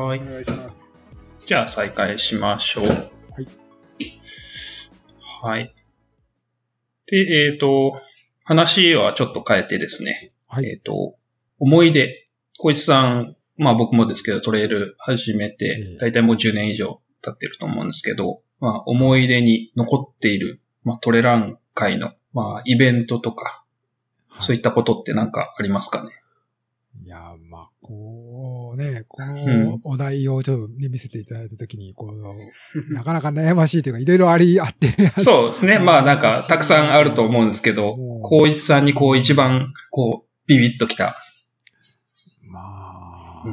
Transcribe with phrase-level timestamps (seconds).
[0.00, 0.24] はいお。
[0.24, 0.74] 願いします。
[1.46, 2.86] じゃあ再開しましょう。
[2.86, 2.94] は
[3.40, 3.46] い
[5.42, 5.74] はい。
[7.06, 7.16] で、
[7.50, 8.00] えっ、と、
[8.44, 10.30] 話はちょっと変えてですね。
[10.46, 11.16] はいえっ、と、
[11.58, 12.28] 思い出。
[12.58, 23.64] 小一さん、まあ僕もですけど、トレイル始めえてえ、だいたいもう10年以上経ってると思うんですけど、まあ思い出に残っている、まあトレラン会の、まあイベントとか、
[24.38, 26.10] そういったことってなんかありますかね？
[27.04, 32.14] いや、まあ、こうね、こうんのお題をちょっとね、見せていただいたときに、こう、
[32.94, 34.92] なかなか悩ましいというか、いろいろあり、あって。
[35.20, 35.80] そうですね。
[35.80, 41.16] まあなんか、 たくさんあると思うんですけど光一さんにこう一番、こう、ビビッときた。
[42.44, 43.52] まあ、うん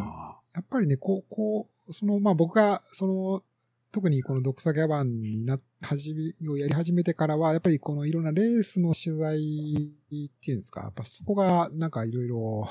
[0.58, 3.44] やっぱりね、こう、こう、その、まあ僕が、その、
[3.92, 12.70] 特にこの読者ギャバンにな、始め、をやり始めてからは、やっぱりこのいろんなレースの取材っていうんですか、やっぱそこがなんかいろいろ、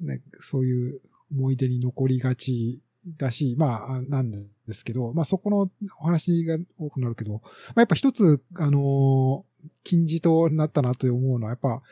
[0.00, 1.00] ね、そういう
[1.32, 2.80] 思い出に残りがち
[3.16, 7.40] だし、まあ、なんですけど、まあそこのお話が多くなるけど、ま
[7.76, 9.44] あやっぱ一つ、あの、
[9.84, 11.82] 金字となったなと思うのは、やっぱ、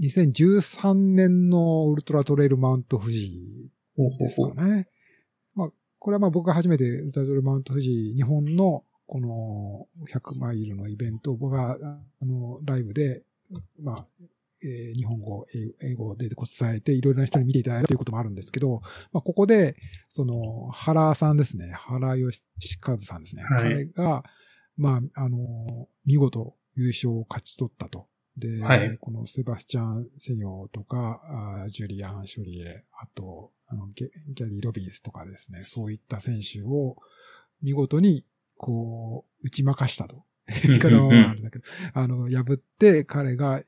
[0.00, 4.88] 2013年のウルトラトレイルマウント富士ですかね。
[5.54, 11.78] まあ、これはまあ僕が初めてウルトラトレイルマウント富士日本のこの100マイルのイベントを僕が
[12.20, 13.22] あのライブで、
[13.80, 14.06] まあ、
[14.62, 15.46] えー日本語、
[15.82, 18.80] 英英語でこう伝えていろいろな人に見ていただいたということもあるんですけど、
[19.12, 19.76] まあ、ここで、
[20.08, 21.72] その、原さんですね。
[21.72, 22.42] 原義
[22.86, 23.42] 和さんですね。
[23.42, 24.24] はい彼が、
[24.76, 28.06] まあ、あの、見事優勝を勝ち取ったと。
[28.36, 31.20] で、はいこのセバスチャン・セニョーとか、
[31.62, 36.96] あージュリアン・ショリエ、あと、あのギャリー・ロビンスとかですね、そういった選手を
[37.62, 38.24] 見事に、
[38.56, 40.24] こう、打ち負かしたと。
[40.46, 43.62] 言い方はあれだけど、あの、破って彼が、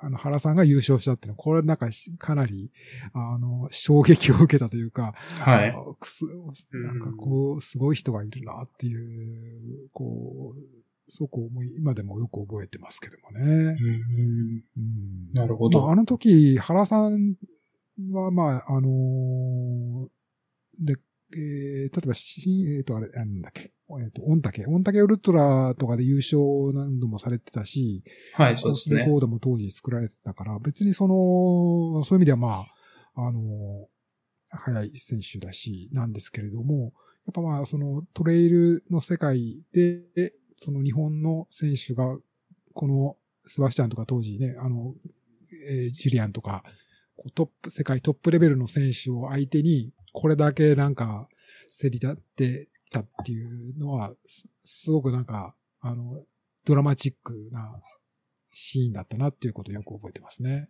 [0.00, 1.88] あの、原さんが優勝したっていうのは、これなんか
[2.18, 2.70] かなり、
[3.12, 5.74] あの、衝撃を受けたというか、はい。
[6.78, 10.60] なんかこう、すごい人がいるなっていう、こう、
[11.08, 13.42] すごく思い、今でもよく覚えてますけどもね。
[13.44, 15.32] うんうん。
[15.34, 15.82] なるほど。
[15.82, 17.34] まあ、あの時、原さん
[18.12, 20.08] は、まあ、あのー
[20.80, 20.96] で、
[21.34, 26.40] えー例えば、しえっ、と、あれ、なんだっけ、えっ、と、御嶽、御嶽ウルトラとかで優勝
[26.74, 28.04] 何度もされてたし、
[28.34, 29.00] はい、そうですね。
[29.00, 32.64] レコードも当時作られてたから、別にその、そういう意味ではま
[33.16, 33.88] あ、あの、
[34.50, 36.92] 速い選手だし、なんですけれども、
[37.26, 42.16] やっぱまあ、そのトレイルの世界で、その日本の選手が、
[42.74, 43.16] この
[43.46, 44.94] セバスチャンとか当時ね、あの、
[45.68, 46.64] えージュリアンとか、
[47.34, 51.28] トップ、世界トップレベルの選手を相手に、これだけなんか、
[51.80, 56.22] 競り立ってきたっていうのは、すすごくなんか、あの、
[56.64, 57.80] ドラマチックな
[58.52, 60.68] シーンだったなっていうことをよく覚えてますね。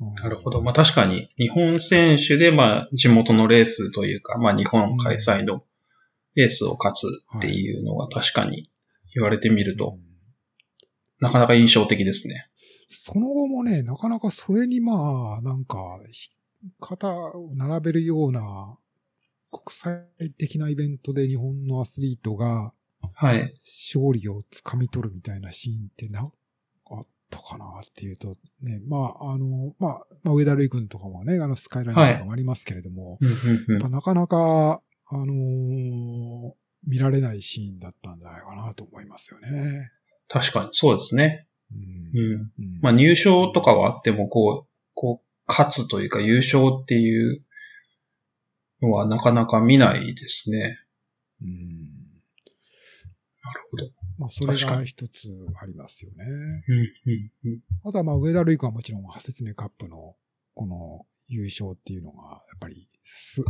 [0.00, 0.62] うんなるほど。
[0.62, 5.64] まあ確かに、日本選手で、まあ地元のレースというか、まあ日本開催の
[6.34, 7.06] レースを勝つ
[7.38, 8.64] っていうのは確かに
[9.14, 9.98] 言われてみると、
[11.20, 12.48] なかなか印象的ですね。
[12.88, 15.78] その後もね、なかなかそれにまあ、なんか、
[16.10, 16.30] ひ
[16.80, 18.78] 肩を並べるような
[19.50, 20.06] 国際
[20.38, 22.72] 的なイベントで日本のアスリートが
[23.14, 23.54] はい。
[23.64, 26.30] 勝利をつかみ取るみたいなシーンってな、
[26.90, 27.00] あっ
[27.30, 36.52] たかなっていうと、ね、まあ、あの、まあ、まあ、上田瑠衣君とかもね、あの、スカイラインとかもありますけれども、うんうんうんやっぱなかなか、あのー
[36.86, 39.90] 見られないシーンだったんじゃないかなと思いますよね。
[40.28, 41.48] 確かにそうですね。
[41.72, 42.32] うんうん。
[42.32, 47.42] うんまあ入賞とかはあっても、こう、こう、勝つというか優勝っていう
[48.82, 50.78] のはなかなか見ないですね。
[51.42, 52.08] うん
[53.48, 53.90] なるほど。
[54.18, 55.28] まあ、それが一つ
[55.60, 56.24] ありますよね。
[56.68, 60.16] うんうんうんあとは、まあ、上田瑠衣君はもちろん、ハセツネカップの、
[60.54, 63.42] この、優勝っていうのが、やっぱり、す、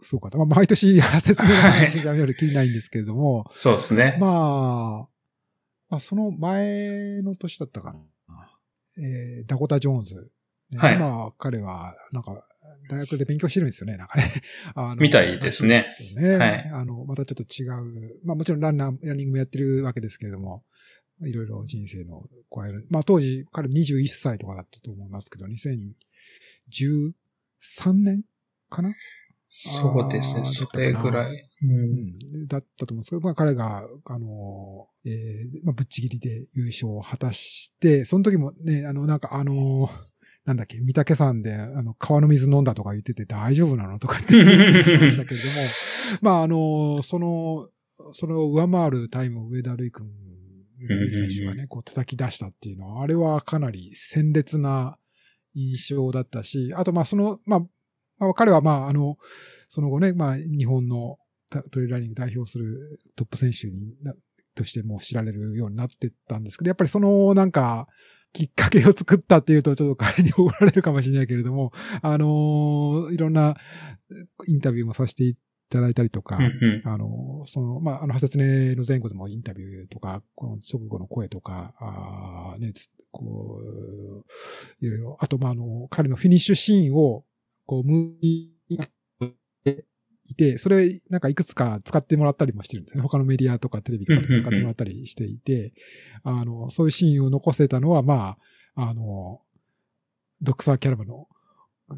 [0.00, 0.38] すごかった。
[0.38, 4.16] まあ、毎年、ハセツネの話が見る気ないんですけれども、そうですね。
[4.20, 5.08] まあ、
[5.88, 8.00] まあ、その前の年だったかな。
[8.98, 10.32] えーダコタ・ジョーンズ。
[10.70, 12.42] ねはい今、彼は、なんか、
[12.88, 14.24] 大学で勉強してるんですよね、なんかね。
[14.74, 15.82] あのみたいですね。
[15.82, 16.36] ですよね。
[16.36, 18.20] はいあの、またちょっと違う。
[18.24, 20.64] まあもちろんランナー、ランニングもやってるわけですけれども、
[21.22, 22.86] いろいろ人生の加える。
[22.90, 27.12] まあ当時、彼21歳とかだったと思いますけど、2013
[27.92, 28.22] 年
[28.68, 28.94] かな？
[29.48, 30.44] そうですね。
[30.44, 31.36] それぐらい。
[31.36, 31.48] う。
[31.62, 32.46] うんん。
[32.48, 39.88] だったと思うんですけど、まあ彼が、あの、えーまあぶっちぎりで優勝を果たして、その時もね、あの、なんかあの、
[40.46, 47.68] なんだっけ、三宅さんで、あの、川の水飲んだとか言ってて大丈夫なのとかって言ってしましたけれども、まあ、あの、その、
[48.12, 50.08] それを上回るタイムを上田瑠衣君、
[51.10, 54.98] 選手がね、こう叩き出したっていうのは、あれはかなり鮮烈な
[55.54, 57.60] 印象だったし、あと、まあ、その、まあ、
[58.18, 59.16] まあ、彼は、まあ、あの、
[59.68, 61.18] その後ね、まあ、日本の
[61.50, 64.14] トレイルランニング代表するトップ選手にな、
[64.56, 67.86] としても知られるようになってったんですけど、やっぱりそのなんか、
[68.32, 71.72] きっかけを作ったっていうとちょっと彼に怒られるかもしれないけれども、
[72.02, 73.56] あのー、いろんな
[74.46, 75.36] インタビューもさせてい
[75.70, 76.88] ただいたりとか、うんうん。
[76.88, 87.24] あの、その、まあ、あの、ハセツネの前後でもインタビューとか、この直後の声とか、あーね、つこう、いろいろ、あと、まあ、あの、彼のフィニッシュシーンを、
[87.64, 88.88] こう、ムービー
[90.30, 93.02] いて、それ、なんかいくつか使ってもらったりもしてるんですね。
[93.02, 95.72] 他のメディアとかテレビとかでも使ってもらったりしていて、
[96.22, 98.36] あの、そういうシーンを残せたのは、ま
[98.74, 99.40] あ、あの、
[100.42, 101.26] ドクサーキャラバの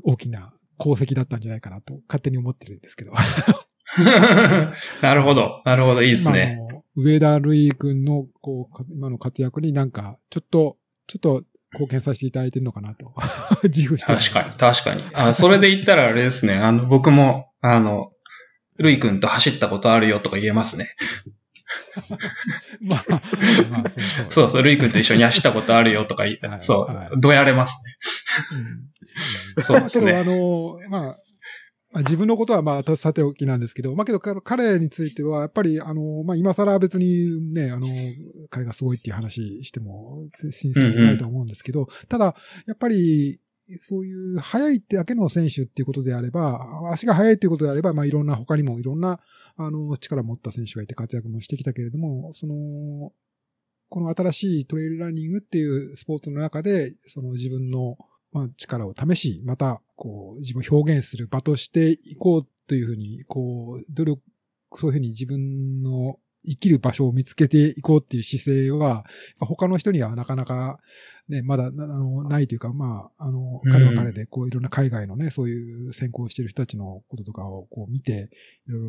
[0.04, 3.12] 大きな功績だったんじゃないかなと、勝手に思ってるんですけど。
[5.02, 5.62] なるほど。
[5.64, 6.02] なるほど。
[6.02, 6.58] いいですね。
[6.94, 10.76] 上田瑠衣君の、こうか、今の活躍になんか、ちょっと、
[11.06, 13.14] ちょっと貢献させていただいてるのかなと、
[13.64, 15.02] 自負して確かに、確かに。
[15.14, 16.54] あ、それで言ったらあれですね。
[16.54, 18.12] あの、僕も、あの、
[18.78, 20.94] ルイ君と走ったことあるよとか言えますね。
[22.80, 23.04] まあ、
[23.70, 24.26] まあ、そうそう。
[24.30, 27.96] そうそう、ルイ君と一緒に走ったことあるよとか言って、はいそはう、どやれますね。
[28.58, 28.88] うん
[29.60, 31.18] そうですねまあの、まあ、
[31.90, 37.88] まあ、自分のことはまあ、さておきなんですけど、まあけど、彼彼については、やっぱり、あの、まあ今更別にね、あの、
[38.50, 42.36] 彼がすごいっていう話しても、新鮮じゃないと思うんですけど、ただ、
[42.66, 43.40] やっぱり、
[43.82, 49.20] そういう速いってだけの選手っていうことであれば、足が速いっていうことであれば、まあいろんな、他にもいろんな、
[49.56, 53.12] あの、力を持った選手がいて活躍もしてきたけれども、その、
[53.90, 57.96] この新しいトレイルランニングっていうスポーツの中で、その自分の
[58.32, 64.22] まあ、力を試し、また、こう、自分を表現する場としていこうというふうに、こう、努力、
[64.74, 69.04] そういうふうに自分の生きる場所を見つけていこうっていう姿勢は、
[69.40, 70.78] 他の人にはなかなか、
[71.28, 78.30] ね、まだ、あの、ないというか、まあ、あの、うん彼は彼で、こう、いろんな海外のね、そういう先行してる人たちのこととかを、こう、見て、
[78.66, 78.80] いろい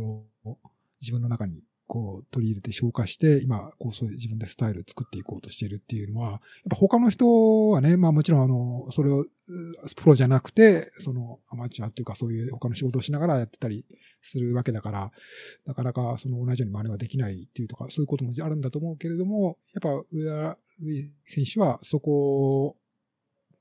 [0.45, 0.57] ろ、
[1.01, 6.39] 自分の中に、こう、取り入れて消化して、今、こう、そういう自分でスタイル作っていこうとしているっていうのは、やっ
[6.69, 9.25] ぱ他の人はね、まあもちろんあの、それを、
[9.95, 13.83] プロじゃなくて、そのアマチュアっていうかそういう他の仕事をしながらやってたり
[14.21, 15.11] するわけだから、
[15.65, 22.77] なかなかその同じように真似はできないっていうとか、そういうこともあるんだと思うけれども、やっぱ上田瑠選手はそこ、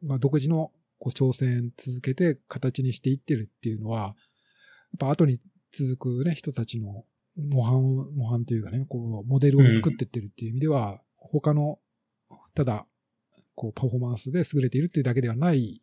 [0.02, 4.14] まあ独自のこう挑戦続けて形にしていってるっていうのは、やっ
[4.98, 5.40] ぱ後に
[5.72, 7.04] 続くね、人たちの
[7.38, 11.78] 模範を、模範というかね、こう、モデルを作っていってるっていう意味では、他の、
[12.54, 12.86] ただ、
[13.54, 15.82] こう、パフォーマンスで優れているっていうだけではない、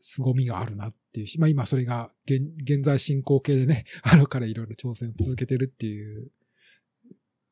[0.00, 6.30] 凄みがあるなっていうし、まあ今それが現、現在進行形でね、 あのからいろいろ挑戦を続けてるっていう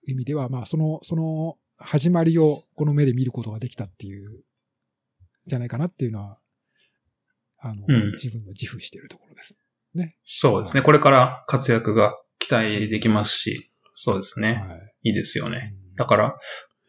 [0.07, 4.43] 意味では、まあその、その始まりをこの目で見ることができたっていう、
[5.47, 6.41] じゃないかなっていうのは、
[7.59, 9.57] あの、うん自分の自負しているところです。
[9.95, 10.17] ね。
[10.25, 10.83] そうですね。
[10.83, 14.65] これから活躍が期待できますし、そうですね。
[14.69, 15.09] はい。
[15.09, 15.75] いいですよね。
[15.77, 16.39] うんだから、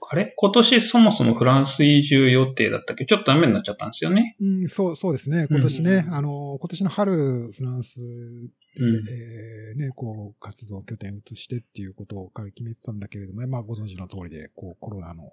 [0.10, 0.34] あれ？
[0.38, 3.06] 今年そもそもフランス移住予定だったっけ？
[3.06, 4.38] ちょっとダメになっちゃったんですよね。
[4.40, 5.48] うん、そう、そうですね。
[5.50, 7.12] 今年ね、うんあの、今年の春、
[7.52, 15.24] フランスで、うんえーね、こう、活動拠点を移してっていうことを彼決めてたんだけれども、まあ、ご存知の通りで、こう、コロナの、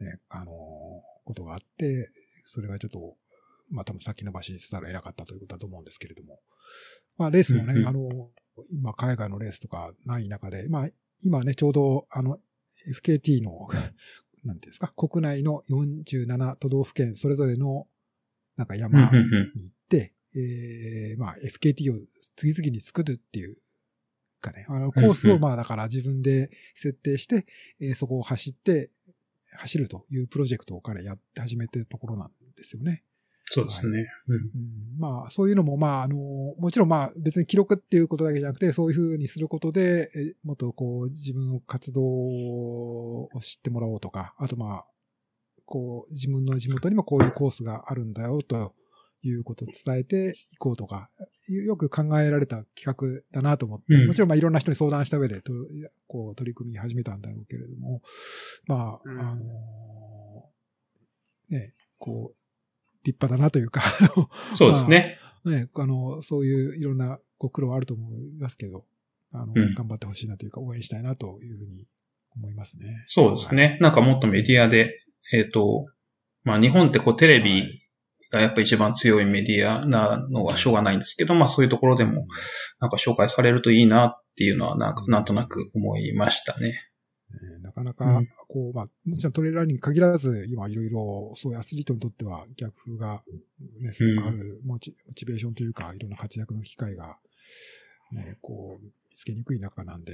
[0.00, 0.52] ね、あの、
[1.24, 2.10] ことがあって、
[2.44, 3.16] それがちょっと、
[3.70, 6.40] まあ、多分先延ばしせざるを得なかったということだと思うんですけれども。
[7.16, 8.30] まあ、レースもね、うんうんあの、
[8.70, 10.88] 今、海外のレースとかない中で、まあ、
[11.24, 12.38] 今ね、ちょうど、あの、
[12.86, 13.68] FKT の、
[14.44, 17.88] なんていうんですか、国内の47都道府県それぞれの、
[18.56, 19.10] なんかうん山
[19.54, 21.98] に行って、えーまあ FKT を
[22.36, 23.56] 次々に作るっていう
[24.40, 27.46] かね、あのコースをまあだから自分で設定して、
[27.80, 28.90] えーそこを走って、
[29.52, 33.02] 走るというプロジェクトを彼やって始めてるところなんですよね。
[33.50, 34.06] そうですね。
[34.28, 34.36] うん。
[34.36, 34.42] うん。
[34.98, 44.86] まあ、そういうのも、まあ、あの、もちろん、まあ、別に記録っていうことだけじゃなくて、そういうふうにすることで、えもっとこう、自分の活動を知ってもらおうとか、あとまあ、
[45.64, 48.74] こう、自分の地元にもこういうコースがあるんだよ、と
[49.22, 51.10] いうことを伝えていこうとか、
[51.48, 54.06] よく考えられた企画だなと思って、うん。
[54.08, 55.52] もちろん、まあ、いろんな人に相談した上で、と
[56.06, 58.02] こう、取り組み始めたんだろうけれども、
[58.66, 59.20] まあ、うん。
[59.20, 60.50] あの
[61.48, 62.47] ね、こう、
[63.08, 63.82] 立派だなというか、
[64.54, 65.18] そうですね。
[65.44, 68.84] ね、あの、そういういろんなご苦労あると思いますけど、
[69.32, 71.86] あの、うん頑張ってほしいなというか、応援したいなというふうに
[72.36, 73.04] 思いますね。
[73.06, 73.78] そうですね。
[73.80, 75.00] なんかもっとメディアで、
[75.32, 75.86] えっ、と、
[76.44, 77.82] まあ日本ってこうテレビ
[78.30, 82.26] がやっぱ一番強いメディアなのはしょうがないんですけど、まあそういうところでも
[82.80, 86.87] なんか紹介されるといいなっていうのはなんかなんとなく思いましたね。
[87.30, 93.22] ねなかなうかん、こう、まあ、もちろんトレーラーに限らず、今いろいろ、そういうアスリートにとっては逆風が、
[93.80, 97.18] ね、すごくあるモチ、モチベーションというか、いろんな活躍の機会が
[98.12, 100.12] ね、こう、見つけにくい中なんで、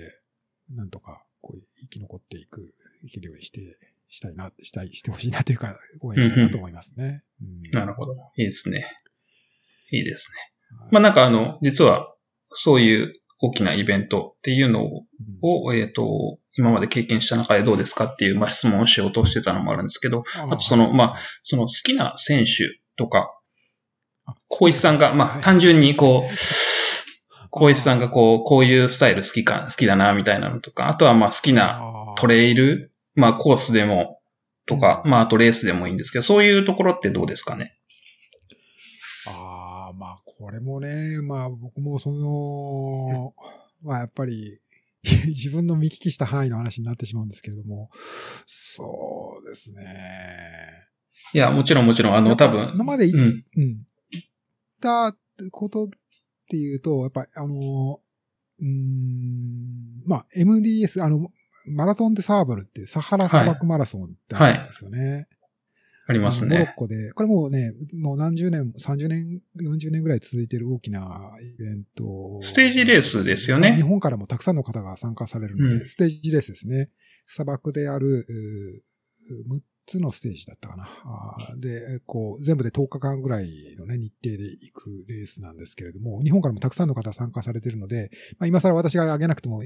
[0.71, 3.79] なんとか、こう、生き残っていく、生きるようにして、
[4.09, 7.23] したいな、したい、してほしいなというか、応援したいなと思いますね。
[7.43, 8.15] うんなるほど。
[8.37, 8.87] いいですね。
[9.91, 10.89] いいですね。
[10.91, 12.15] まあなんかあの、実は、
[12.51, 13.15] そういう
[13.45, 15.05] 大きなイベントっていうのを、
[15.43, 15.69] うん。
[15.69, 23.37] をえっ、と、今まで経験した中でどうですかっていう、まあ、質問をしようとしてたのもあるんですけど、あとその、まあ、その好きな選手とか、
[24.25, 25.43] あ小石さんが、まあ、はい。
[25.43, 26.35] 単純にこう、
[27.51, 34.21] 小石さんがこう、こういうスタイル好きか、好きだな、みたいなのとか、あとはまあ好きなトレイル、まあコースでも、
[34.67, 37.77] とか、まああとレースでもいいんですけど、そういうところってどうですかね？
[40.39, 43.35] これもね、まあ、僕もその、
[43.83, 44.61] まあ、やっぱり、
[45.27, 47.91] 自分の見聞きした範囲の話になってしまうんですけれども、
[48.47, 49.83] そうですね。
[51.35, 53.45] いや、もちろんもちろん、あの、多分、今までいうん、うん。
[53.57, 54.25] 言っ
[54.81, 55.15] た
[55.51, 55.89] ことっ
[56.49, 58.01] ていうと、やっぱり、あの、
[58.61, 61.31] うーん、まあ、MDS、あの、
[61.67, 65.29] マラソンでサーブルっていうサハラ砂漠マラソンってあるんですよね。
[66.07, 66.75] ありますあのモロッね。
[66.77, 72.39] コで、これもうね、もう何十年、30年、40年ぐらい続いている大きなイベント。
[72.43, 76.91] ステージレースですよね日本からもたくさんの方が参加されるので、うんステージレースですね。
[77.27, 80.89] 砂漠である、うー6つのステージだったかな。
[81.59, 89.63] で、こう、全部で10日間ぐらいのね、日程で行くレースなんですけれども、日本からもたくさんの方参加されているので、まあ、今更私が挙げなくても、ご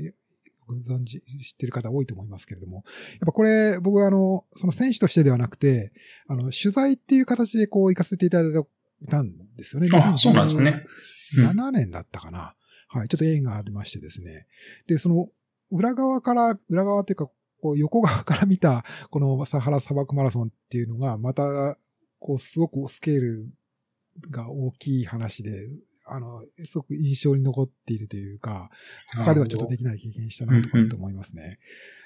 [0.75, 2.85] 存知、知ってる方多いと思いますけれども、やっ
[3.27, 5.93] ぱこれ、僕はあの、その選手としてではなくて、
[6.27, 9.89] あの、取材っていう形でこう行かせていただいたんですよね。
[9.93, 10.85] あそうなんですね
[11.39, 12.55] うん7年だったかな。
[12.89, 13.09] はい。
[13.09, 14.47] ちょっと縁がありましてですね。
[14.87, 15.29] で、その、
[15.71, 21.77] 裏側から、裏側っていうか、こう横側から見た、このサハラ砂漠マラソンっていうのが、また、
[22.19, 23.49] こう、すごくスケール
[24.31, 25.69] が大きい話で、
[26.13, 28.71] あの、すごく印象に残っているというか、
[29.15, 31.59] 他ではちょっとできない経験したなとかって思いますね。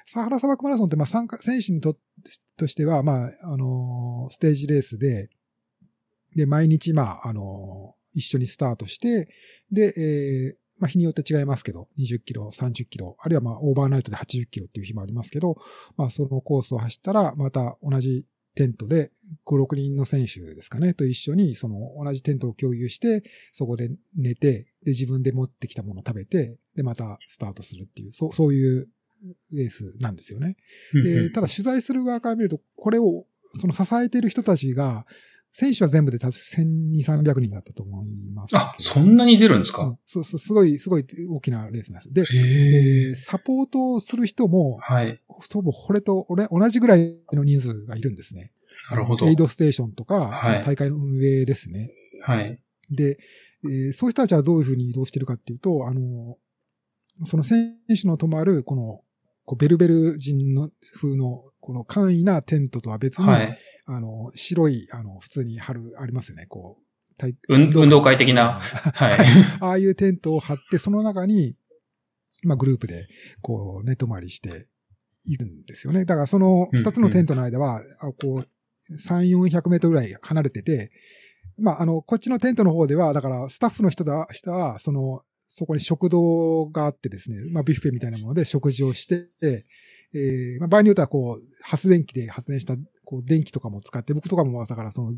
[0.07, 1.97] サハラ砂漠マラソンって、まあ、参加、選手にと
[2.57, 5.31] としては、まあ、あの、ステージレースで、
[6.35, 9.29] で、毎日、まあ、あの、一緒にスタートして、
[9.71, 15.57] で、えーまあ、日によって違いますけど、20キロ、30キロ、あるいはまあ、オーバーナイトで80キロっていう日もありますけど、
[15.97, 19.11] まあ、そのコースを走ったら、また同じテントで、
[19.47, 28.89] 5、6人の選手ですかね、と一緒に、その同じテントを共有して、そこで寝て、で、自分で持ってきたものを食べて、で、またスタートするっていう、そう、そういう
[29.53, 30.57] レースなんですよね。
[30.93, 33.27] で、ただ取材する側から見ると、これを、
[33.61, 35.07] その支えている人たちが、
[35.55, 38.57] 選手は全部で多分1200、300人だったと思います。
[38.57, 39.85] あ、そんなに出るんですか？
[39.85, 42.35] うんそうそう、すごい、すごい大きなレースなんです。
[42.35, 45.21] で、へえーサポートをする人も、はい。
[45.29, 48.53] ほぼこれと俺同じぐらいの人数がいるんですね。
[48.91, 49.37] なるほどエイ。
[49.37, 51.91] ドステーションとか、はい大会の運営ですね。
[52.23, 52.59] はい。
[52.91, 53.19] で、
[53.65, 56.37] えーそういう人たちはどういうふうに移動してるかっていうと、あの、
[57.27, 59.03] その選手の泊まる、この、
[59.45, 63.59] こうベルベル人の風の、この簡易なテントとは別に、はい。
[63.87, 67.15] あの、白い、あの、普通に貼る、ありますよね、こう。
[67.17, 69.19] 体運運動会的なはい。
[69.61, 71.55] ああいうテントを張って、その中に、
[72.43, 73.07] まあグループで、
[73.43, 74.67] こう、寝泊まりして
[75.25, 76.05] いるんですよね。
[76.05, 80.91] だからそのうん二つのテントの間は、あこう、3、400メートルぐらい離れてて、
[81.59, 89.27] まああの、こっちのテントの方では、だからスタッフの人だ、人は、その、そこに食堂があってですね、まあビュッフェみたいなもので食事をして、
[90.15, 95.13] えーまあ、場合によってはこう、発電機で発電した、こう、電気とかも使って、僕とかも、だからその、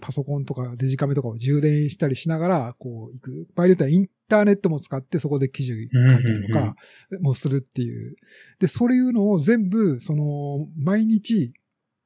[0.00, 3.48] パソコンとかデジカメとかを充電したりしながら、こう、行く。
[3.54, 6.76] 場合によってはインターネットも使って、そこで記事書いたりとか、
[7.20, 8.16] もするっていう。
[8.58, 11.52] で、そういうのを全部、その、毎日、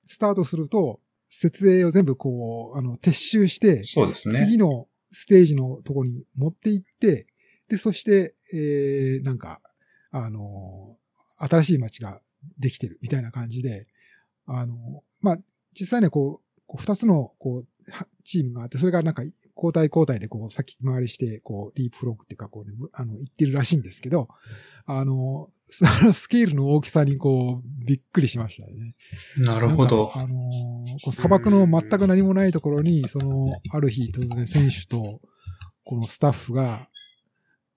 [0.07, 4.41] スタートすると、設営を全部こう、あの、撤収して、そうですね。
[4.41, 7.27] 次のステージのところに持って行って、
[7.69, 9.61] で、そして、えー、なんか、
[10.11, 10.97] あの、
[11.41, 12.21] 新しい街が
[12.59, 13.87] できてるみたいな感じで、
[14.47, 15.39] あの、まあ、
[15.79, 19.23] 実際ね、こう、こう二つの、こう、はチームがあって、それがなんか、
[19.57, 24.29] 交代交代でこう、先回りして、こう、リープフロッグっていうか、こうね、むあの、言ってるらしいんですけど、
[24.87, 28.95] あの、そのスケールの大きさにこう、びっくりしましたよね。
[29.39, 30.31] なるほどあのー
[31.03, 35.21] こう砂漠の全く何もないところに、その、ある日突然選手と、
[35.85, 36.89] このスタッフが、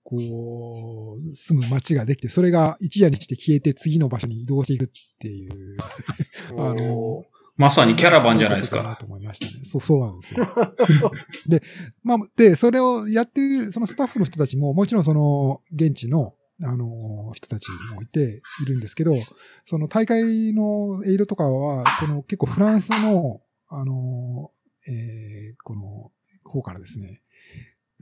[0.04, 5.76] こう、住む街ができて、それが一夜にして消えて次の場所に移動していくっていう。
[6.58, 7.24] あの
[7.56, 8.82] まさにキャラバンじゃないですか。
[8.82, 9.64] そうと思いましたね。
[9.64, 10.46] そう、そうなんですよ。
[11.46, 11.62] で、
[12.02, 19.12] まあ、で、それをやってる、そのスタッフの人たちも、もちろんその、現地の、あの、人たちもいているんですけど、
[19.64, 24.50] その大会のエイドとかは、この結構フランスの、あの、
[24.88, 26.10] えーこの
[26.44, 27.22] 方からですね、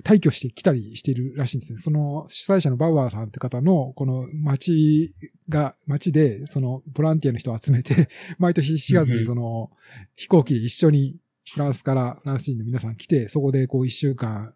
[0.02, 1.78] 退去してきたりしているらしいんですね。
[1.78, 5.12] その主催者のバウアーさんって方の、この町
[5.48, 8.08] が、町で、そのボランティアの人を集めて、
[8.38, 9.70] 毎年4月にその
[10.16, 11.16] 飛行機で一緒に
[11.52, 14.54] フランスからフランス人の皆さん来て、そこでこう一週間、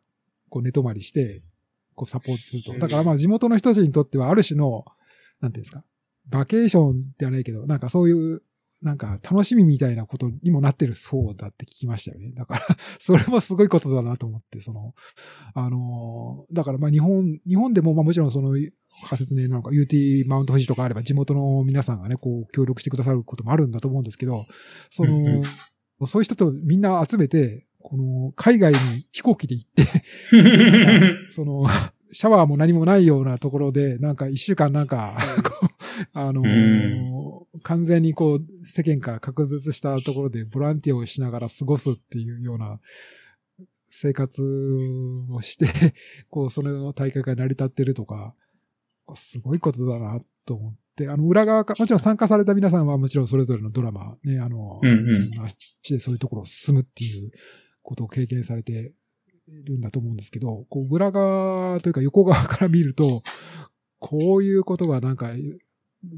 [0.48, 1.42] こう寝泊まりして、
[1.94, 2.72] こうサポートすると。
[2.78, 4.86] だからまあ地元の人たちにとってはある種の、
[5.40, 5.84] なんていうんですか、
[6.28, 8.42] バケーションではないけど、なんかそういう
[8.82, 12.32] なんか楽しみみたいなことにもなってるそうだって聞きましたよね。
[12.34, 12.66] だから
[12.98, 14.94] それもすごいことだなと思って、その、
[15.54, 18.70] あの、だからまあ日本、日本でもまあもちろんその仮
[19.16, 24.46] 説ね、なんか UT マウント富士とかあれば地元の皆さんがね、こう協力してくださることもあるんだと思うんですけど、
[24.90, 25.26] その、うん
[26.00, 28.78] うん、そういう人とみんな集めて、この海外に
[29.12, 29.86] 飛行機で行って
[31.30, 31.66] その、
[32.12, 35.16] シャワーも何もないようなところで、なんか一週間なんか、
[36.14, 42.80] あのー、完全にこう、世間から確実したところでボランティアをしながら過ごすっていうような
[43.90, 44.42] 生活
[45.30, 45.66] をして、
[46.28, 48.34] こう、その大会が成り立ってるとか、
[49.14, 55.30] すごいことだなと思って、あの、裏側か、もちろん参加された皆さんはもちろんそれぞれのドラマ、ね、あの、うんうん、
[55.88, 57.30] でそういうところを進むっていう
[57.82, 58.92] ことを経験されて
[59.64, 63.22] るんだと思うんですけど、こう、裏側というか横側から見ると、
[63.98, 65.32] こういうことがなんか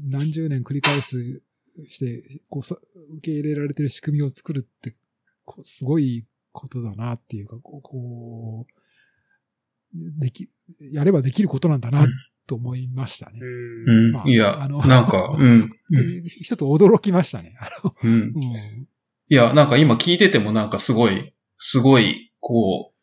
[0.09, 1.41] 何十年繰り返す
[1.87, 4.95] して、こう、受け入れられてる仕組みを作るって、
[5.63, 8.79] すごいことだなっていうか、こう、
[10.19, 10.49] でき、
[10.91, 12.05] やればできることなんだな、
[12.47, 13.39] と思いましたね。
[13.41, 14.11] うん。
[14.11, 15.71] まあ、いや、あの、なんか、 うん。
[16.25, 17.55] 一つ驚きましたね。
[18.03, 18.11] うん。
[18.11, 18.87] うん、い
[19.29, 22.98] や、なんか今聞いててもなんかすごい、すごい、こう、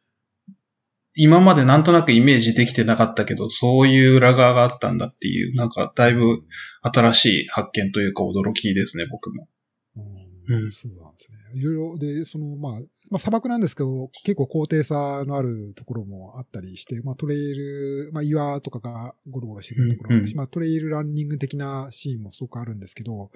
[1.16, 6.42] 今までなんとなくイメージできてなかったけど、そういう裏側があったんだっていう、なんかだいぶ
[6.82, 9.48] 新しい発見というか驚きですね、僕も。
[10.48, 11.60] うん、そうなんですね。
[11.60, 23.30] いろいろ、で、その、まあ、まあ、砂漠なんですけど、結構高低差のあるところもあったりして、まあ、トレイル、まあ、岩とかがゴロゴロしてるところもあるし、うんうん、まあ、トレイルランニング的なシーンもすごくあるんですけど、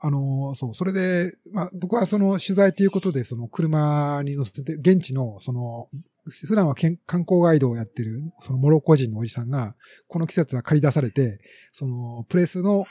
[0.00, 5.88] あの、そう、それで、まあ、僕はその取材ということで、その車に乗せて、現地の、その、
[6.30, 9.76] 普段は観光ガイドをやってる、そのモロッコ人のおじさんが、
[10.08, 11.38] この季節は借り出されて、
[11.72, 12.84] その、プレスの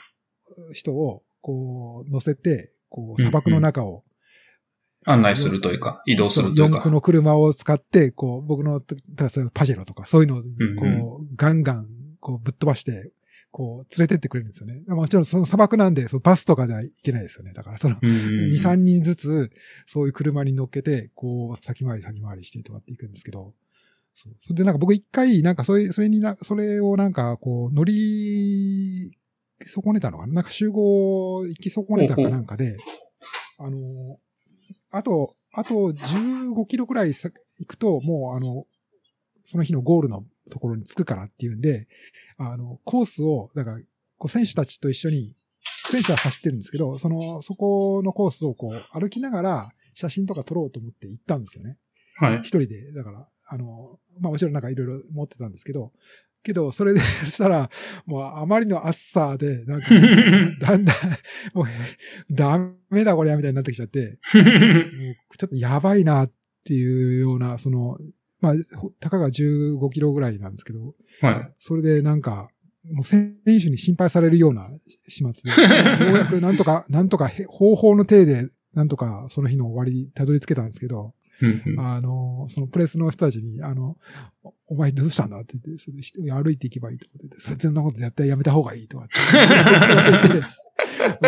[0.72, 4.04] 人を、こう、乗せて、こう、砂漠の中を、
[5.06, 6.62] 案内するというか、移動するというか。
[6.64, 8.80] 四駆の車を使って、こう、僕の、
[9.52, 11.86] パジェロとか、そういうのを、こう、ガンガン、
[12.20, 13.12] こう、ぶっ飛ばして、
[13.56, 14.82] こう、連れてってくれるんですよね。
[14.86, 17.54] もちろんその砂漠なんで、そのバスとかではいけないですよね。
[17.54, 19.50] だからその、2、3人ずつ、
[19.86, 23.54] そういう車に乗っけて、こう、先回り先回りしてとかっていくんですけど、
[24.12, 24.34] そう。
[24.38, 29.16] それでなんか僕一回、なんかそれ、それにな、それをなんか、こう、乗り
[29.64, 30.34] 損ねたのかな？
[30.34, 32.76] なんか集合行き損ねたかなんかで、
[33.58, 34.18] あの、
[34.90, 37.30] あと、あと15キロくらい行
[37.66, 38.66] くと、もうあの、
[39.44, 41.88] その日のゴールのところに着くからっていうんで、
[42.38, 43.80] あの、コースを、だから、
[44.18, 45.34] こう選手たちと一緒に、
[45.90, 51.76] 選手は走ってるんですけど、その、そこのコースをこう歩きながら写真とか撮ろうと思って行ったんですよね。
[52.16, 52.36] はい。
[52.38, 55.92] 一人で、だから、あの、まあもちろんなんかいろいろ持ってたんですけど、
[56.46, 57.70] けど、それで したら、
[58.06, 59.88] もうあまりの暑さで、なんか、
[60.60, 60.96] だんだん、
[61.52, 61.66] もう、
[62.30, 62.58] ダ
[62.90, 66.32] メだこれやみたいになってきちゃって、 ちょっとやばいなっ
[66.64, 67.98] ていうような、その、
[68.46, 68.54] まあ、
[69.00, 71.52] たかが15キロぐらいなんですけど、はい。
[71.58, 72.48] それでなんか、
[72.92, 74.70] もう選手に心配されるような
[75.08, 75.50] 始末で、
[76.06, 81.14] ようやくなんとか、なんとか方法の体で、なんとかその日の終わりにたどり着けたんですけど、
[81.78, 83.98] あの、そのプレスの人たちに、あの、
[84.68, 85.90] お前どうしたんだって言って、そ
[86.22, 89.14] れ歩いていけばいいとか言って、そんなこと絶対やめた方がいいとかっ て、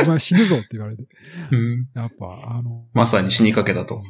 [0.03, 1.05] お前死ぬぞって言われて。
[1.53, 2.87] うん、やっぱ、あの。
[2.95, 4.03] まさに死にかけたと。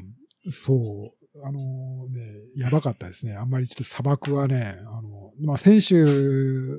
[0.50, 1.46] そう。
[1.46, 2.20] あのね、
[2.56, 3.34] やばかったですね。
[3.34, 5.94] あんまりちょっと砂漠はね、あの、まあ、選手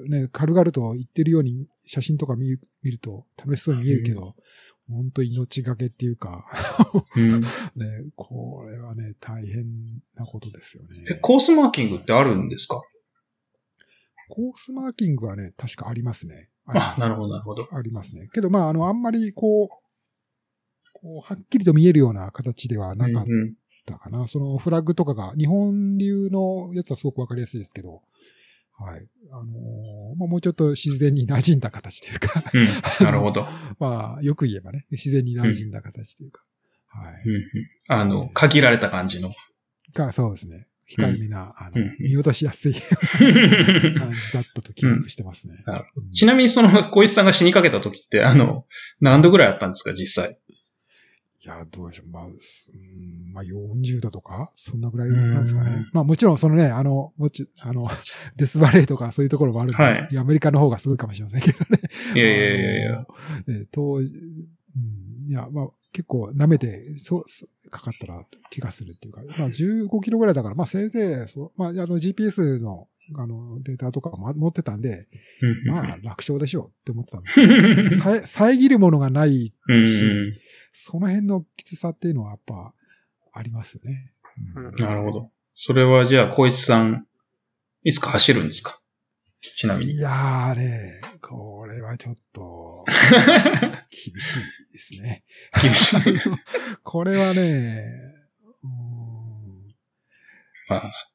[0.09, 4.35] ね、軽々と言ってるように写真とか見る見ると楽しそうに見えるけど、
[4.89, 6.45] うん、本当命がけっていうか
[7.15, 7.47] うん、 ね、
[8.15, 9.65] これはね、大変
[10.15, 10.89] なことですよね。
[11.11, 12.81] え、コースマーキングってあるんですか？
[14.29, 16.49] コースマーキングはね、確かありますね。
[16.65, 17.67] あなるほど、なるほど。
[17.71, 18.29] ありますね。
[18.31, 19.88] けど、まあ、あの、あんまりこう、
[21.01, 23.25] こう、はっきりと見えるような形ではなかっ
[23.85, 24.17] たかな。
[24.17, 28.01] うんうん、そのフラッグとかが、日本流のやつはすごくわかりやすいですけど、
[28.77, 29.05] はい。
[29.31, 33.45] あのー、まあ、もうちょっと自然に馴染んだ形というかうん、なるほど。
[33.77, 36.43] まあ、よく言えばね、自然に馴染んだ形というか。
[36.95, 37.43] うん、はい、うん。
[37.89, 39.33] あの、限られた感じの。
[39.93, 40.67] が、そうですね。
[40.89, 45.57] 控えめな、あの、見落としやすい 感じだったと記憶してますね。
[46.11, 48.65] ちなみにその、小石さんが死にかけた時って、あの、
[48.99, 50.39] 何度ぐらいあったんですか、実際？
[51.41, 52.09] いや、どうでしょう。
[52.11, 52.33] まあ、うん、
[53.33, 55.85] まあ40度とかそんなぐらいなんですかね。
[55.93, 57.89] まあもちろんそのね、あの、もち、あの、
[58.35, 61.81] デスバレーとかそういうところもあるんで、はいアメリカの方がすごいかもしれませんけどね。
[62.15, 62.99] いやいやいやいや。
[62.99, 63.05] あ
[63.47, 63.59] の。
[63.59, 75.07] ね当時、うん、いや、まあ結構舐めて、そう、そうかかったら怪我するっていうか、まあ15キロぐらいだから、まあせいぜい、そうまああの GPS のあのデータとかも持ってたんで、
[75.65, 77.29] まあ楽勝でしょうって思ってたんで
[77.95, 80.41] す さえ遮るものがないうんし、
[80.73, 82.73] その辺のきつさっていうのはやっぱ
[83.33, 84.11] ありますよね。
[84.55, 85.31] うんなるほど。
[85.53, 87.05] それはじゃあ、小石さん、
[87.83, 88.79] いつか走るんですか？
[89.41, 89.93] ちなみに。
[89.93, 92.85] いやーね、これはちょっと、
[93.89, 94.37] 厳し
[94.69, 95.23] いですね。
[95.61, 95.99] 厳しい。
[96.83, 97.87] これはね、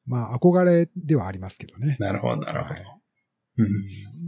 [0.05, 1.97] まあ、憧れではありますけどね。
[1.99, 2.73] なるほど、なるほど。
[2.73, 3.05] はい
[3.57, 3.67] うん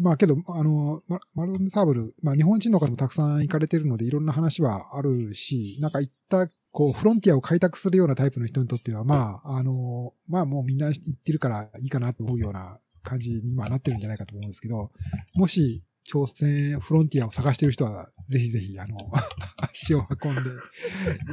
[0.01, 14.91] まあけど、あの、ママラドーナサーブル、まあ日本人の方もたくさん行かれてるのでいろんな話はあるし、なんか行った、こう、フロンティアを開拓するようなタイプの人にとっては、まあ、あの、まあもうみんな行ってるからいいかなと思うような感じに今なってるんじゃないかと思うんですけど、
[15.35, 18.97] もし挑戦、フロンティアを探してる人は、ぜひぜひ、あの、
[19.61, 20.49] 足を運んで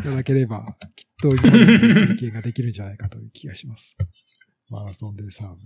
[0.01, 0.65] いただければ、
[0.97, 3.97] きっと今までの経験ができるんじゃないかという気がします。
[4.71, 5.57] マラソンでサーブ。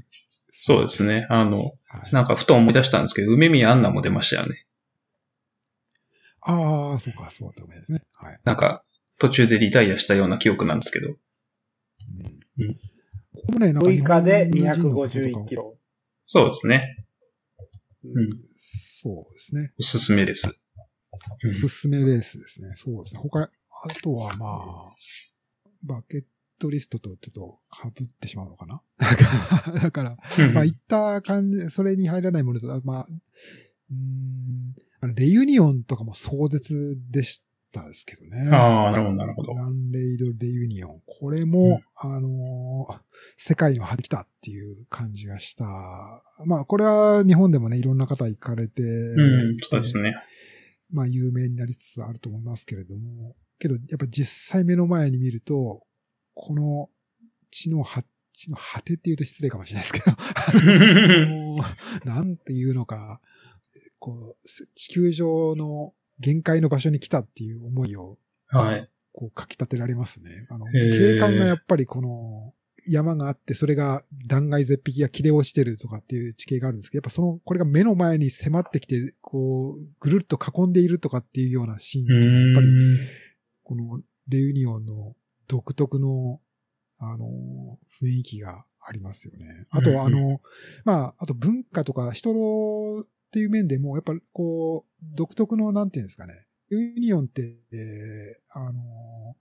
[0.53, 1.27] そうですね。
[1.31, 2.13] あの、はい。
[2.13, 4.67] なんかふと思い出したんですけど、梅宮アンナも出ましたよね。
[6.43, 8.03] ああ、そうか、そうだと思いますね。
[8.13, 8.41] はい。
[8.45, 8.85] なんか、
[9.19, 11.09] 途中でリタイアしたような記憶なんですけど。
[11.09, 12.77] うんうん
[13.39, 15.77] ここもね、なんか6日で日本人の方とか251キロ。
[16.25, 17.05] そうですね。
[18.05, 18.29] ううん。
[19.01, 19.73] そうですね。
[19.79, 20.75] おすすめです。
[21.45, 22.73] うんおすすめレースですね。
[22.75, 23.21] そうですね。
[23.21, 23.49] 他、あ
[24.03, 24.97] とはまあ、
[25.85, 26.25] バケッ
[26.59, 28.83] トリストとちょっと被ってしまうのかな？
[29.83, 30.17] だから、
[30.53, 33.09] まあ、行った感じ、それに入らないものと、まあ、
[33.91, 38.51] うーん、レユニオンとかも壮絶でしたですけどね。
[38.53, 39.55] ああ、なるほど、なるほど。
[39.55, 41.03] ランレイドレユニオン。
[41.07, 42.99] これも、あのー
[43.37, 45.65] 世界の果てきたっていう感じがした。
[46.47, 50.15] まあ、これは日本でもね、いろんな方行かれて、うん、そうですね。
[50.91, 55.83] まあ、有名になりつつあると思いますけれども、けど、やっぱ実際目の前に見ると、
[56.35, 56.89] この
[57.51, 61.25] 地の果地の果てって言うと失礼かもしれないですけ
[62.05, 63.21] ど、 なんていうのか、
[63.99, 68.91] こう、地球上の限界の場所に来たっていう思いを、はい。
[69.13, 70.47] こう、かき立てられますね。
[70.51, 72.55] あの、景観がやっぱりこの、
[72.87, 82.69] 山があって、それが断崖絶壁が切れ落ちてるとかっていう地形があるんですけど、やっぱその、これが目の前に迫ってきて、こう、ぐるっと囲んでいるとかっていうようなシーンっていうのはやっぱり、
[83.65, 85.15] このレユニオンの
[85.49, 86.41] 独特の、
[86.99, 89.67] あの、雰囲気がありますよね。
[89.71, 90.41] あとは、あうんの、
[90.85, 96.47] まあ、あと文化とか人のっていう面でも、やっぱこう、独特の、なんていうんですかね。
[96.71, 99.37] レユニオンって、えーあの、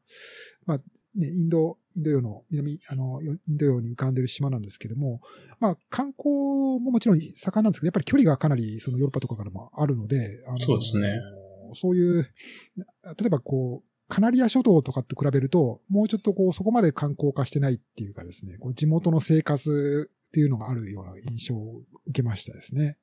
[0.66, 0.78] まあ、
[1.16, 5.22] ね、インド、インド洋の、南、あの、インド洋に浮かんでる島なんですけども、
[5.60, 6.30] まあ、観光
[6.80, 11.08] ももちろん盛んなんですけど、やっぱり距離がかなり、そのヨーロッパとかからもあるので、あのそうですね。
[11.74, 22.98] そういう、例えばこう、カナリア諸島とかと比べると、もうちょっとこう、そこまで観光化してないっていうかですね、こう地元の生活っていうのがあるような印象を受けましたですね。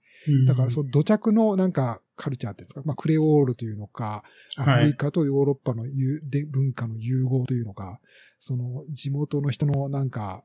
[0.46, 4.24] だから、その土着のなんかカルチャーっていうんですか、まあ、クレオールというのか、
[4.56, 4.84] アはい。
[4.86, 8.00] フリカとヨーロッパのゆで文化の融合というのか、
[8.38, 10.44] その地元の人のなんか、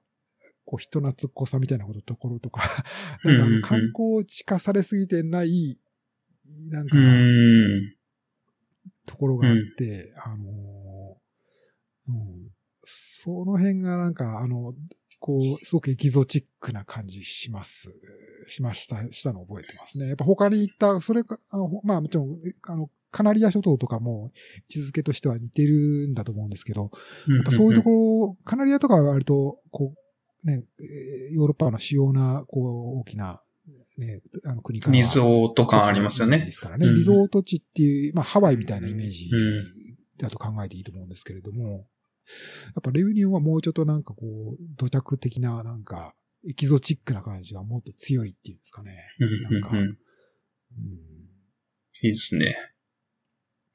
[0.65, 2.61] こう人懐っこさみたいなことところとか、
[3.23, 5.79] なんか観光地化されすぎてない、
[6.69, 7.95] なんかう、ん。
[9.05, 11.19] ところがあって、あのー
[12.09, 12.51] うん、
[12.83, 14.73] その辺がなんか、あの、
[15.19, 17.93] こう、すごくエキゾチックな感じします。
[18.47, 20.07] しました、したのを覚えてますね。
[20.07, 24.31] やっぱ他に行った、それか、あのまあもちろん、あの、カナリア諸島とかも
[24.69, 26.91] 位置づけとしては似てるんだと思うんですけど、
[27.27, 29.93] やっぱそういうところ、カナリアとかは割と、こ
[30.43, 33.41] う、ね、えーヨーロッパの主要な、こう、大きな、
[33.97, 34.93] ね、あの国から。
[34.95, 36.51] リゾート感ありますよねで。
[36.51, 36.87] すからね。
[36.87, 39.79] うんリゾート地っていう、まあハワイみたいなイメージうん
[40.17, 41.79] だと考えていいと思うんですけれども、や
[42.79, 46.13] っぱレユニオンはもうちょっとなんかこう、土着的ななんか、
[46.47, 49.09] エキゾチックな感じがもっと強いっていうんですかね。
[49.19, 49.97] うんなんか、うん
[52.01, 52.55] いいですね。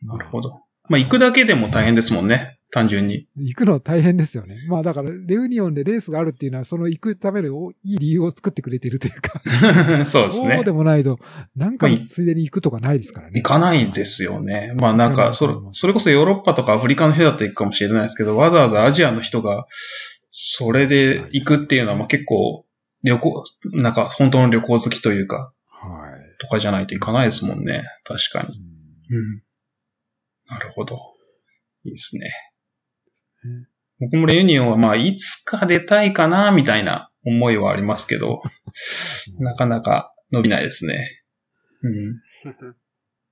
[0.03, 0.63] なるほど。
[0.89, 2.54] まあ、行くだけでも大変ですもんね。
[2.75, 3.29] 単純に。
[3.37, 4.57] 行くのは大変ですよね。
[4.69, 9.41] まあだから、レユニオンでレースがあるっていうのは、その行くためのいい理由を作ってくれているというか、
[10.05, 10.73] そうですねそうで。
[10.73, 11.21] もないと、
[11.55, 13.35] なんかのついでに行くとかないですからね。
[13.37, 14.73] 行かないですよね。
[14.75, 19.69] まあなんか、それ、それこそヨーロッパとかアフリカの人だって行くかもしれないですけど、わざわざアジアの人が、
[20.31, 22.67] それで行くっていうのは、まあ結構、
[23.05, 26.41] 旅行、なんか本当の旅行好きというか、はい。
[26.41, 27.85] とかじゃないと行かないですもんね。
[28.03, 28.49] 確かに。
[28.59, 29.43] うんうん。
[30.49, 30.99] なるほど。
[31.85, 32.33] いいですね。
[33.49, 33.69] ね
[34.01, 38.43] 僕もレユニオンはまあ、いつか出たいかな、みたいな思いはありますけど、
[39.39, 41.23] なかなか伸びないですね。
[41.83, 42.21] うん。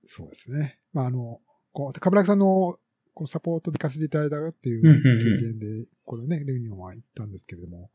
[0.07, 0.79] そうですね。
[0.93, 1.41] まあ、あの、
[1.73, 2.79] こう、かぶらきさんの、
[3.15, 7.91] このサポートで行かせていただいたっていう経験で、このね、レユニオンは行ったんですけれども、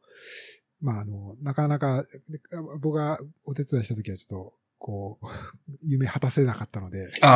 [0.79, 2.39] まあ、あの、なかなか、で
[2.79, 5.25] 僕がお手伝いした時はちょっと、こう、
[5.83, 7.27] 夢果たせなかったので、あ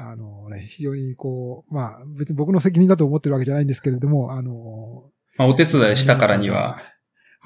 [0.00, 6.80] あ、あのね、非常にこう、まあ、別に僕の責任だと思ってるわけじゃないんですけれども、あの、まあ、お手伝いしたからには、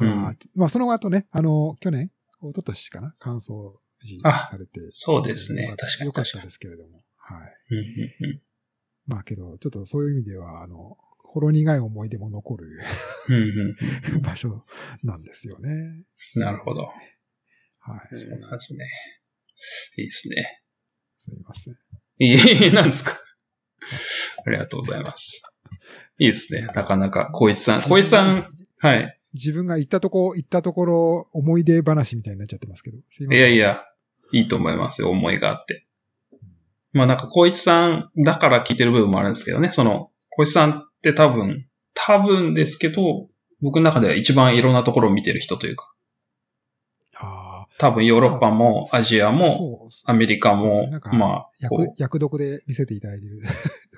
[0.00, 2.11] うんはいまあ、その後ね、あの、去年、
[2.42, 4.80] 一昨年かな、完走無事あされて。
[4.90, 7.04] そうですねよ確かによかったですけれども。
[7.16, 7.57] はい。
[7.70, 8.40] うんうんうん
[9.07, 12.68] まあけど、ちょっとそういう意味では、あの、ほろ苦い思い出も残る
[13.28, 13.35] うん
[14.14, 14.62] うん 場所
[15.02, 15.70] なんですよね。
[16.37, 16.85] うんなるほど。
[17.80, 18.14] はい。
[18.14, 18.88] そうなんですね。
[19.96, 20.62] いいですね。
[21.18, 21.76] すいません。
[22.18, 22.34] い
[22.68, 23.18] い、なんですか。
[24.46, 25.42] ありがとうございます。
[26.18, 26.66] いいですね。
[26.74, 27.82] なかなか、小一さん。
[27.82, 28.46] 小一さん、
[28.78, 29.20] はい。
[29.34, 32.98] 自分が行ったとこ、行ったところ、思い出話みたいになっちゃってますけど。
[33.08, 33.40] すいません。
[33.40, 33.82] いやいや、
[34.32, 35.10] いいと思いますよ。
[35.10, 35.86] 思いがあって。
[36.92, 39.70] まあなんか、小一さんだから聞いてる部分もあるんですけどね。
[39.70, 43.28] その、小一さんって多分、多分ですけど、
[43.60, 45.92] 僕の中では一番いろんなところを見てる人というか、
[47.16, 47.43] あ
[47.84, 51.26] 多分ヨーロッパもアジアあ、もアメリカもま
[51.62, 53.36] あ、こ役、役読で見せていただいてる。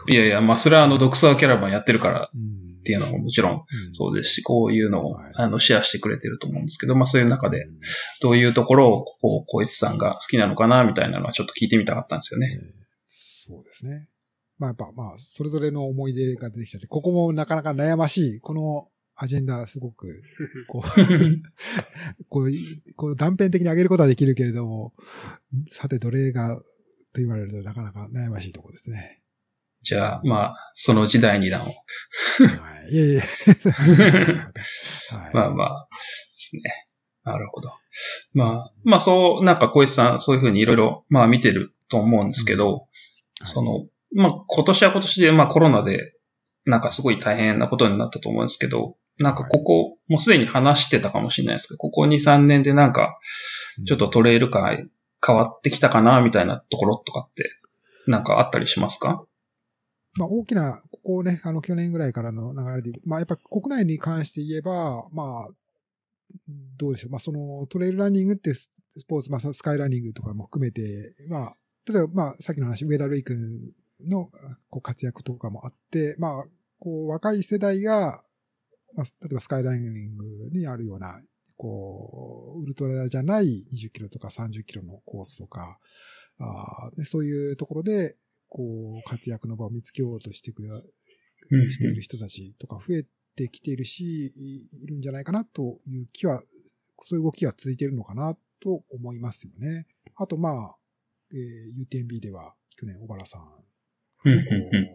[0.08, 3.56] う、いやいや、まあそれはあの、ドクサーキャラバンやってるからうんっていうのももちろんう
[3.90, 7.78] んそうですし、こういうのをはいあのシェアしてくれてると思うんですけど、まあそういう中で、うん
[8.22, 12.58] どういうところを、こう、小一さんが好きなのかな、みたいなのはちょっと聞いてみたかったんですよね。
[12.60, 12.86] えー
[13.48, 14.08] そうですね。
[14.58, 18.40] まあやっぱまあ、それぞれの思い出が出てきちゃって、ここもなかなか悩ましい。
[18.40, 20.22] このアジェンダすごく、
[20.68, 20.90] こう、
[22.28, 22.50] こう、
[22.96, 24.94] こう断片的に上げることはできるけれども、
[25.70, 26.56] さてどれが、
[27.12, 29.22] と言われるとなかなか悩ましいところですね。
[29.82, 31.64] じゃあ、まあ、そのうち第2弾を。
[31.64, 31.72] は
[32.90, 32.92] い。
[32.92, 33.20] いえいえ。
[35.14, 35.34] はい。
[35.34, 35.98] まあまあ、で
[36.32, 36.62] すね。
[37.24, 37.70] なるほど。
[38.34, 42.86] まあ、まあそう、なんか小石さん、そういうふうにいろいろ、まあ見てると思うんですけど、はい
[43.42, 46.14] その、まあ今年は今年で、まあコロナで、
[46.64, 53.18] なんかすごい大変なことになったと思うんですけど、なんかここ、もうすでに話してたかもしれないですけど、ここ2、3年でなんか、
[53.86, 54.88] ちょっとトレイル界
[55.26, 57.50] 変わってきたかな、みたいなところとかって、
[58.06, 59.24] なんかあったりしますか？
[60.14, 65.50] まあ大きな、ここね、あの去年ぐらいからの流れで、まあやっぱ国内に関して言えば、まあ、
[66.76, 67.10] どうでしょう。
[67.10, 68.70] まあそのトレイルランニングってス
[69.08, 71.56] ポーツ、まあスカイランニングとかも含めて、まあ、
[71.90, 73.72] 例えばまあさっきの話、上田瑠衣君
[74.08, 74.28] の
[74.70, 76.44] こう活躍とかもあって、まあ、
[76.78, 78.22] こう若い世代が、
[78.94, 81.20] まあ、例えばスカイランニングにあるような、
[81.56, 85.78] こう、ウルトラじゃない20キロとか30キロのコースとか、
[86.38, 88.16] あーでそういうところで、
[88.48, 93.04] こう、活躍の場を見つけようとしてくれ、うんしている人たちとか増え
[93.36, 96.42] てきているし、いいるんじゃないかなという気は、
[97.02, 99.86] そういう動きが続いているのかなと思いますよね。
[100.16, 100.76] あと、まあ、
[101.32, 104.30] えー UTMB では去年小原さん、こ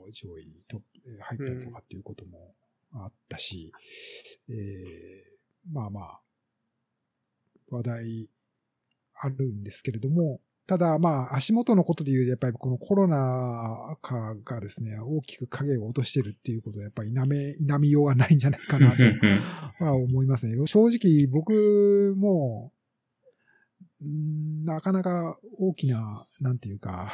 [0.07, 2.53] う上位にとえー入ったりとかっていうことも
[2.93, 3.71] あったし、
[4.49, 6.21] えーまあまあ、
[7.69, 8.29] 話題
[9.15, 18.91] あるんですけれども、ただまあ足元のことで言うとやっぱりこのコロナ禍がですね、大きく影を落としてるっていうことはやっぱり否め、否みようがないんじゃないかな
[19.79, 20.55] とは思いますね。
[20.65, 22.71] 正直僕も、
[24.01, 27.11] うんなかなか大きな、なんていうか、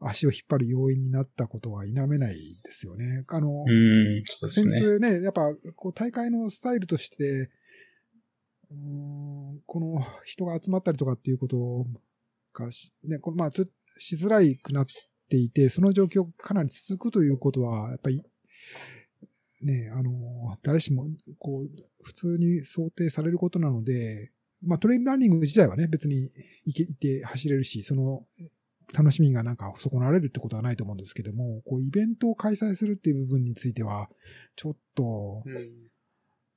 [0.00, 3.24] 足を引っ張る要因になったことは否めないですよね。
[3.28, 4.80] あの、うん、そうです先ね。
[4.80, 7.50] 日ね、やっぱこう大会のスタイルとして、
[8.70, 11.86] うーんこの人が集まったりとかっていうこと
[12.52, 14.86] がし、ね、このまあちょっとしづらいくなっ
[15.28, 18.22] ていて、その状況がかなり続くということは、やっぱり、
[19.62, 21.08] ね、あの、誰しも、
[21.38, 21.70] こう、
[22.04, 24.30] 普通に想定されることなので、
[24.62, 26.30] まあトレイルランニング自体はね、別に
[26.64, 28.24] 行け、行って走れるし、その、
[28.96, 34.08] 楽しみがなんか損なわれるってことはないと思うんですけども、こう、イベントを開催するっていう部分については、
[34.56, 35.42] ちょっと、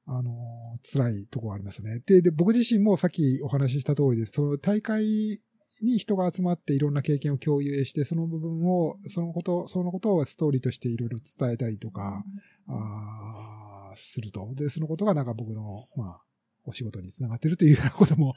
[0.05, 2.01] あの、辛いところがありますね。
[2.05, 4.33] で、で、僕自身もさっきお話しした通りです。
[4.33, 5.41] その大会
[5.81, 12.23] に人が集まっていろんな経験を共有して、その部分を、そのこと、そのことをストーリーとしていろいろ伝えたりとか、
[12.67, 14.53] あーすると。
[14.55, 16.21] で、そのことがなんか僕の、まあ、
[16.65, 18.35] お仕事につながってるというようなことも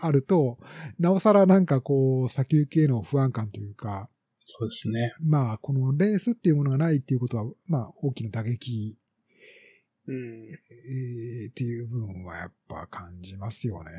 [0.00, 0.58] あると、
[0.98, 4.08] なおさらなんかこう、先行きへの不安感というか、
[4.44, 5.14] そうですね。
[5.20, 8.96] まあ、このレースっていうものがないっていうことは、まあ、大きな打撃
[10.08, 10.48] うん。
[10.48, 13.90] えーっていう部分はやっぱ感じますよね。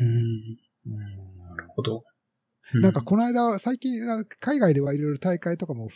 [0.00, 0.92] うん。
[0.92, 2.04] うんなるほど。
[2.74, 5.88] なんかこの間、最近、あ海外ではいろいろ大会とかも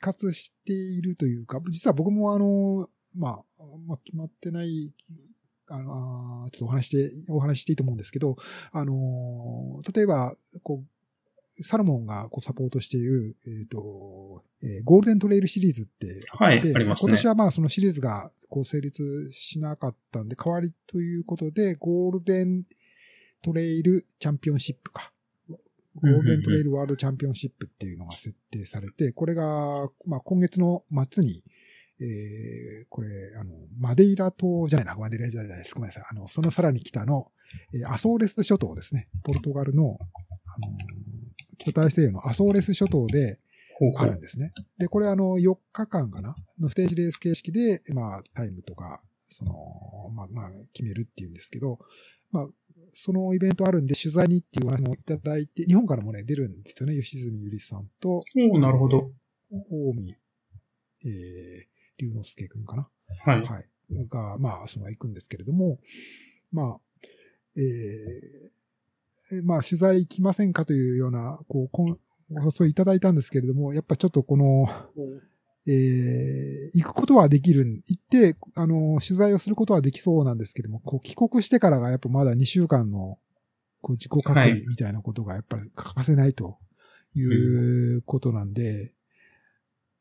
[0.00, 4.92] 活しているというか、実は僕もあの、まあ、まあ、決まってない、
[5.68, 8.36] あの、ちょっとお話して、お話していいと思うんですけど、
[8.72, 17.10] あの、例えば、こう、サルモンがこうサポートしている、えっ、ー、と、えー、ゴールデントレイルシリーズってあって、はい、ありますね。
[17.10, 22.64] 今年はまあそのシリーズがこう成立しなかったんで、代わりということで、ゴールデン
[23.42, 25.12] トレイルチャンピオンシップか。
[25.94, 31.42] ゴールデントレイルワールドチャンピオンシップっていうのが設定されて、これが、まあ今月の末に、
[32.00, 35.74] えー、これ、あの、マデイラ島じゃないな、マデイラじゃないです。
[35.74, 36.04] ごめんなさい。
[36.10, 37.30] あの、そのさらに北の、
[37.74, 39.08] えー、アソーレス諸島ですね。
[39.22, 39.98] ポルトガルの、
[40.46, 40.76] あの
[41.58, 43.38] 北大西洋のアソーレス諸島で
[43.98, 44.50] あるんですね。
[44.78, 46.34] で、これあの、4日間かな？
[46.60, 51.78] のステージレース形式で、まあ、タイムとか、その、まあ、まあ、決めるっていうんですけど、
[52.30, 52.46] まあ、
[52.94, 56.94] そのイベントあるんで取材にっていうお話もいただいて、日本からもね、出るんですよね。
[57.00, 58.20] 吉住ゆりさんと。
[58.52, 59.10] おなるほど。
[59.50, 60.14] 大見、
[61.04, 62.88] えー、龍之介くんかな？
[63.24, 63.42] はい。
[63.42, 63.66] はい。
[64.08, 65.78] が、まあ、その行くんですけれども、
[66.52, 66.80] まあ、
[67.56, 74.68] えー、まあ、取材行きませんかというような、こう、お誘いいただいたんですけれども、やっぱちょっとこの、
[75.68, 83.18] えー、行くことはできる、行って、あの、取材をすることはできそうなんですけども、こう、帰国してからがやっぱまだ2週間の、
[83.80, 86.58] こう、自己隔離みたいなことがやっぱり欠かせないと
[87.14, 88.92] いうことなんで、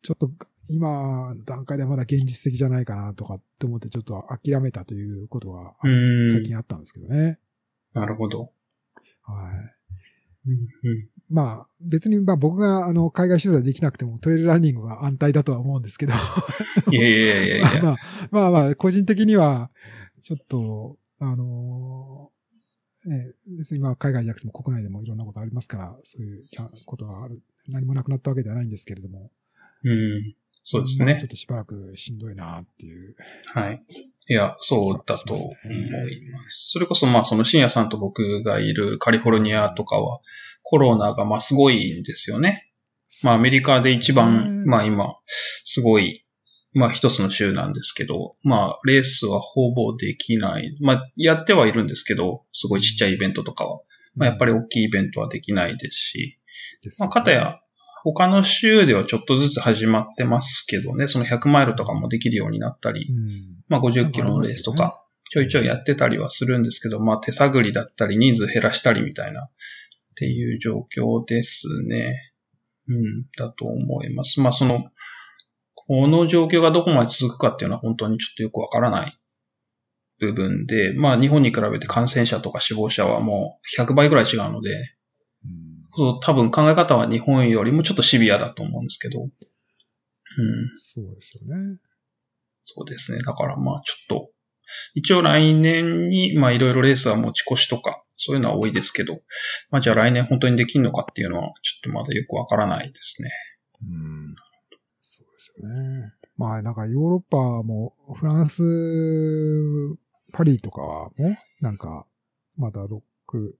[0.06, 0.30] ちょっと
[0.70, 5.74] 今段階ではまだ現実的じゃないかなとかって思ってちょっと諦めたということが
[6.32, 7.40] 最近あったんですけどね。
[7.94, 8.52] なるほど。
[9.24, 9.76] はい。
[10.48, 10.56] うんう
[10.94, 16.14] んまあ、別にまあ僕があの海外取材できなくてもトレイルランニングは安泰だとは思うんですけど
[16.92, 17.98] いやいやいやいや まあ
[18.30, 19.72] まあまあ、個人的には、
[20.22, 26.44] ちょっと、あのー、ね、別にまあ海外じゃなくても国内でもいろんなことありますから、そういう
[26.86, 29.32] ことがある、何もなくなったわけではないんですけれども。
[29.86, 30.36] うん。
[30.64, 31.16] そうですね。
[31.20, 33.16] ちょっとしばらくしんどいなっていう。
[33.54, 33.84] はい。
[34.28, 36.72] いや、そうだと思います。
[36.72, 40.22] それこそまあその深夜さんと僕がいるカリフォルニアとかは、
[40.64, 42.72] コロナがまあすごいんですよね。
[43.22, 45.18] まあアメリカで一番、まあ今、
[45.64, 46.26] すごい、
[46.74, 50.76] まあ一つの州なんですけど、まあレースはほぼできない。
[50.82, 53.82] まあやってはいるんですけど、すごいちっちゃいイベントとかは。
[54.16, 56.40] まあやっぱり大きいイベントはできないですし、
[56.98, 57.60] まあかたや
[58.14, 63.10] 他の州ではちょっとずつ始まってますけどね、その100マイルとかもできるようになったり、
[63.68, 69.50] まあ50キロのレースとか、ちょいちょいやってたりはするんですけど、まあ手探りだったり人数減らしたりみたいなっ
[70.16, 72.32] ていう状況ですね。
[72.88, 74.40] うん、だと思います。
[74.40, 74.86] まあその、
[75.74, 79.20] この状況がどこまで続くかっていうのは本当にちょっとよくわからない
[80.20, 84.95] 部分で、まあ日本に比べて感染者とか死亡者はもう100倍ぐらい違うので、
[85.98, 89.24] うん、多分考え方は日本よりもちょっとシビアだと思うんですけど。
[89.24, 89.30] うん。
[90.78, 91.78] そうですよね。
[92.64, 93.20] そうですね。
[93.24, 94.30] だからまあちょっと、
[94.96, 99.20] 一応来年にまあいろいろレースは持ち越しとかそういうのは多いですけど、
[99.72, 103.30] まあじゃあ来年本当にできるのかっていうのはちょっとまだよくわからないですね。
[103.82, 104.36] うん。
[105.02, 106.14] そうですよね。
[106.38, 108.64] まあなんかヨーロッパもフランス、
[110.34, 112.06] パリとかはもなんか
[112.58, 113.58] まだロック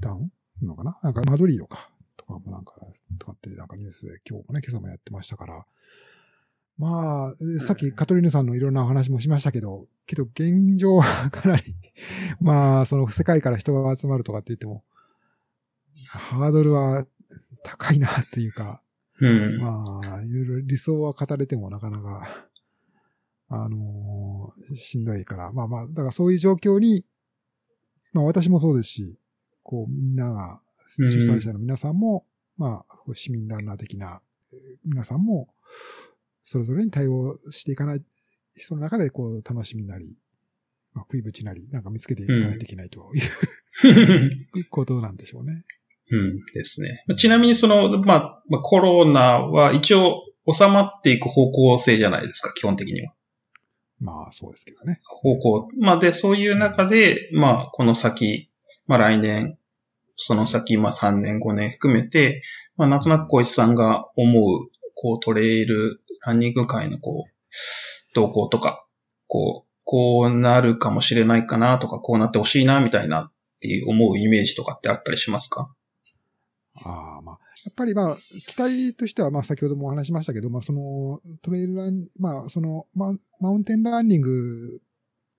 [0.00, 0.32] ダウン
[0.66, 0.98] のかな？
[1.02, 1.90] なんかマドリードか。
[2.16, 2.74] とかもなんか、
[3.18, 5.66] とかってなんかニュースで今日もね、今朝もやってましたから、
[6.78, 11.62] まあ、さっきカトリーヌさんのいろんなお話もしましたけど、けど現状はかなり
[12.40, 14.82] まあ、その世界から人が集まるとかって言っても、
[16.08, 17.06] ハードルは
[17.62, 18.82] 高いなっていうか、
[19.20, 22.48] うん、まあ、いろいろ理想は語れてもなかなか、
[23.48, 27.04] あのー、しんどいから、まあまあ、だからそういう状況に、
[28.14, 29.18] まあ私もそうですし、
[29.62, 32.24] こうみんなが、主催者の皆さんも、
[32.58, 34.20] うん、まあ、市民ランナー的な
[34.84, 35.48] 皆さんも、
[36.42, 38.02] それぞれに対応していかない、
[38.58, 40.16] その中でこう楽しみなり、
[40.92, 45.64] まあ、食いぶちなり、なんか見つけていかないといけないという、うん、 ことなんでしょうね。
[46.10, 47.04] うんですね。
[47.16, 53.14] ちなみにその、まあ、まあ、コロナは一応収まっていく方向性じゃないですか、基本的には。
[54.00, 55.00] まあ、そうですけどね。
[55.04, 55.68] 方向。
[55.78, 58.49] まあ、で、そういう中で、まあ、この先、
[58.90, 59.56] まあ、来年、
[60.16, 62.42] その先、まあ、3年、5年含めて、
[62.76, 68.84] まあ、なんとなく小石さんが思う、こう、トレイルランニング界のこう、動向とか、
[69.28, 75.72] こう、こうなるかもしれないかなとか、こうなってほしいな、みたいなっていう思うイメージとかってあったりしますか？
[76.84, 78.16] ああ、まあ、やっぱりまあ、
[78.48, 83.10] 期待としては、まあ先ほどもお話しましたけど、まあその、トレイルラン、まあその、マ
[83.50, 84.80] ウンテンランニング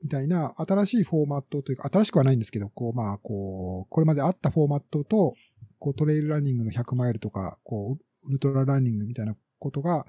[0.03, 5.35] みたいな新しいフォーマットというか、新しくはないんですけど、こう、まあこう、これまであったフォーマットと、
[5.79, 10.05] こうトレイルランニングの100マイルとか、こう、ウルトラランニングみたいなことが、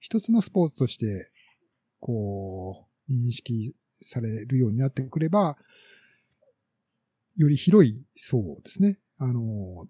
[0.00, 1.30] 一つのスポーツとして、
[2.00, 5.56] こう、認識されるようになってくれば、
[7.36, 8.98] より広いそうですね。
[9.18, 9.86] あの、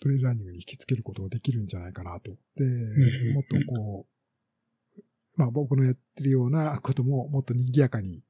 [0.00, 2.30] トレイルランニングに引きつけることができるんじゃないかなと。
[2.56, 5.00] でん、もっとこう、
[5.36, 8.29] まあ僕のやってるようなことももっと賑やかに、えー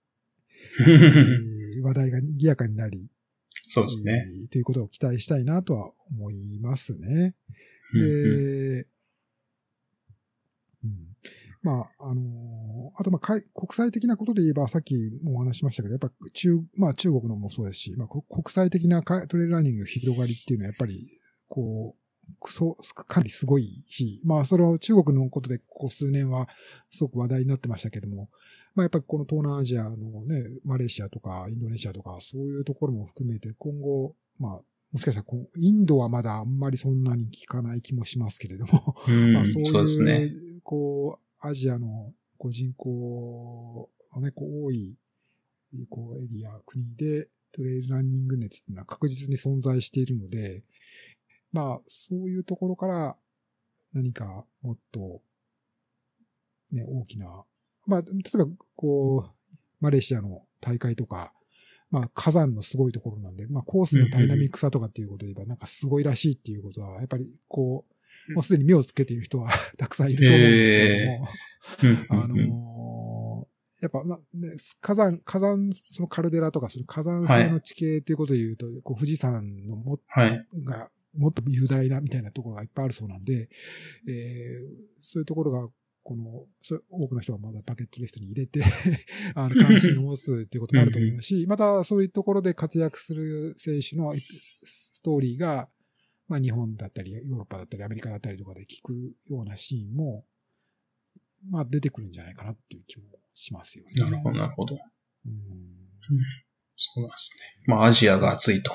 [1.82, 3.10] 話題が賑やかになり、
[3.68, 4.26] そうですね。
[4.42, 7.34] えーということを期待したいなとは思いますね。
[7.92, 8.86] で、
[10.84, 11.16] うん、
[11.62, 21.08] まあ、あのーあと、まあ、かい国際的なことで言えば、さっきもお話ししましたけど、やっぱ中、まあ中国のもそうですし、まあこ国際的なかトレイルランニングの広がりっていうのはやっぱり、
[21.48, 22.00] こう、
[22.46, 26.48] そう、かなりすごいし、まあそれは中国のことでここ数年は
[26.90, 28.28] すごく話題になってましたけども、
[28.74, 34.60] まあやっぱりこの東南アジアのね、マレーシアとかインドネシアとかそういうところも含めて今後、まあ
[34.92, 35.26] もしかしたら
[35.56, 40.32] インドはまだあんまりそんなに聞かない気もしますけれども、うんまあそういう、ね。
[40.64, 44.96] こう、アジアのこう人口がね、こう多い、
[45.88, 50.64] こうエリア、国でトレイルランニング熱っていうのは確実に存在しているので、
[51.52, 53.16] まあ、そういうところから
[53.92, 55.20] 何かもっと、
[56.72, 57.44] ね、大きな、
[57.86, 58.46] まあ、例えば、
[58.76, 61.32] こう、マレーシアの大会とか、
[61.90, 67.84] まあ、火山のすごいところなんで、まあ、コースのダイナミックさとかっていうことで言えば、なんかすごいらしいっていうことは、やっぱり、こ
[68.28, 73.10] う、もうすでに目をつけている人は たくさんいると思うんですけれども、あのー
[73.80, 80.46] やっぱ、まあね、火山、火山、そのカルデラとか、その火山性の地形っていうことで言うと、こう富士山のも、はい。
[80.62, 83.48] が、もっと雄大なみたいなところがいっぱいあるそうなんで、
[84.08, 85.68] えーそういうところが、
[86.02, 86.46] この、
[86.90, 88.62] 多くの人がまだバケットリストに入れて、
[89.34, 95.68] あの、関心を持つっていうこともあると思うし、 またそういうところで活躍する選手のストーリーが、
[96.28, 100.26] まあ日本だったり、ヨーロッパだったり、アメリカだったりとかで聞くようなシーンも、
[101.48, 103.92] まあ出てくるんじゃないかなっていう気もしますよね。
[103.96, 104.78] なるほど、なるほど。
[105.26, 105.34] うん
[106.82, 107.64] そうなんですね。
[107.66, 108.72] まあ、アジアが熱いと。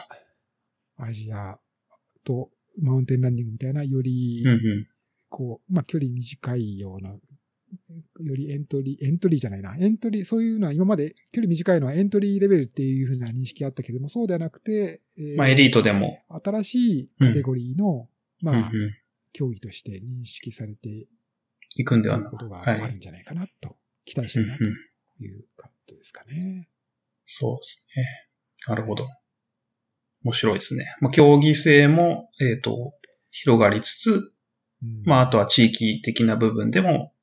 [0.98, 1.60] アジア
[2.26, 2.50] と
[2.82, 4.86] マウンテンランニングみたいな、よりうん、うん。
[5.30, 9.76] こう、まあ、距離短いような、よりエントリー、エントリーじゃないな。
[9.78, 16.20] エントリー、そういうのは今まで距離短いのはエントリーレベルっていうふうな認識があったけども、そうではなくて、えーまあ、エリートでも。
[16.44, 18.08] 新しいカテゴリーの、
[18.42, 18.96] うんまあ、うん。
[19.34, 21.08] 競技として認識されてい
[21.78, 24.76] 行くんではなくことがあるんじゃないかなと、期待したいなとうんうん
[25.26, 26.70] いうことですかね。
[27.26, 28.28] そうですね。
[28.68, 29.08] なるほど。
[30.26, 30.96] 面白いですね。
[31.00, 32.94] まあ、競技性も、えっ、と、
[33.30, 34.12] 広がりつつ、
[34.84, 37.14] うんまあ、あとは地域的な部分でも、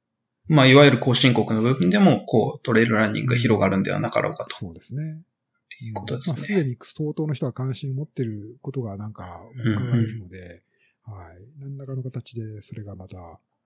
[0.47, 4.57] まあ、いわゆる後進国の部分でも、こう、トレイルランニングが広がるんではなかろうかと。
[4.57, 5.03] そうですね。
[5.03, 6.47] っていうことでまあ、すね。
[6.47, 10.63] すでに相当の人が関心を持ってることがなんか伺えるので、
[11.05, 11.61] はい。
[11.61, 13.17] 何らかの形でそれがまた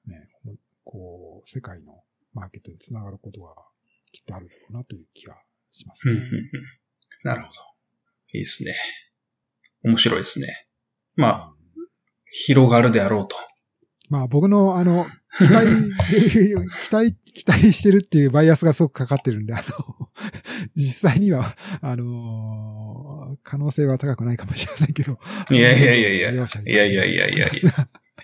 [0.06, 0.28] ね、
[0.84, 3.54] こう、世界のマーケットにつながることが
[4.12, 5.36] きっとあるだろうなという気が
[5.72, 6.24] しますねうんうん。
[6.24, 6.50] うん
[7.24, 7.60] なるほど。
[8.32, 8.74] いいですね。
[9.86, 10.66] 面白いですね。
[11.14, 11.52] まあ、
[12.32, 13.36] 広がるであろうと。
[14.08, 15.06] まあ僕のあの、
[15.38, 15.66] 期待、
[16.88, 19.64] 期待、期待してるっていうバイアスがすごくかかってるんで、あの、
[20.74, 25.18] 実際には、あの可能性は高くないかもしれませんけど。
[25.50, 27.48] いやいやいやいやいやいやいやいやいや。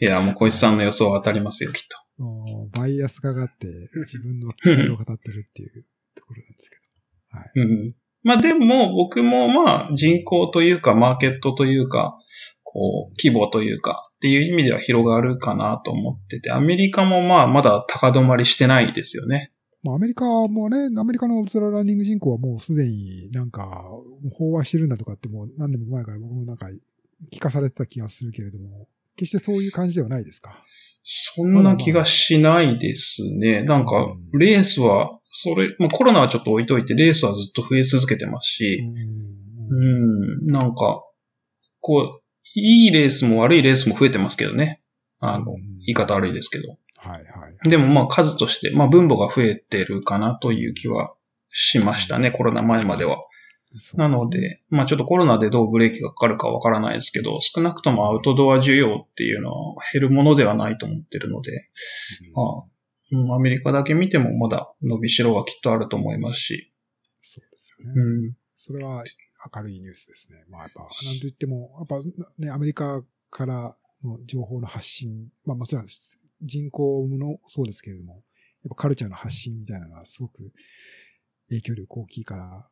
[0.00, 1.86] いや、もう小石さんの予想は当たりますよ、きっ
[2.16, 2.22] と。
[2.22, 7.38] もうバイアスかかって自分の 期待を語ってるっていうところなんですけど。
[7.38, 7.50] はい。
[7.54, 7.94] うん。
[8.22, 12.18] まあでも、僕もまあ人口というか、マーケットというか、
[12.62, 19.52] こう、規模というか、っていう意味では広がるかなと思ってて、アメリカもまあまだ高止まりしてないですよね。
[19.82, 23.84] まあアメリカもね、アメリカのウルトラランニング人口はもうすでになんか
[24.38, 26.68] 飽和してるんだとかってもう何年も前から僕もなんか
[27.32, 30.62] 聞かされてた気がするけれども、決してそういう感じではないですか？
[31.02, 33.64] そんな気がしないですね。
[33.64, 39.32] なんかう、んレースは、それ、まあコロナはちょっと置いといて、レースはずっと増え続けてますうし、ん
[39.70, 41.02] うん、なんか、
[41.80, 42.22] こう、
[42.54, 44.82] いいレースも悪いレースも増えてますけどね。
[45.18, 46.78] あの、うん言い方悪いですけど。
[46.96, 47.68] はいはい。
[47.68, 51.14] でもまあ数として、まあ分母が増えてるかなという気は
[51.50, 53.18] しましたね、コロナ前までは。
[53.94, 61.68] なので、まあちょっとコロナでどうブレーキがかかるかわからないですけど、少なくともアウトドア需要っていうのは減るものではないと思ってるので、
[62.34, 62.71] まあ、
[63.12, 66.72] うんアメリカだけ見てもまだ伸びしろはきっとあると思いますし、
[67.22, 67.92] そうですよね。
[67.94, 69.04] うん、それは
[69.54, 70.44] 明るいニュースですね。
[70.48, 72.08] まあやっぱ、なんと言っても、やっぱ
[72.38, 75.86] ね、アメリカからの情報の発信、まあもちろん
[76.42, 78.22] 人口もそうですけれども、やっ
[78.70, 80.52] ぱカルチャーの発信みたいなのがすごく
[81.48, 82.68] 影響力大きいから、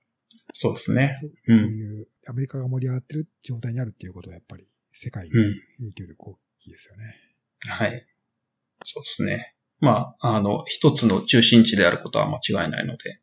[0.53, 1.17] そうですね。
[1.21, 7.17] そうんそういうアメリカが盛り上がってる状態にあるっていうことはやっぱり世界にうん影響力大きいですよね。
[7.69, 8.07] はい。
[8.85, 9.55] そうですね。
[9.81, 13.21] まあ、あの、一つの中心地であることは間違いないので、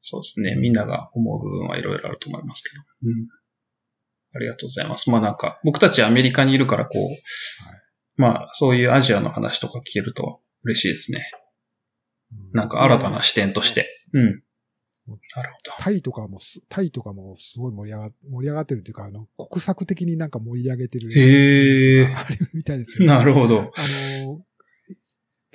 [0.00, 0.54] そうですね。
[0.54, 2.82] みんなが思う部分はいろいろあると思いますけど。
[3.02, 3.28] うん。
[4.34, 5.10] ありがとうございます。
[5.10, 11.30] まあなんか、僕たちアメリカにいるからこう、まあそういうアジアの話とか聞けると嬉しいですね。
[12.52, 13.86] なんか新たな視点として。
[14.12, 14.42] うん。
[15.34, 15.72] なるほど。
[15.78, 21.10] タイとかもす、タイとかもすごい盛り上が、盛り上がってるっていうか、あの、国策的になんか盛り上げてる。
[21.12, 23.60] へーあるみたいですよ、なるほど。
[23.60, 24.44] あの、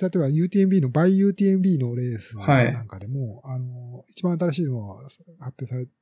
[0.00, 5.92] 例えば UTMB の、バイ UTMB のレースはいなんかでも、あの、一番新しいのは発表されて、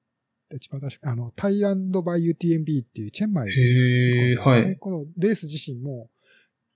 [0.57, 4.77] 一番新しい、あの、タイランドバイ UTMB っていうチェンマイへー、はい。
[4.79, 6.09] このレース自身も、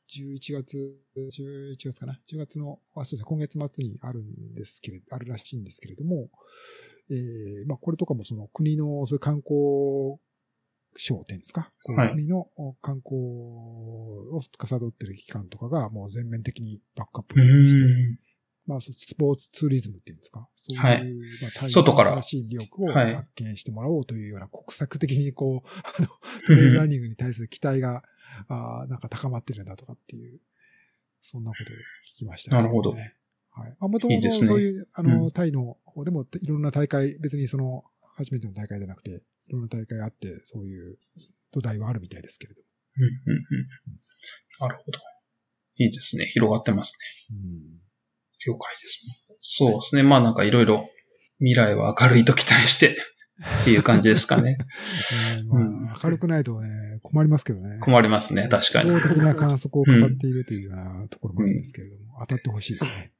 [0.08, 6.30] 11月、11月かな ?10 月の、あ、そうですね、今月末にあるんですけれど、あるらしいんですけれども、
[7.10, 10.18] えー、まあ、これとかもその国の、そういう観光
[10.97, 12.11] 省っていうんですか、はい。
[12.11, 12.49] 国の
[12.82, 18.18] 観光を司っている機関とかがもう全面的にバックアッうプして。
[18.66, 20.49] まあ、スポーツツーリズムっていうんですか？
[20.57, 21.05] そういう、はい
[21.40, 22.11] まあ、大変外から。
[22.20, 23.14] 新しい利力をはい。
[23.14, 26.09] 発見してもらおうというような国策的にこう、 あの、
[26.47, 28.03] トレイルランニングに対する期待が、
[28.49, 30.40] あーなんか高まってるんだとかっていう、
[31.20, 31.76] そんなことを
[32.12, 32.92] 聞きました、なるほど。
[32.92, 33.14] ね。
[33.51, 33.70] はい。
[33.78, 35.30] まあ、もともとそういう、あの、うん。
[35.30, 37.84] タイの方でもいろんな大会、別にその、
[38.16, 40.99] 初めての大会じゃなくて、いろんな大会あって、そういう
[41.53, 42.62] 土台はあるみたいですけれど。
[42.99, 43.66] うんうんうん
[44.59, 44.99] なるほど。
[45.76, 46.24] いいですね。
[46.24, 46.97] 広がってます
[47.30, 47.36] ね。
[47.36, 48.55] うん。
[48.55, 49.26] 了解です。
[49.40, 50.03] そうですね。
[50.03, 50.88] まあなんかいろいろ
[51.38, 52.97] 未来は明るいと期待して
[53.62, 54.57] っていう感じですかね。
[54.57, 54.59] ね
[55.49, 57.78] まあうん明るくないとね、困りますけどね。
[57.80, 58.49] 困りますね。
[58.49, 58.90] 確かに。
[58.90, 63.12] 希望的な観測を語っているというようなところもあるんですけれども、当たってほしいですね。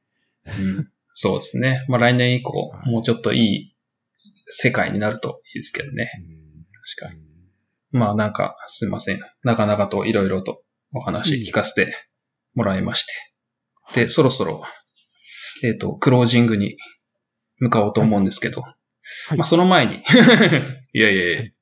[0.47, 1.87] うんそうですね。
[1.89, 3.76] まあ来年以降は、いもうちょっといい
[4.47, 6.11] 世界になるといいですけどね。
[6.99, 7.27] 確かに。
[7.93, 9.21] まあなんか、すいません。
[9.43, 10.61] なかなかといろいろと
[10.93, 11.95] お話聞かせて
[12.55, 13.13] もらいまして。
[13.95, 14.63] で、そろそろ、
[15.63, 16.77] えっ、と、クロージングに
[17.59, 19.39] 向かおうと思うんですけど、はい。
[19.39, 20.03] まあその前に、
[20.93, 21.39] いやいやいや。
[21.39, 21.55] はい。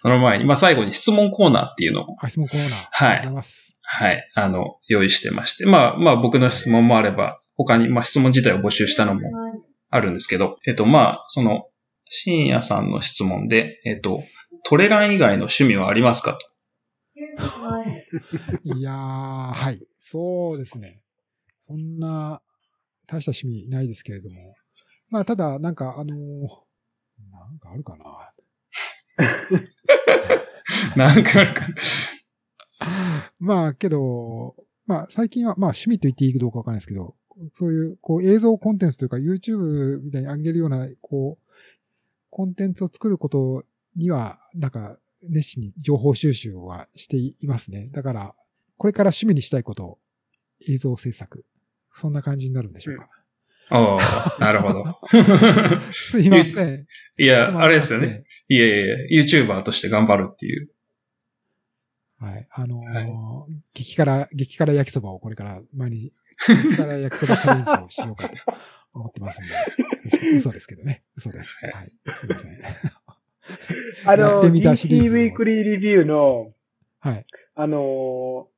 [0.00, 2.88] その前に、まあ最後に質問コーナーっていうのを、あ、質問コーナー。
[2.92, 3.08] はい。
[3.08, 3.74] ありがとうございます。
[3.82, 9.20] はい、あの、用意してまして、まあまあ僕の質問もあれば、他に、まあ質問自体を募集したのも
[9.90, 11.66] あるんですけど、えっと、まあ、その、
[12.14, 14.22] 深夜さんの質問で、えっと、
[14.64, 16.46] トレラン以外の趣味はありますかと。
[18.76, 19.82] いやー、はい。
[19.98, 21.00] そうですね。
[21.66, 22.42] そんな、
[23.06, 24.54] 大した趣味ないですけれども。
[25.08, 26.18] まあ、ただ、なんか、あのー
[27.30, 28.04] なんかあるかな。
[30.96, 31.66] なんかあるか。
[33.38, 34.54] まあ、けど、
[34.84, 37.16] まあ、最近は、まあ、趣味と言っていいかどうかわかんないですけど、
[37.54, 41.41] そういう、こう、映像コンテンツというか、YouTube みたいに上げるような、こう、
[42.32, 43.62] コンテンツを作ること
[43.94, 44.96] には、なんか、
[45.28, 47.90] 熱心に情報収集はしていますね。
[47.92, 48.34] だから、
[48.78, 49.98] これから趣味にしたいこと、
[50.66, 51.44] 映像制作。
[51.94, 53.10] そんな感じになるんでしょうか。
[53.70, 54.98] おーなるほど。
[55.92, 56.86] すいません。
[57.18, 58.24] いや、あれですよね。。
[58.48, 60.70] いやいやいや、YouTuber として頑張るっていう。
[62.18, 62.48] はい。
[62.50, 66.12] あのーは激辛、激辛焼きそばをこれから毎日、
[66.48, 68.34] 激辛焼きそばチャレンジをしようかと
[68.94, 69.50] 思ってますんで。
[70.34, 71.02] 嘘ですけどね。
[71.16, 71.58] 嘘です。
[71.72, 71.92] はい。
[72.16, 72.58] すいません。
[74.06, 76.52] あの、DC ウィークリーレビューの、
[77.00, 77.26] はい。
[77.54, 78.52] あのー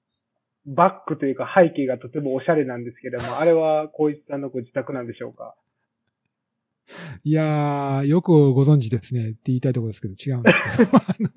[0.66, 5.55] バックというか背景がとてもおしゃれなんですけども、 あれは光一さんのご自宅なんでしょうか？
[7.22, 10.91] いやー、よくご存知ですねって言いたいところですけど、違うんですけど。
[10.97, 11.30] あの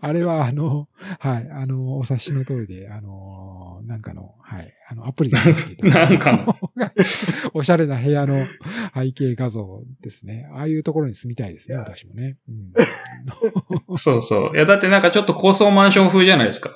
[0.00, 0.88] あれは、あの、
[1.18, 3.53] はい、あの、お察しの通りで、あの、
[3.86, 6.56] なんかの、はい、あの、アプリが入っていた なんかの。
[7.52, 8.46] おしゃれな部屋の
[8.94, 10.48] 背景画像ですね。
[10.52, 12.38] ああいうところに住みたいですね、私もね。
[12.48, 14.56] うん、 そうそう。
[14.56, 16.70] いや、だってなんかちょっと高層マンション風じゃないですか。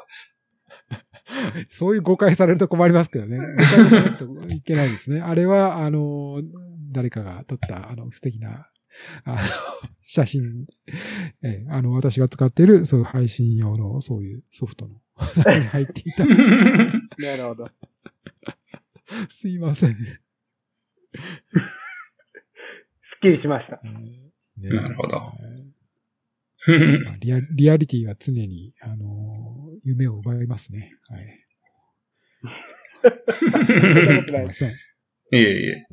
[1.69, 3.39] そういう誤解されると困りますけどね。
[3.39, 5.21] 誤解されるといけないですね。
[5.21, 6.43] あれは、あの、
[6.91, 8.67] 誰かが撮った、あの、素敵な、
[9.25, 9.39] あの、
[10.03, 10.67] 写真、
[11.43, 16.25] えあの、私が使っている、そういう配信用の、そういうソフトの入っていた。
[16.27, 17.71] なるほど。
[19.29, 19.95] すいません。
[19.95, 19.99] す
[23.17, 23.81] っきりしました。
[23.83, 25.33] ねなるほどま
[27.13, 30.95] あリアリアリティは常に、あの、夢を奪いますね。
[31.09, 31.47] はい。
[33.33, 33.51] すい
[34.45, 34.71] ません。
[34.71, 34.75] い
[35.33, 35.87] えいえ。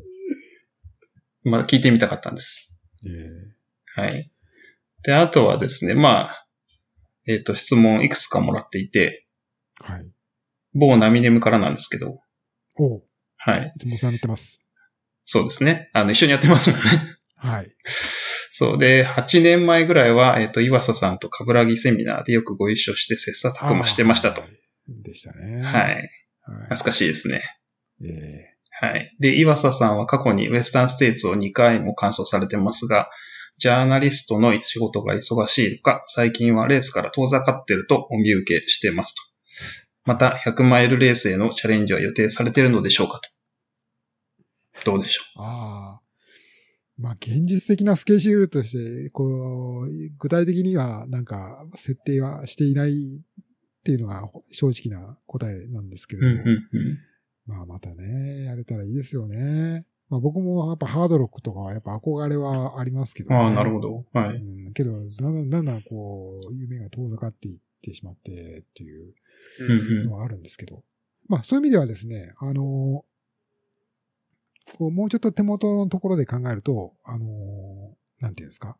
[1.43, 2.79] まあ、聞いてみたかったんです。
[3.05, 3.55] えー
[4.01, 4.29] はい。
[5.03, 6.44] で、あとはですね、まあ、
[7.27, 9.25] えっ、と、質問いくつかもらっていて、
[9.81, 10.05] はい。
[10.73, 12.19] 某ナミネムからなんですけど、
[12.77, 13.03] おう
[13.37, 13.73] はい。
[13.75, 14.59] いつもお世話になってます。
[15.23, 15.89] そうですね。
[15.93, 16.85] あの、一緒にやってますもんね。
[17.35, 17.67] はい。
[17.85, 18.77] そう。
[18.77, 24.45] で、8年前ぐらいは、えっ、と、岩佐さんと冠城セミナーでよくご一緒して切磋琢磨してましたとあ。
[24.45, 25.03] ー。
[25.03, 25.61] でしたね。
[25.61, 25.95] はい。
[25.95, 26.09] はい。
[26.63, 27.41] 懐かしいですね。
[28.03, 28.07] え
[28.51, 29.15] えはい。
[29.19, 33.09] で、岩佐さんは過去にウェスタンステーツを2回も完走されてますが、
[33.57, 39.21] ジャーナリストの仕事が忙しいのか、最近はレースから遠ざかってるとお見受けしてますと。
[40.03, 43.21] また、100マイルレースへのチャレンジは予定されているのでしょうか
[44.83, 44.91] と。
[44.91, 46.01] どうでしょああ。
[46.97, 56.25] まあ、現実的なスケジュールとして、こう、具体的にはなんか設定はしていないっていうのが正直な答えなんですけれう。
[56.25, 56.51] うん、ども。
[56.51, 56.99] うん、うん。
[57.47, 59.85] まあまたね、やれたらいいですよね。
[60.09, 63.35] まあ僕もやっぱハードロックとかはやっぱ憧れはありますけど、ね。
[63.35, 64.05] ああ、なるほど。
[64.13, 64.35] はい。
[64.37, 69.13] うん、けど、だんだんだんだんこう、夢が遠ざかっていってしまってっていう。
[70.05, 70.83] のはあるんですけど。
[71.27, 73.05] まあそういう意味ではですね、あの、
[74.77, 77.25] こうもうちょっと手元のところで考えると、あの、
[78.19, 78.77] なんていうんですか？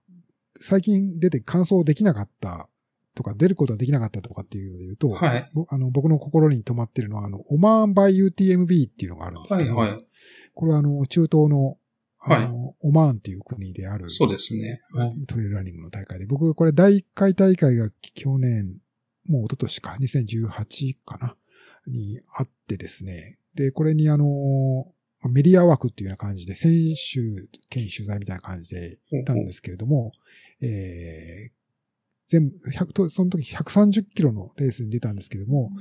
[0.60, 2.70] 最近出て完走できなかった
[3.14, 5.52] とか、出ることができなかったとかっていうので言うと、はい。
[5.54, 10.05] ぼあの僕の心に留まってるのは、あの、オマーンバイ UTMB っていうのがあるんですはい、けど、はい。
[10.56, 11.78] これはあの、中東の、
[12.20, 14.82] あの、オマーンっていう国である、そうですね。
[15.28, 18.78] トレイルランニングの大会で、僕、これ第1回大会が去年、
[19.28, 21.36] もう一昨年か、2018かな、
[21.86, 23.38] にあってですね。
[23.54, 24.88] で、これにあの、
[25.30, 27.20] メディア枠っていうような感じで、選手
[27.70, 30.12] 兼取材みたいな感じで行ったんですけれども、
[30.62, 31.65] えー、
[32.28, 35.72] 全部、100と、その時130キロのレースに出たんですけども、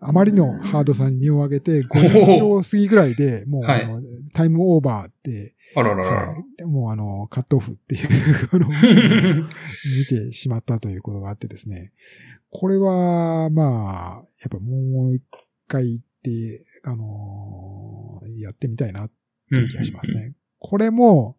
[0.00, 3.88] あまりのハードさに身を上げて、50キロ過ぎぐらいで、もう、 はい
[4.32, 8.08] タイムオーバーって、あらららはいでもうあの、カットオフっていう。
[8.50, 11.92] 見てしまったということがあってですね。
[12.50, 15.22] これは、まあ、やっぱもう一
[15.68, 19.10] 回行って、あのーやってみたいなっ
[19.48, 20.34] ていう気がしますね。
[20.58, 21.36] これも、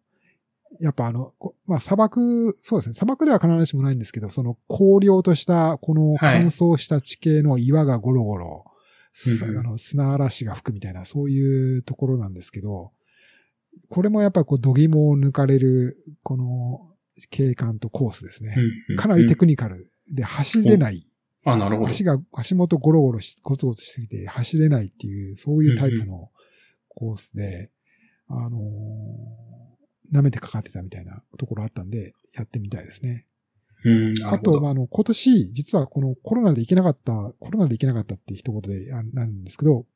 [0.80, 8.64] やっぱあの、こまあ砂漠、そうですね、砂漠では必ずしもないんですけど、その荒涼とした、この乾燥した地形の岩がゴロゴロ、
[9.12, 12.92] すうんうんあの砂嵐が吹くみたいな、そういうところなんですけど、
[13.88, 16.94] これもやっぱこう、度肝を抜かれる、この
[17.30, 18.54] 景観とコースですね。
[18.90, 21.02] うんかなりテクニカルで走れない。
[21.44, 21.88] あ、なるほど。
[21.88, 26.30] 足が、足元ゴロゴロし、ゴツゴツしすぎて走れないっていう、そういうタイプの
[26.88, 27.70] コースで、
[28.28, 29.51] あのー
[30.12, 33.26] 舐めてかかってたみたいなところあったんで、やってみたいですね。
[34.26, 34.60] あと。
[34.60, 39.86] まあ、あの、今年、実はこのコロナで行けなかった、コロナで行けなかったって一言であなんですけど、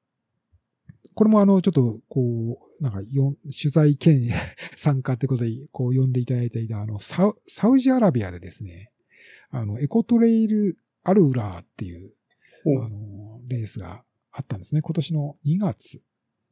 [1.15, 4.29] これもあの、ちょっと、こう、なんか、取材兼
[4.77, 8.91] 参加ってことで、こう、呼んでいただいていた、あの、サウ、サウジアラビアでですね、
[9.51, 12.13] あの、エコトレイルアルウラーっていう
[12.83, 14.03] あの、レースが
[14.33, 14.83] あったんですね。
[14.83, 16.03] 今年の2月、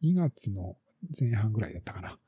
[0.03, 0.77] 2月の
[1.19, 2.19] 前半ぐらいだったかな。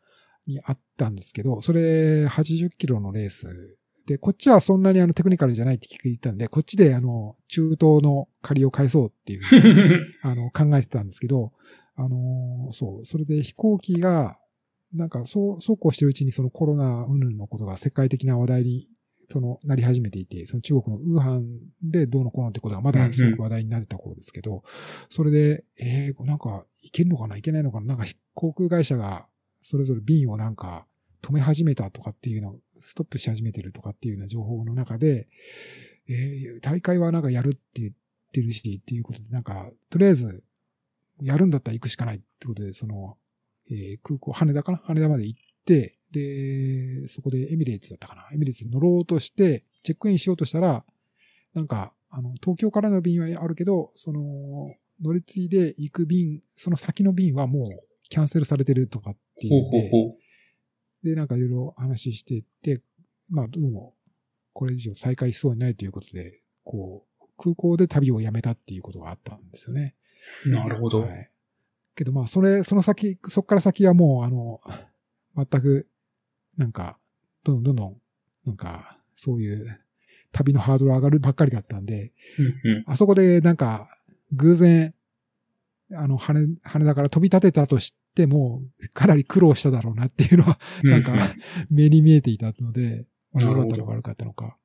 [0.47, 3.79] にあったんですけど、それ80キロのレース。
[4.07, 9.41] で、こっちはそんなにあのテクニカルじゃないって聞いたんで、こっちであの、中東の借りを返そうっていう、
[10.23, 11.53] あの、考えてたんですけど、
[11.97, 14.39] あの、そう、それで飛行機が、
[14.93, 18.89] なんかそう、そうこうしてるうちにそのコロナ云々のことが世界的な話題に、
[19.29, 24.63] その、なり始めていて、その中国のウーハンでどうのこうのってことがまだすごく話題になってた頃ですけど、
[25.09, 29.27] それで、えー、なんか、いけるのかないけないのかななんか航空会社が、
[29.69, 30.87] それぞれ便をなんか、
[31.23, 35.27] 止め始めたとかっていうのを、ストップし始めてるとかっていうような情報の中で、
[36.09, 37.93] えー、大会はなんかやるって言っ
[38.33, 40.45] てるし、っていうことで、なんか、とりあえず、
[41.21, 43.17] やるんだったら行くしかないってことで、その、
[43.69, 44.79] えー空港、羽田かな？
[44.85, 48.29] 羽田まで行って、で、そこでエミレーツだったかな？
[48.33, 50.85] エミレーツに乗ろうとして、チェックインしようとしたら、
[51.55, 57.65] なんか、あの、東京からの便はあるけど、その、乗り継いで行く便、その先の便はもう
[58.09, 61.07] キャンセルされてるとかっていほううんで、ほうほう。
[61.07, 62.83] で、なんかいろいろ話してて、
[63.31, 63.95] まあ、どうも、
[64.53, 69.95] これ以上再開しそうにないということで、こう、空港で旅をやめたっていうことがあったんですよね。
[70.47, 71.03] なるほど。
[71.03, 71.31] はい。
[71.95, 74.61] けどまあ、それ、その先、そこから先はもう、あの、
[75.37, 75.89] 全く、
[76.57, 76.99] なんか、
[77.45, 78.01] どんどんどんどん、
[78.47, 79.81] なんか、そういう
[80.33, 83.89] 旅のハードル上がるばっかりだったんで、うんうんあそこでなんか、
[84.33, 84.95] 偶然、
[85.93, 88.63] あの、羽、羽田から飛び立てたとしても、
[88.95, 91.19] かなり苦労しただろうなっていうのは、なんかうう、
[91.71, 94.57] 目に見えていたので、まあなるほど良かったのか悪かったのか。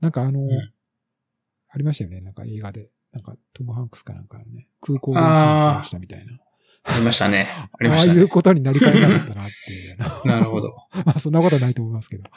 [0.00, 2.20] なんかあの、んありましたよね。
[2.20, 2.90] なんか映画で。
[3.12, 5.28] なんかトム・ハンクスかなんかのね、空港で一日
[5.66, 6.32] 過ごしたみたいな。
[6.84, 7.46] あ りましたね。
[7.50, 8.20] ありああましたね。
[8.20, 9.98] いうことになりかえなかったなっていう。
[10.28, 10.74] なるほど。
[11.04, 12.24] まあそんなことはないと思いますけど。
[12.24, 12.32] はい。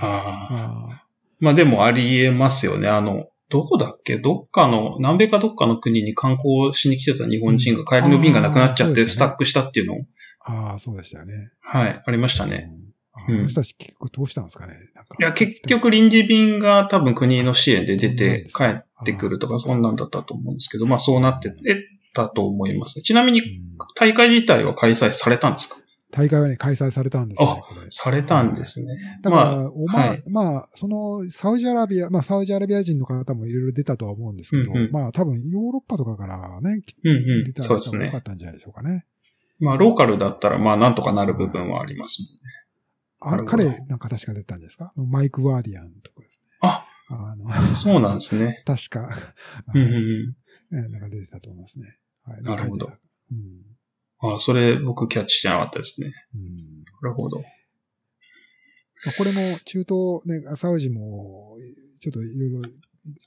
[0.00, 1.06] あ、
[1.40, 2.88] まあでもありえますよね。
[2.88, 4.18] あの、どこだっけ？
[4.18, 9.94] どっかの、南米かどっかの国に観光しに来てた日本人が帰りの便がなくなっちゃってスタックしたっていうの？
[9.96, 9.98] を、
[10.40, 11.50] ああ、そうでしたよね。
[11.60, 12.70] はい、ありましたね。
[13.28, 13.42] うん。
[13.42, 14.74] の人たち結局どうしたんですかね？
[15.20, 21.76] いや、結、局臨時便が多分国の支援で出て帰ってくるとか、そんなんだったと思うんですけど、まあそうなって、え、
[22.14, 23.02] たと思います。
[23.02, 23.46] ちなみにうん
[23.96, 25.76] 大会自体は開催されたんですか？
[26.14, 27.90] 大会はね、開催されたんですね、あ。
[27.90, 29.18] されたんですね。
[29.22, 37.52] だから、まあおまあ、はいまあ、その、サウジアラビア、まあ、サウジアラビア人の方もいろいろ出たとは思うんですけど、うんうんまあ、多分、ヨーロッパとかからね、うんうん出。
[37.52, 38.22] たそうですね人が多かっ。
[38.22, 39.06] たんじゃないでしょうかね。
[39.58, 42.22] まあ、ローカルだったら、まあ、なんとかなる部分はあります
[43.20, 44.92] あなるほど彼なんか確か出たんですか？
[44.96, 46.46] マイク・ワーディアンとかですね。
[46.60, 47.74] ああの、もんね。
[47.74, 48.62] そうなんですね。
[48.66, 49.08] 確か、
[49.74, 50.36] うんうんうん。
[50.86, 51.96] えなんか出てたと思いますね。
[52.24, 52.92] はい、なるほど。
[53.32, 53.73] うん。
[54.32, 56.12] あ、それ僕キャッチしてなかったですね。
[56.34, 57.38] うんなるほど。
[57.38, 57.44] ま
[59.08, 61.56] あこれも中東、ね、サウジも、
[62.00, 62.62] ちょっといろいろ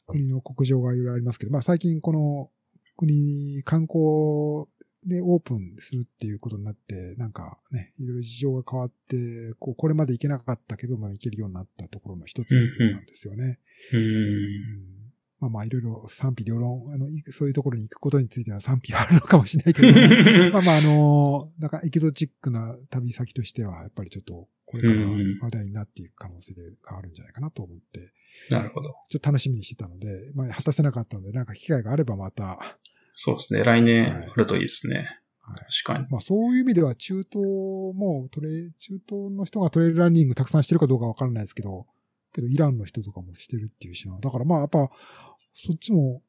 [0.08, 2.50] 国の国情がいろいろありますけど、まあ最近この
[2.96, 4.66] 国、観光
[5.06, 13.60] でオープンするっていうことになって、なんかね、いろいろ事情が変わって、こう、これまで行けなかったけども行けるようになったところの一つなんですよね。
[13.94, 13.98] う。
[13.98, 14.97] うんん
[15.40, 25.08] まあまあいろいろ賛否両論、あの、いそういうところに行くことについては賛否はあるのかもしれないけど、 まあまあ、あの、なんかエキゾチックな旅先としては、やっぱりちょっと、これから
[25.42, 28.12] 話題になっていく可能性があるんじゃないかなと思って、
[28.50, 28.96] なるほど。
[29.10, 32.78] ちょっと楽しみにしてたので、まあ、果たせなかったので、なんか機会があればまた、
[33.14, 33.62] そうですね。
[33.62, 34.96] 来年あるといいですね。
[34.96, 36.06] はい確かに。
[36.10, 41.86] まあそういう意味では中東もトレ、中東の人がトレイルランニングたくさんしてるかどうかわからないですけど、
[42.38, 44.18] けどイランの人とかもしてるっていうしな。
[44.20, 44.90] だからまあやっぱ、
[45.54, 46.22] そっちも、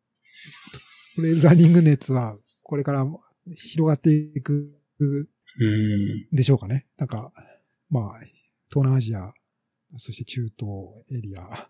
[1.16, 3.06] トレイルランニング熱はこれから
[3.54, 6.26] 広がっていくうん。
[6.32, 6.86] でしょうかね。
[6.96, 7.32] なんか、
[7.90, 8.20] まあ、
[8.68, 9.32] 東南アジア、
[9.96, 10.70] そして中東
[11.10, 11.68] エリア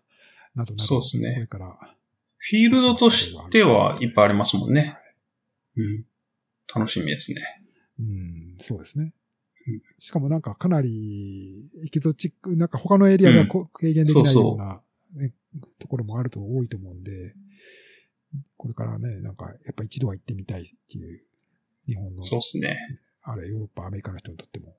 [0.55, 1.95] などなど、そうですねこれから、
[2.37, 4.97] フィールドとしてはいっぱいありますもんね。
[5.75, 6.05] うん。
[6.73, 7.41] 楽しみですね。
[7.99, 9.13] うん、そうですねうん。
[9.99, 14.81] しかもなんかかなりエキゾチック、なんか他のエリアではこ軽減できないような、
[15.15, 15.33] ね
[15.79, 17.33] ところもあると多いと思うんで、
[18.57, 21.21] これからね、なんかやっぱ一度は行ってみたいっていう
[21.87, 22.77] 日本の、そうですね。
[23.23, 24.75] あれヨーロッパ、アメリカの人にとっても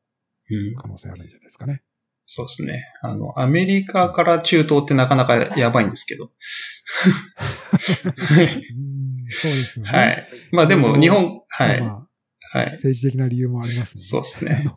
[0.51, 0.75] うん。
[0.77, 1.83] 可能性あるんじゃないですかね。
[2.27, 2.85] そうですね。
[3.03, 6.27] あの、アメリカから中東ってなかなかやばいんですけど。
[6.27, 6.33] うん、
[9.29, 9.91] そうですよね。
[9.91, 10.29] はい。
[10.53, 11.81] まあでも日本、はい。
[11.81, 12.00] まあ、
[12.53, 12.67] はい。
[12.73, 14.03] 政治的な理由もありますね。
[14.03, 14.71] そうですね。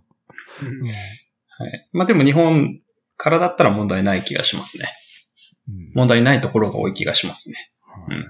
[0.61, 1.89] うんうんはい。
[1.91, 2.79] まあでも日本
[3.17, 4.87] からだったら問題ない気がしますね。
[5.67, 7.71] うん問題ないところが多い気がしますね。
[7.81, 8.23] はいうん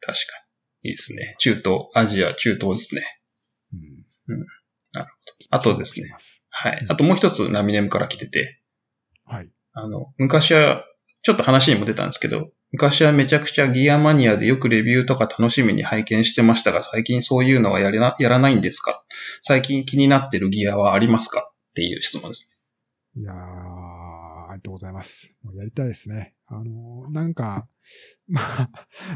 [0.00, 0.44] 確か
[0.82, 0.90] に。
[0.90, 1.36] いいですね。
[1.38, 3.02] 中東、アジア、中東ですね。
[3.72, 4.02] うん
[5.50, 6.14] あとですね。
[6.48, 6.86] はい。
[6.88, 8.62] あともう一つナミネムから来てて、
[9.24, 9.50] はい。
[9.74, 10.84] あの、昔は、
[11.22, 19.04] ちょっと話にも出たんですけど、昔はめちゃくちゃギアマニアでよくレビューとか楽しみに拝見してましたが、最近そういうのはやれな、やらないんですか？
[19.42, 21.50] 最近気になってるギアはありますか？
[21.52, 22.60] っていう質問です。
[23.14, 25.32] いやー、ありがとうございます。
[25.54, 26.34] やりたいですね。
[26.46, 27.66] あのー、なんか、
[28.28, 28.70] まあ、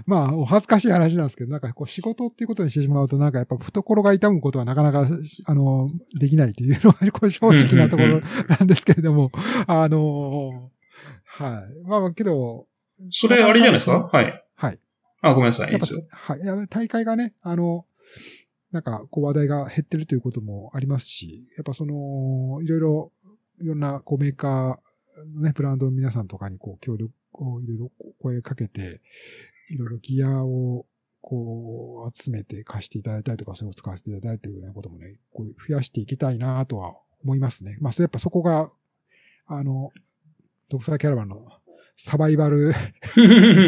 [0.07, 5.07] まあ、お恥ずかしい話なんですけど、なんかこう仕事っていうことにしてしまうと、なんかやっぱ懐が痛むことはなかなか、
[5.47, 9.31] あのー、できないというのが、これ正直なところなんですけれども、
[9.67, 11.89] あのー、はい。
[11.89, 12.67] まあまあ、けど、
[13.11, 14.09] それあれじゃないですか？
[14.13, 14.45] はい。
[14.55, 14.79] はい。
[15.23, 15.73] あ、ごめんなさい。
[15.73, 16.69] いいですよ。、はい。
[16.69, 17.87] 大会がね、あの、
[18.73, 23.13] なんか、こう話題が減ってるということもありますし、やっぱその、いろいろ、
[23.63, 29.01] いろんな、こう、メーカーのね、ブランドの皆さんとかに、こう、協力をいろいろ声かけて、
[29.71, 30.87] いろいろギアを、
[31.23, 37.79] こう、集めて貸していただいたりとか、それを使わせていただいたりというようなこともね、こう、増やしていきたいなとは思いますね。
[37.81, 38.71] まあ、それやっぱそこが、
[39.47, 39.91] あの、
[40.69, 41.47] ドクサーキャラバンの
[41.97, 42.73] サバイバル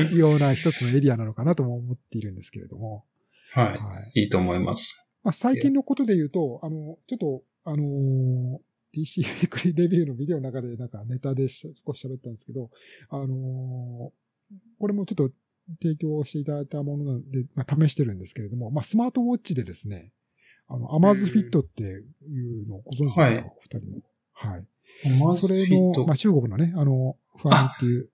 [0.04, 3.04] 必要な一つのエリアなのかなとも思っているんですけれども。
[3.52, 4.20] ははい。
[4.20, 4.22] い。
[4.24, 5.16] いいと思います。
[5.24, 8.58] まあ、最近のことで言うと、あの、ちょっと、あのー
[8.94, 12.70] DC ウィークリーレビューのビデオの中でなんかネタでし少し喋ったんですけど、
[13.10, 15.30] あのーこれもちょっと
[15.82, 20.12] 提供していただいたものなんで、まあ、試してるんですけれども、まあ、スマートウォッチでですね、
[20.68, 24.02] あの、アマーズフィットっていうのをご存知ですか、はいお二人も。
[24.32, 24.66] はい。
[25.36, 28.10] それの、まあ、中国のね、あの、ファーミっていう。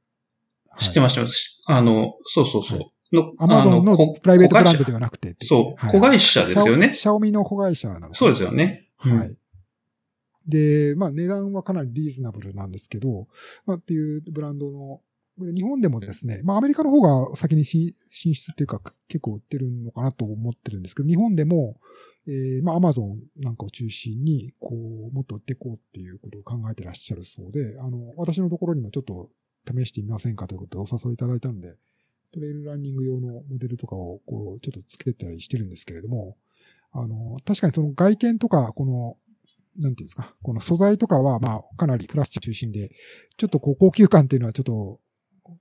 [0.78, 1.74] 知ってました。
[1.74, 2.80] あの、そうそうそう。
[3.14, 6.92] のアマゾンのこプライベートブランドではなくてそう、はい子会社ですよね。
[6.92, 8.88] シャオミの子会社なのそうですよね。
[9.04, 9.36] うんはい。
[10.46, 13.28] で、まあ値段はかなりリーズナブルなんですけど、
[13.66, 15.00] まあっていうブランドの、
[15.38, 21.80] 日本でもですね、まあアメリカの方が先に進進出っていうか結構売ってるのかなと思ってるんですけど、日本でも、
[22.26, 29.30] えー、まあアマゾンなんかを中心に、こう、もっと売っていこうっていうことを考えてらっしゃるそうで、あの、私のところにもちょっと
[29.66, 31.74] 試してみませんかということでお誘いいただいたので、
[32.32, 36.36] トレイルランニング用のモデルとかをこう、ちょっとつけてたりしてるんですけれども、
[36.92, 39.16] あの、確かにその外見とか、この、
[39.76, 42.90] なんていうんですか、この素材とかは、まあ、かなりプラスチック中心で、
[43.36, 45.00] ちょっとこう、高級感っていうのはちょっと、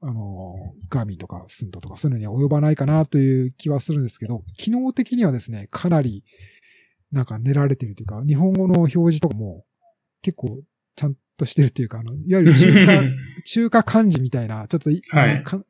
[0.02, 0.56] あの、
[0.90, 6.24] ガーミンとかスントとかそういうのに及ばないかなという気はするんですけど、機能的にはですね、かなり、
[7.12, 9.66] なんか練られてるというか、日本語の表示とかも
[10.22, 10.62] 結構
[10.96, 13.02] ちゃんとしてるっていうか、あの、いわゆる中華、
[13.46, 15.64] 中華漢字みたいな、ちょっとい、はいあ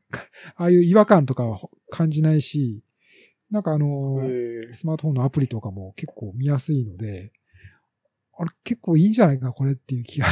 [0.55, 1.59] ああいう違和感とかは
[1.89, 2.84] 感じないし、
[3.49, 7.32] なんかあの、えースマートフォンのアプリとかも結構見やすいので、
[8.36, 10.28] あれ結構いいんじゃないか、これっていう気が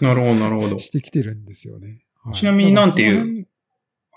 [0.00, 0.78] なるほど、なるほど。
[0.78, 2.04] してきてるんですよね。
[2.24, 3.46] はいちなみになんていう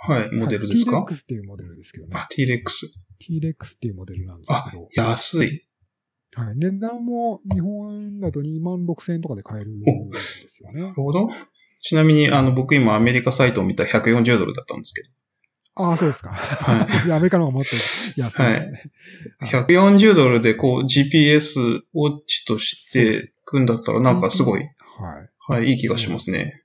[0.07, 2.27] はい、モデルですか、はい ?T-Rex っていうモデルですけどねあ、。
[2.29, 2.85] T-Rex。
[3.19, 5.65] T-Rex っていうモデルなんですあけど、、安い。
[6.35, 6.57] はい。
[6.57, 10.93] 値段も日本円だと2万6千円とかで買えるんですよねなる。
[10.93, 11.29] ほど。
[11.81, 15.09] ちなみに、あの、僕今アメリカサイトを見たら140ドルだったんですけど。
[15.77, 16.29] ああ、そうですか。
[16.29, 18.91] はい やアメリカの方がもっと安いですね。
[19.39, 25.29] はい140ドルでこう GPS ウォッチとして組んだったらなんかすごい、はい。
[25.47, 26.63] はい、いい気がしますね。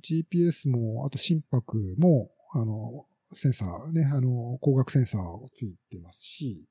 [0.00, 6.64] GPS も、あと心拍も、あの、センサーね、あの、光学センサーをついてますし、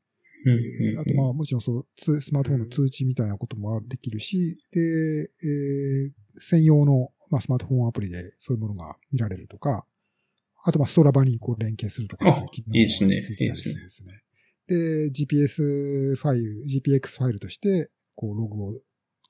[1.00, 9.86] あとまあもちろんそう、つスマートフォンの通知みたいなこともできるし、で、えー専用の、まあ、スマートフォンアプリでそういうものが見られるとか、
[10.64, 14.24] あとまあストラバにこう連携するとかっていう機能がついてたりするんですね。
[14.68, 18.74] で、GPS ファイル、GPX ファイルとして、こうログを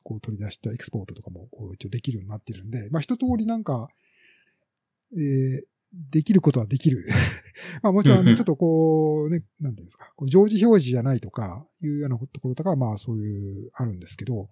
[0.03, 3.88] こう取り出したエクスポートとかもこう一応できるようになってるんで、まあ一通りなんか、
[5.14, 5.61] えー
[5.93, 7.07] できることはできる。
[7.83, 14.49] まあもちろんちょっとこうね、なんていうんですか、こう常時表示じゃないとかいうようなところとかはまあそういうあるんですけど、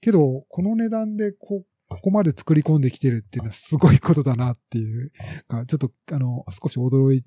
[0.00, 5.12] けど、この値段でこここまで作り込んできてるっていうのはすごいことだなっていう
[5.48, 7.22] か、ちょっとあの、少し驚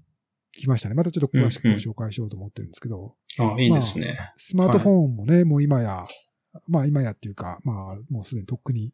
[0.52, 0.96] きましたね。
[0.96, 4.18] またちょっと詳しくご紹介しようと思ってるんですけど、あ、いいですね。
[4.38, 6.08] スマートフォンもね、もう今や、
[6.68, 8.94] まあ今やっていうか、まあもうすでにとっくに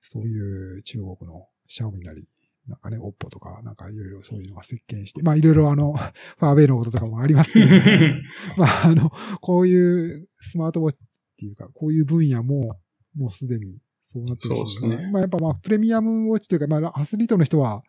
[0.00, 2.26] そういう中国のシャオミなり、
[2.68, 5.92] なんかね、オッポとか、なんかいろいろそういうのが席巻して、まあいろいろあの、
[6.38, 7.66] ファーウェイのこととかもありますけど、
[8.56, 9.10] まああの、
[9.40, 12.78] こういうスマートウォッチっていうか、こういう分野も、
[13.14, 15.10] もうすでにそうなってるし、ね。
[15.12, 17.82] まあやっぱまあプレミアムウォッチというか、まあアスリートの人は、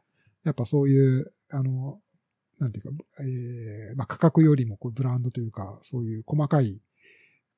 [0.44, 2.02] やっぱそういう、あの、
[2.60, 6.82] なんていうか、えーまあ価格よりもこうブランドというか、そういう細かい、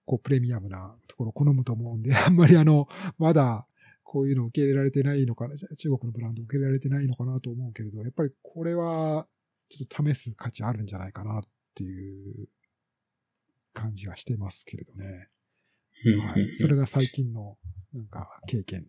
[0.06, 2.88] こうプレミアムなところを好むと思うんで、あんまりあの、
[3.18, 3.66] まだ、
[4.10, 9.28] こういうの受け入れられてないのかな、中国のブランド受け入れられてないのかなと思うけれど、やっぱりこれは、
[9.70, 11.42] ちょっと試す価値あるんじゃないかなっ
[11.76, 12.48] ていう
[13.74, 15.28] 感じがしてますけれどね。
[16.06, 16.56] うんはい。
[16.56, 17.58] それが最近の、
[17.94, 18.86] なんか、経験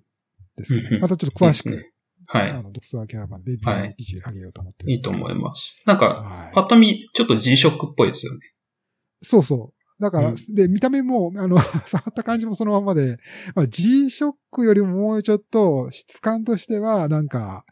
[0.56, 0.80] です。
[0.80, 1.92] ねまたちょっと詳しく、
[2.26, 5.82] はいあの、ドクターキャラバンでビデオの記事上げようと思ってるんいいとですけど思います。
[5.84, 8.38] なんか、はいパッと見、ちょっと G-SHOCK っぽいですよね。
[9.22, 9.77] そうそう。
[10.00, 13.18] だから、うんで、見た目も、あの、 触った感じもそのままで、
[13.54, 17.64] まあ、G-SHOCK よりももうちょっと質感としては、なんか、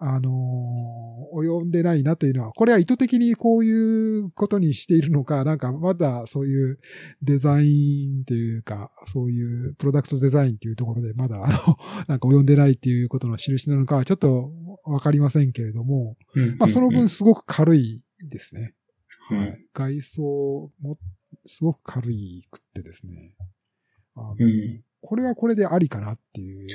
[0.00, 6.78] あのー及んでないなというのは、これは意図的にこういうことにしているのか、なんかまだそういう
[7.22, 11.76] デザインというか、そういうプロダクトデザインというところでまだ、あの、
[12.08, 14.52] なんか及んでないっていうことの印なのかはちょっと
[14.84, 16.16] わかりませんけれども、
[16.58, 18.60] まあその分すごく軽いですね。
[18.62, 18.78] うん
[19.28, 19.58] はい。
[19.74, 20.22] 外装
[20.80, 20.98] も
[21.46, 23.34] すごく軽いくってですね。
[24.14, 26.72] あのうんこれはこれでありかなっていう気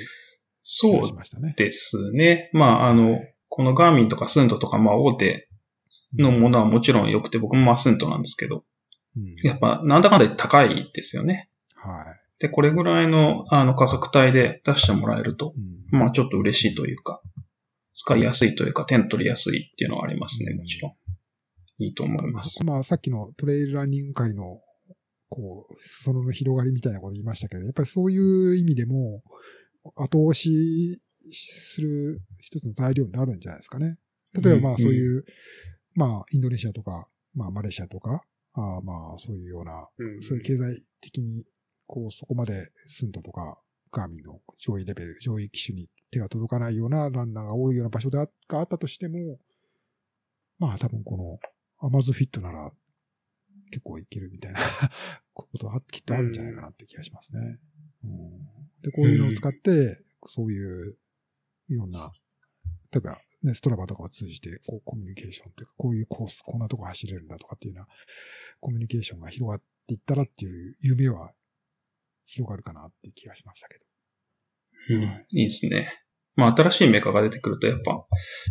[0.63, 1.53] そうがしましたね。
[1.57, 2.49] ですね。
[2.53, 5.49] まあ、あの、このガーミンとかスントとか、まあ、大手
[6.17, 8.63] のものはもちろん良くて、僕もまあスントなんですけど、
[9.17, 11.49] うんやっぱ、なんだかんだで高いですよね。
[11.75, 15.59] はで、これぐらいの、あの、価格帯で出してもらえるとい。、
[15.93, 17.21] うんまあ、ちょっと嬉しいというか、
[17.93, 20.95] 使いやすいというか、手に取りやすいっていうのはありますね、もちろん。
[21.83, 22.63] いいと思います。
[22.63, 24.61] まあ、さっきのトレイルランニング界の、
[25.29, 29.23] こう、裾野の広がりみたいなこと言いましたけど、やっぱりそういう意味でも、
[29.95, 33.97] 後押しする一つの材料になるんじゃないですかね。
[34.33, 35.25] 例えばまあうんそういう、
[35.95, 38.23] まあインドネシアとか、まあマレーシアとか、
[38.53, 41.45] あまあそういうような、うんそういう経済的に、
[41.85, 42.53] こうそこまで
[42.87, 43.59] スントとか
[43.91, 49.39] ガーミンの上位レベル、上位機種に手が届かないようなランナーが多いような場所であがあったとしても、
[50.59, 51.39] まあ多分この
[51.83, 52.71] アマゾフィットなら
[53.69, 54.59] 結構いけるみたいな
[55.33, 57.59] ことはきっとあるんじゃないかなって気がしますね。
[58.03, 58.47] うん、
[58.81, 60.97] で、こういうのを使って、そういう
[61.69, 62.13] いろんな、
[62.91, 67.93] 例えばね、ストラバとかを通じてこうコミュニケーションというか、こういうコース、こんなとこ走れるんだとかっていうような
[68.61, 71.33] コミュニケーションが広がっていったらっていう夢は
[72.25, 73.85] 広がるかなっていう気がしましたけど。
[74.89, 75.99] うん、いいですね。
[76.35, 78.05] まあ、新しいメーカーが出てくると、やっぱ、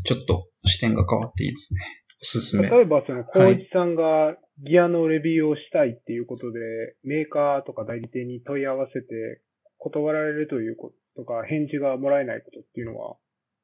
[0.05, 1.81] ちょっと視点が変わっていいですね。
[2.23, 2.71] おすすめ。
[2.71, 6.61] 例えば、その、光一さんがギアのレビューをしたいっていうことで、
[7.03, 9.43] メーカーとか代理店に問い合わせて、
[9.79, 13.17] 断られるということとか、返事がもらえないことっていうのは、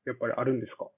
[0.07, 0.89] やっぱりあるんですか？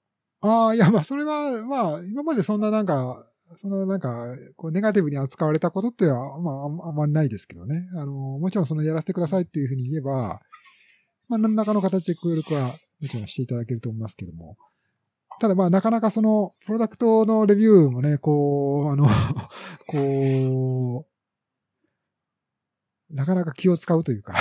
[0.41, 7.87] ああ、いや、まあ、それは、まあ、今までそんななんか、そんななんか、こう、ネガティブに扱われたことっては、まあ、あんあんまりないですけどね。
[7.95, 10.39] あの、もちろんそのやらせてくださいっていうふうに言えば、
[11.27, 14.55] まあ、何らかの形で協力は、もちろんしていただけると思いますけども。
[15.41, 19.07] ただまあ、なかなかその、プロダクトのレビューもね、こう、あの、
[19.89, 21.07] こ
[23.09, 24.35] う、なかなか気を使うというか。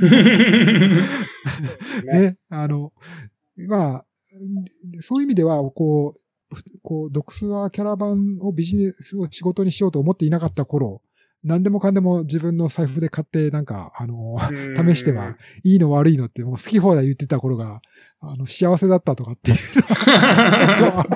[2.10, 2.94] ね、あの、
[3.68, 4.06] まあ、
[5.00, 6.20] そういう意味では、こう、
[6.80, 11.02] こう、ドクスアキャラバンをビジネスを仕事にしようと思っていなかった頃、
[11.42, 14.38] 何でもかんでも自分の財布で買って、なんか、あの、
[14.92, 17.80] 試しては、いいの悪いのってもう好き放題言ってた頃が、
[18.20, 19.56] あの、幸せだったとかっていう。
[20.80, 21.06] の は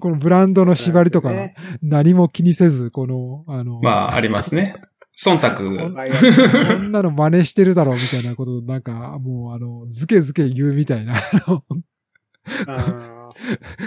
[0.00, 1.54] このブランドの縛りとかね。
[1.80, 4.74] 何も気にせず、この、あの、まあ、ありますね。
[5.16, 5.90] 忖度。
[5.90, 6.06] まあ
[6.66, 11.14] こんなの真似してるだろうみたいなことをなんか、もうあの、ずけずけ言うみたいな、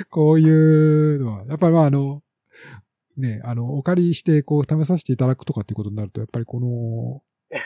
[0.09, 2.21] こういうのは、やっぱりまああの、
[3.17, 7.21] ね、あの、お借りしてこう試させていただくとかっていうことになると、やっぱりこの、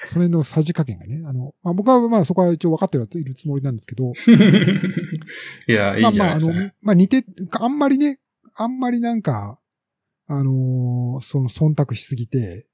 [0.06, 4.12] それのさじ加減がね、あの、まあ、僕はまあそこは一応分かってはいるつもりなんですけど、
[5.68, 6.54] いや、いいまあまあ、あんじゃないですか。
[6.54, 7.26] の、まあ似て、
[7.60, 8.20] あんまりね、
[8.56, 9.60] あんまりなんか、
[10.28, 12.68] あのーその忖度しすぎて、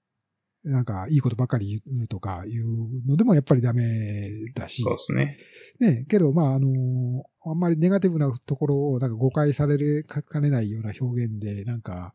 [0.64, 5.38] なんかいいことばかり言うとかいうのでもやっぱりダメだしそう、ですね。
[5.80, 12.14] ね、けどまああのーあんまりネガティブなところをなんか誤解されるかかねないような表現で、なんか、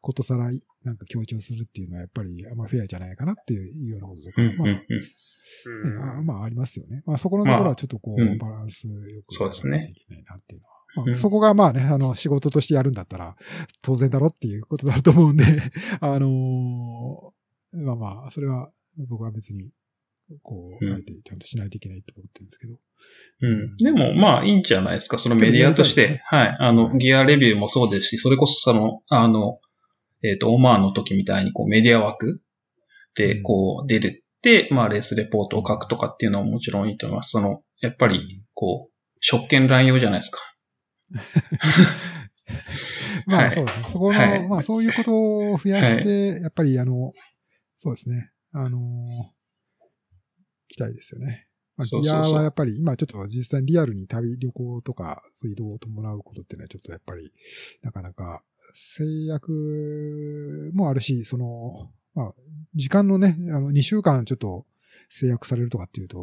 [0.00, 0.50] ことさら
[0.84, 4.76] なんか強調するっていうのはやっぱりあんまフェアじゃないかなっていうようなこととか、まあ、うん。
[4.76, 4.82] ね
[6.18, 7.02] あまあありますよね。
[7.04, 10.74] まあそこのところはちょっとこう、バランスよくそうでなきゃいけないなっていうのは。
[10.96, 13.36] まあうんそこがまあね、あの、仕事としてやるんだったら、
[13.82, 15.44] 当然だろっていうことだと思うんで、
[16.00, 18.70] あのーまあまあ、それは
[19.08, 19.70] 僕は別に、
[20.42, 22.78] こう、うんあえてちゃんとしないといけないと思ってるんですけど。
[23.40, 23.76] うん。
[23.76, 25.18] でも、まあ、いいんじゃないですか。
[25.18, 26.20] そのメディアとして。
[26.24, 26.56] はい。
[26.58, 29.60] あの、はいギアレビューもそうですし、それこそその、あの、
[30.22, 32.42] えっ、と、オマーンの時みたいに、こう、メディア枠
[33.14, 37.30] で、うんこう、出るって、まあ、レースレポートを書くとかっていうのはもちろんいいと思います。
[37.30, 40.40] その、やっぱり、こう、職権乱用じゃないですか。
[43.26, 43.84] まはいあそうですね。
[43.90, 45.12] そこの、はいまあそういうこと
[45.52, 47.12] を増やして、やっぱりあの、
[47.76, 48.30] そうですね。
[48.52, 48.80] あのー
[50.68, 51.47] 期待ですよね。
[51.78, 52.34] まあ、ギそうそうそう。
[52.34, 57.32] アはやっぱり今ちょっと実際にリアルに旅、旅行とか、移動を伴うことっていうのはちょっとやっぱり、
[57.82, 58.42] なかなか
[58.74, 62.34] 制約もあるし、その、まあ、
[62.74, 64.66] 時間のね、あの、2週間ちょっと
[65.08, 66.18] 制約されるとかっていうと、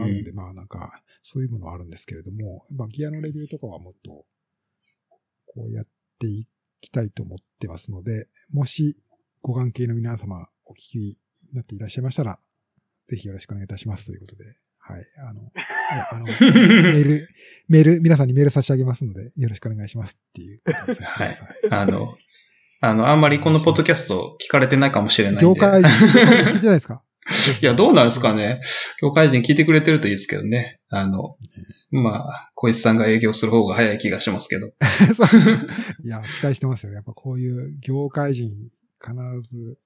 [0.00, 4.24] あるんで、まあなんか、そういうものはあるんですけれども、まあギアのレビューとかはもっと、
[5.46, 5.86] こうやっ
[6.18, 6.46] てい
[6.80, 8.96] きたいと思ってますので、もし
[9.42, 11.16] ご関係の皆様お聞きに
[11.52, 12.38] なっていらっしゃいましたら、
[13.08, 15.44] ぜひよろしくお願いいたしますということで、はい、あの、い
[15.96, 17.28] や、あの、メール、
[17.68, 21.48] メール、皆さんにメール差し上げますので、よろしくお願いしますっていうことにさせてください。
[21.70, 22.16] あの、
[22.80, 25.42] あの、あんまりこのポッドキャスト聞かれてないかもしれないんで。
[25.46, 27.02] 業界人、聞いてないですか？
[27.62, 28.60] いや、どうなんですかね。
[29.00, 30.80] 業界人聞いてくれてるといいですけどね。
[30.88, 31.36] あの、
[31.92, 34.72] まあ、小石さんが営業する方が早い気がしますけど。
[35.14, 35.40] そう
[36.04, 36.92] いや、期待してますよ。
[36.92, 38.50] やっぱこういう業界人、
[39.00, 39.14] 必
[39.48, 39.78] ず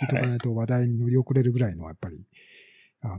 [0.00, 2.24] 聞いとかないと話題に乗り遅れるぐらいの、やっぱり、
[3.02, 3.08] あ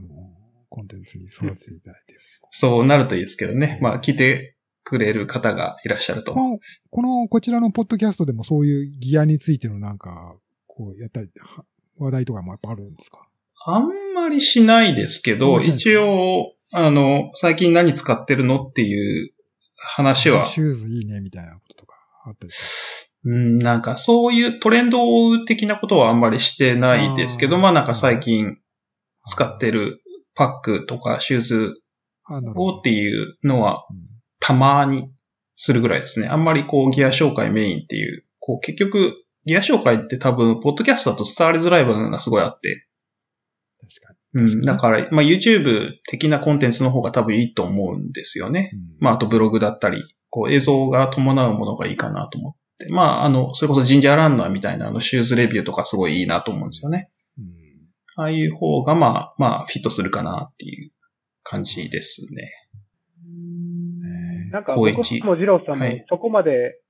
[0.70, 2.14] コンテンツに育てていただいて。
[2.48, 3.78] そうなるといいですけどね。
[3.82, 6.32] まあ、聞いてくれる方がいらっしゃると。
[6.32, 6.58] この、
[6.90, 11.64] この、こちらのポッドキャストでもそういうギアについてのなんか、こうやったり、は
[11.98, 13.28] 話題とかもやっぱあるんですか？
[13.66, 19.32] あんまりしないですけど、一応、あの、最近何使ってるのっていう
[19.76, 22.56] 話は、シューズいいね、みたいなこととかあったりし
[23.22, 27.62] うん、なんかそういうトレンドを追う的なことはあんまりしてないですけど、あー。
[27.62, 28.56] まあなんか最近
[29.26, 30.00] 使ってる
[30.40, 31.74] パックとかシューズ。
[32.54, 34.10] をっていうのはうん
[34.40, 35.12] たまに
[35.54, 36.28] するぐらいですね。
[36.28, 39.14] あんまりこうギア紹介メインっていう、こう結局
[39.44, 42.86] ギア紹介って多分ポッドキャストだと伝わりづらい部分がすごいあって、
[43.80, 48.70] 確かうん、だから、まあ YouTube 的なコンテンツの方が多分いいと思うんですよね。
[48.72, 48.78] に。
[48.78, 52.86] うんまああとブログだったり、こう映像が伴うものがいいかなと思って。
[52.90, 57.10] まああの、それこそジンジャーランナーみたいなあのシューズレビューとかすごいいいなと思うんですよね。
[58.20, 60.92] うんああいう方がまあまあフィットするかなっていう
[61.42, 62.52] 感じですね。
[63.26, 66.80] ねなんか高僕一も二郎さんもはいそこまで、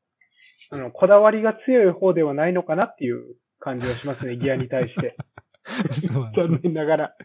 [0.72, 5.16] あの、こだわりが強い方ではないのかなっていう感じはしますね、 ギアに対して。
[6.00, 7.16] そう残念ながら。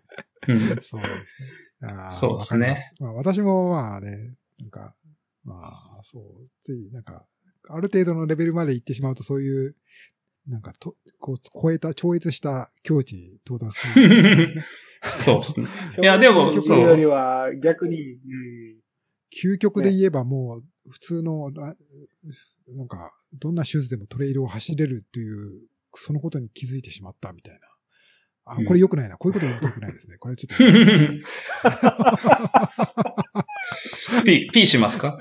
[0.48, 0.60] うん。
[0.60, 1.04] そうですね。
[1.82, 4.96] あーそうですねまあ、私もまあね、なんか、
[5.44, 5.72] まあ、
[6.04, 6.24] そう、
[6.62, 7.26] つい、なんか、
[7.70, 9.76] ある程度のレベルまで行ってしまうと、そういう、
[10.48, 14.64] なんかと、こう、超えた、超越した境地に到達するね。
[15.20, 15.68] そうですね。
[16.02, 18.20] いやでも曲そうよりは逆に、うん。
[19.34, 21.76] 究極で言えばもう、普通の、な
[22.76, 27.60] なんか、どんなシューズでもトレイルを走れるっていう、そのことに気づいてしまったみたいな。
[28.48, 29.18] あ、これ良くないな。
[29.18, 30.18] こういうこと言うと良くないですね。
[30.18, 30.64] これちょっと。
[34.24, 35.20] ピ、ピしますか？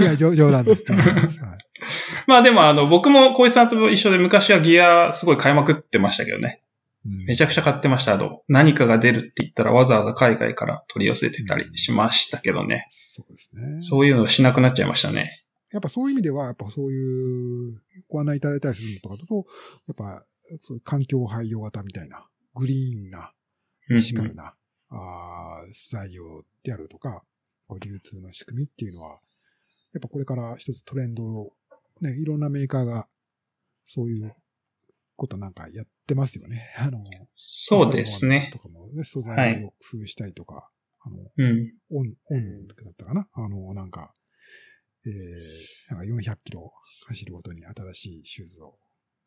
[0.00, 0.84] いや、冗冗談です。
[0.86, 1.40] 冗談です。
[1.40, 1.58] はい。
[2.26, 6.60] まあでもあの、僕も小石さんと一緒で昔はギアすごい買いまくってましたけどね。
[7.06, 8.14] うんめちゃくちゃ買ってました。
[8.14, 12.88] あと、何かが出るって言ったらわざわざ海外から取り寄せてたりしましたけどね。
[12.90, 13.80] そうですね。
[13.82, 15.44] そういうのしなくなっちゃいましたね。
[15.70, 19.46] やっぱそういう意味では、やっぱそういうご案内いただいたりするのとかだと、
[19.86, 20.24] やっぱ
[20.62, 23.32] そういう環境配慮型みたいな、グリーンな、
[23.90, 24.54] うんエシカルな、
[24.88, 27.22] あー材料であるとか、
[27.82, 29.18] 流通の仕組みっていうのは、
[29.92, 31.52] やっぱこれから一つトレンドを、
[32.00, 33.08] ね、いろんなメーカーが
[33.86, 34.34] そういう
[35.16, 36.62] ことなんかやってますよね。
[36.78, 38.50] あの、そうですね。
[38.52, 40.70] とかもね、素材を工夫したりとか、
[41.00, 41.72] あの、うん。
[41.90, 43.28] オン、オンだったかな？
[43.32, 44.14] あの、なんか、
[45.06, 46.72] えー、なんか400キロ
[47.06, 48.78] 走るごとに新しいシューズを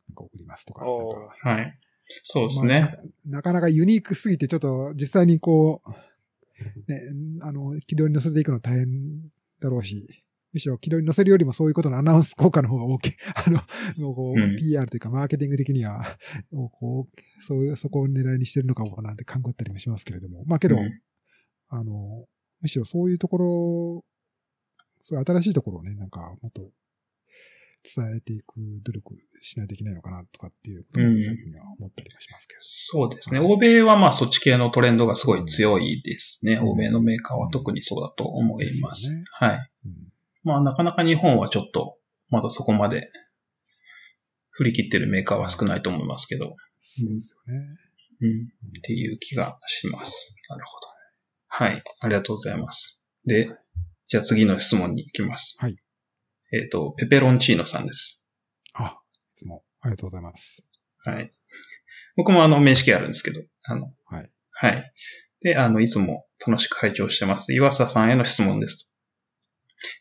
[0.10, 1.80] なんか送りますとか、かはい。
[2.22, 7.02] そうですまあなかなかユニークすぎて、ちょっと実際にこう、ね、
[7.42, 9.22] あの、軌道に乗せていくの大変
[9.60, 10.24] だろうし、
[10.54, 13.16] むしろ軌道に乗せるよりもそういうことのアナウンス効果の方が大きい。
[13.36, 13.60] あの、
[13.98, 16.18] もうこう、うん PR というかマーケティング的には、
[16.52, 20.44] もうこう、そういう、そこを狙いにしてるのかもなんて勘ぐったりもしますけれども。
[20.46, 21.02] まあけど、うん
[21.70, 22.26] あの、
[22.62, 24.06] むしろそういうところ、
[25.04, 26.72] そういう新しいところをね、なんかもっと
[27.84, 32.60] 伝えていく努力しないといけないのかなとかっていうことうんも最近は思ったりはしますけど。
[32.62, 33.40] そうですね。
[33.40, 36.54] はい欧米はまあそっち系のトレンドがすごい強いですね。
[36.54, 39.24] うん欧米のメーカーは特にそうだと思いまですよね。
[39.26, 39.70] すはい。
[40.48, 41.98] うんまあなかなか日本はちょっと
[42.30, 43.12] まだそこまで
[44.52, 47.68] 振り切ってるメーカーは少ないと思いますけど、そうですよね。
[48.20, 48.48] うん、
[48.80, 50.36] っていう気がします。
[50.50, 50.88] なるほど。
[51.48, 51.84] はい。
[52.00, 53.08] ありがとうございます。
[53.26, 53.52] で、
[54.08, 55.58] じゃあ次の質問に行きます。
[55.60, 55.76] はい。
[56.52, 58.34] えっ、と、ペペロンチーノさんです。
[58.74, 59.00] あ、
[59.36, 60.64] いつもありがとうございます。
[61.04, 61.32] はい。
[62.16, 64.32] 僕もあの、面識あるんですけど、あの、はい。
[64.52, 64.94] はい。
[65.42, 67.54] で、あの、いつも楽しく拝聴してます。
[67.54, 68.92] 岩佐さんへの質問です。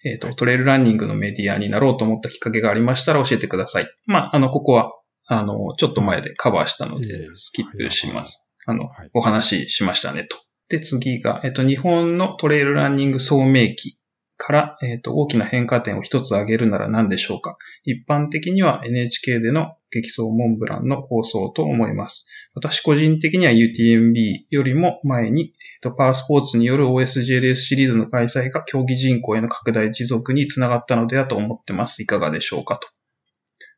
[0.04, 3.88] えっ、と、トレイルランニングのメディアになろうと思ったきっかけがありましたら教えてください。
[4.06, 4.92] まあ、あの、ここは、
[5.26, 8.54] あの、ちょっと前でカバーしたので、スキップします。
[8.68, 10.38] あのはい、お話ししましたねと。
[10.68, 13.94] で、次が、えっ、と、日本のトレイルランニング聡明期
[14.36, 17.56] から、えっ、と、大きな変化点を一つ挙げるなら何でしょうか？
[17.84, 22.28] 一般的には NHK での激走モンブランの放送と思います。
[22.54, 32.02] 私個人的には UTMB よりも前に、えっとパワースポーツによる OSJ レースシリーズの開催が競技人口への拡大持続につながったのではと思ってます。
[32.02, 32.76] いかがでしょうか？
[32.76, 32.88] と。
[32.88, 32.90] っ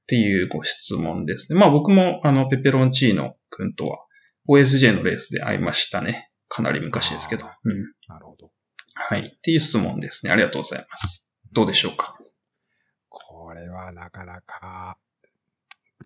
[0.09, 1.59] ていうご質問ですね。
[1.59, 3.99] まあ僕もあのペペロンチーノ君とは
[4.49, 6.31] OSJ のレースで会いましたね。
[6.49, 7.47] かなり昔ですけど。
[7.47, 7.83] あうん。
[8.09, 8.28] なるほど。
[9.01, 9.35] はい。
[9.37, 10.33] っていう質問ですね。
[10.33, 11.31] ありがとうございます。
[11.53, 12.19] どうでしょうか？
[13.09, 14.99] これはなかなか、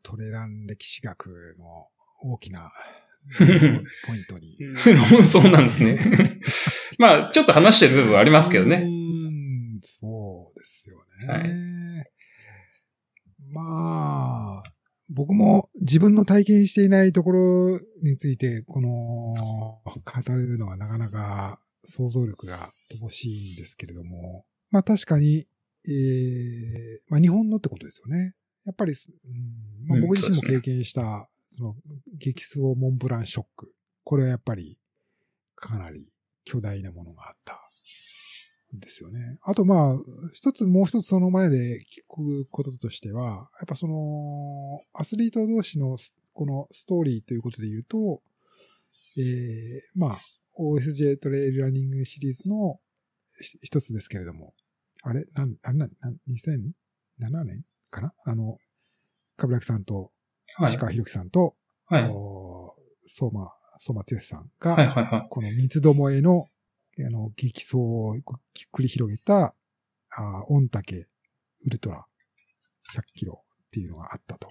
[0.02, 1.88] トレラン歴史学の
[2.20, 2.70] 大きな
[3.38, 4.56] ポイントに。
[4.60, 4.76] うん
[5.24, 5.98] そうなんですね。
[6.98, 8.84] まあ、ちょっと話してる部分はありますけどうね。
[8.86, 11.32] ーん、そうですよね。
[11.32, 12.12] はい
[13.50, 14.62] まあ、
[15.10, 18.88] 僕も自分の体験していないところについて、この、
[19.84, 25.46] 語るのはなかなか想像力が乏しいんですけれども、まあ確かに、
[25.86, 28.34] えー、まあ日本のってことですよね。
[28.64, 31.74] やっぱり、うんまあ、うん僕自身も経験した、その、
[32.18, 33.74] 激走モンブランショック。
[34.04, 34.78] これはやっぱり、
[35.56, 36.12] かなり
[36.44, 37.58] 巨大なものがあった。
[38.74, 39.38] ですよね。
[39.42, 39.98] あとまあ、
[40.32, 45.98] 一つ、もう一つその前で聞くこととしては、やっぱその、アスリート同士の
[46.32, 48.22] このストーリーということで言うと、
[49.18, 50.16] えー、まあ、
[50.58, 52.78] OSJ トレイルランニングシリーズの
[53.40, 54.54] ひ一つですけれども、
[55.02, 55.24] あれ？
[55.34, 55.78] なん、あれ？
[55.78, 58.12] なん、なん？2007年かな？
[58.24, 58.58] あの、
[59.36, 60.10] かぶらきさんと、
[60.56, 60.78] はい石。
[60.78, 61.56] 川博樹さんと、
[61.86, 62.08] はい。
[62.10, 62.74] お
[63.06, 65.26] 相馬、相馬剛さんが、はいはいはい。
[65.30, 66.46] この三つどもえの、
[66.98, 68.14] あの、激走を
[68.72, 69.54] 繰り広げた、
[70.14, 71.06] あ御嶽
[71.64, 72.04] ウルトラ
[72.94, 74.48] 100キロっていうのがあったと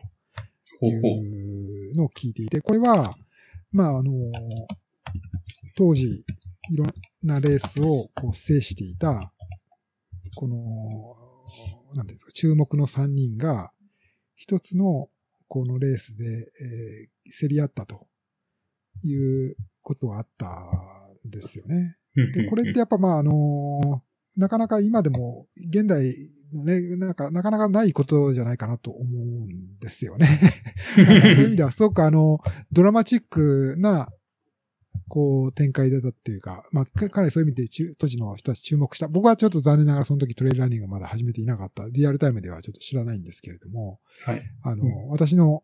[0.81, 1.91] い。
[1.91, 3.11] うのを聞いていて、これは、
[3.71, 4.11] まあ、あの、
[5.75, 6.25] 当時、
[6.71, 6.87] いろん
[7.23, 9.33] なレースをこう制していた、
[10.35, 11.15] この、
[11.95, 13.71] なんていうんですか、注目の3人が、
[14.35, 15.09] 一つの、
[15.47, 18.07] このレースで、えー競り合ったと
[19.03, 20.47] いうことはあった
[21.27, 21.95] んですよね。
[22.15, 24.03] で、これってやっぱまあ、あの
[24.37, 26.15] なかなか今でも、現代
[26.53, 30.27] のね、なんか、なかなかないことじゃないかなと思うんですよね。
[30.95, 32.39] そういう意味では、すごくあの、
[32.71, 34.09] ドラマチックな、
[35.07, 39.07] こう、展開だったっていうか、まあ、かかなりそういう意味で中当時の人たち注目した。
[39.07, 41.87] 僕はちょっと残念ながらその時トレイルランニングがまだ始めていなかった。
[41.89, 44.43] リアルタイムではちょっと知らないんですけれども、はい。
[44.63, 45.63] あの、うん私の、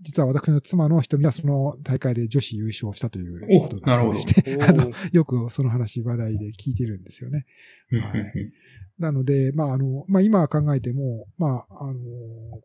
[0.00, 7.46] 実は私の妻の瞳はその大会で女子優勝したというおことだそうでして、 おあの、ーよくその話話題で聞いてるんですよね。
[7.90, 8.52] うんはいうん
[8.98, 12.00] なので、まあ、あの、まあ、今考えても、まあ、あの、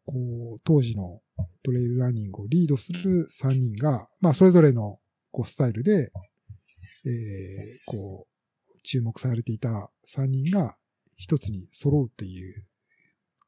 [0.06, 1.22] こう、当時の
[1.62, 5.00] トレイルランニングをリードする3人が、まあ、それぞれの、
[5.34, 6.12] こう、スタイルで、
[7.06, 7.12] えー、
[7.88, 10.78] こう、注目されていた3人が
[11.18, 12.66] 一つに揃うっていう、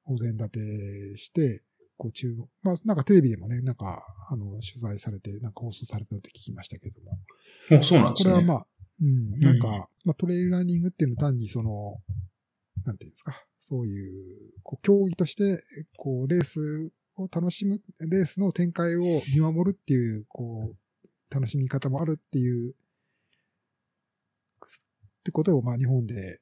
[0.08, 1.64] お膳立てして、
[1.98, 7.84] こう、注目、まあ、なんかテレビでもね、なんか、あの、取材されて、なんか放送されたって聞きましたけども。
[7.84, 8.34] そうなんですね。
[8.34, 8.68] これはまあ、
[9.02, 11.98] うん、なんか、まあ、トレイルランニングっていうのは単にその、
[12.84, 15.64] なんていうんですか、そういう、こう、競技として、
[15.98, 19.02] こう、レースを楽しむ、レースの展開を
[19.34, 20.76] 見守るっていう、こう、
[21.30, 22.74] 楽しみ方もあるっていう、っ
[25.24, 26.40] てことを、まあ、日本で、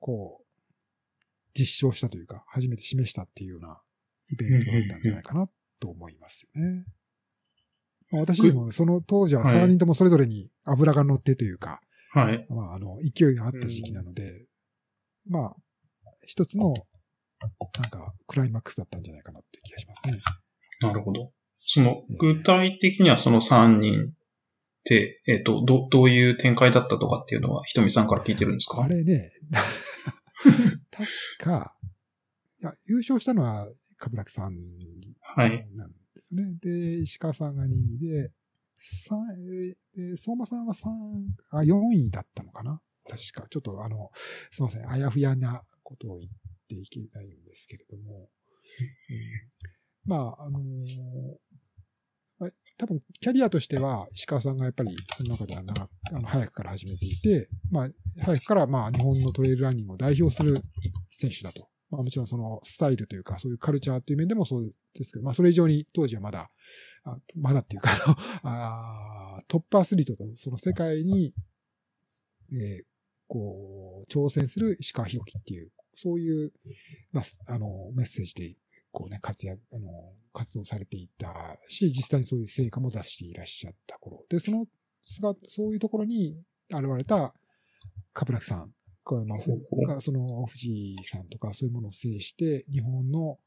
[0.00, 0.44] こう、
[1.58, 3.80] 実証したというか、初めて示したっていうような
[4.30, 5.48] イベントだったんじゃないかな
[5.80, 6.84] と思いますよね。
[8.10, 11.80] まあ私でもその当時は3人ともそれぞれに油が乗ってというか、
[12.10, 12.46] はい。
[12.48, 14.46] まあ、あの、勢いがあった時期なので、
[15.28, 15.56] まあ、
[16.26, 20.18] 一つの、なんか、クライマックスだったんじゃないかなっていう気がしますね。
[20.80, 21.32] なるほど。
[21.58, 24.17] その、具体的にはその3人っ
[24.84, 28.82] て、えっ、と、ど、どういう展開だったとかっていうのは、ひとみさんから聞いてるんですか？
[28.82, 29.30] あれね、
[30.90, 31.06] 確
[31.38, 31.74] か、
[32.60, 33.68] いや、優勝したのは、
[33.98, 34.54] かぶらきさん
[35.20, 35.68] はい。
[35.74, 36.44] なんですね。
[36.62, 38.30] で、石川さんが2位で、
[38.80, 40.88] 三えーで相馬さんは3、
[41.50, 42.80] あ、4位だったのかな？
[43.08, 43.46] 確か。
[43.50, 44.10] ちょっとあの、
[44.52, 44.88] すいません。
[44.88, 46.30] あやふやなことを言っ
[46.68, 48.28] ていけないんですけれども。
[49.10, 51.02] うん、まあ、あのーま
[51.32, 51.38] あ
[52.78, 57.88] 多分、キャリアとしては、石川さんがやっぱり、その中では長く、あの、早くから始めていて、まあ、
[58.22, 60.54] 早くから、まあ、日本のトレイルランニングを代表する
[61.10, 61.68] 選手だと。
[61.90, 66.50] まあ、もちろんそのスタイルというか、そういうカルチャーという面でもそうですけど、まあ、それ以上に当時はまだ、
[67.04, 67.90] あまだっていうか
[68.42, 71.32] あ、トップアスリートとその世界に、
[72.52, 72.88] えー
[73.28, 76.52] こう、挑戦する石川博樹っていう、そういう、
[77.12, 78.56] まあ、あの、メッセージで、
[78.98, 84.24] こうね、活躍、あの、活動されていたし、実際にそういう成果も出していらっしゃった頃。
[84.28, 84.66] で、その
[85.04, 86.36] 姿、そういうところに
[86.68, 87.32] 現れた、
[88.12, 88.72] カブラキさん。
[89.04, 93.38] これまあその、藤井さんとかそういうものを制して、日本の、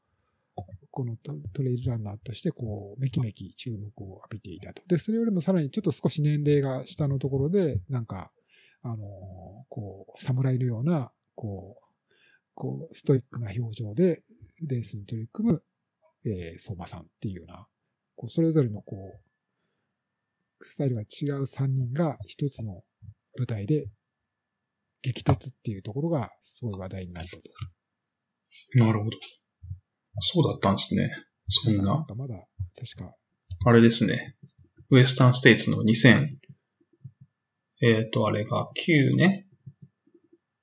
[0.90, 4.82] このトトレイルランナーとして、こう、めきめき注目を浴びていたと。
[4.86, 8.32] で、それよりもさらにちょっと少し年齢が下のところで、なんか、
[8.80, 9.04] あの、
[9.68, 11.84] こう、侍のような、こう、
[12.54, 14.22] こう、ストイックな表情で、
[14.66, 15.62] レースに取り組む、
[16.24, 17.66] えー、相馬さんっていうような、
[18.16, 19.20] こう、それぞれのこ
[20.60, 22.82] う、スタイルが違う3人が一つの
[23.36, 23.88] 舞台で
[25.02, 27.42] 激突っていうところがすごい話題になったと。
[28.78, 29.16] なるほど。
[30.20, 31.10] そうだったんですね。
[31.48, 32.46] そんなんな、かまだ、
[32.78, 33.14] 確か、
[33.64, 34.36] あれですね。
[34.90, 36.36] ウエスタンステイツの2000、
[37.82, 39.46] えっ、と、あれが9ね。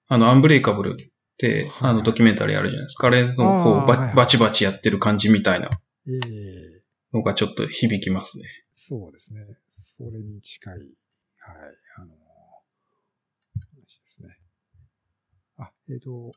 [0.08, 1.09] あの、アンブレイカブル
[1.82, 3.08] あの、ドキュメンタリーあるじゃないですか。
[3.08, 5.70] あれの、こう、ババチバチやってる感じみたいな
[6.08, 6.82] ええ
[7.14, 8.46] のがちょっと響きますね。
[8.76, 9.42] そうですね。
[9.70, 10.86] それに近い、はい、
[11.98, 12.14] あの、
[13.76, 14.38] 話ですね。
[15.58, 16.32] あ、えっ、と、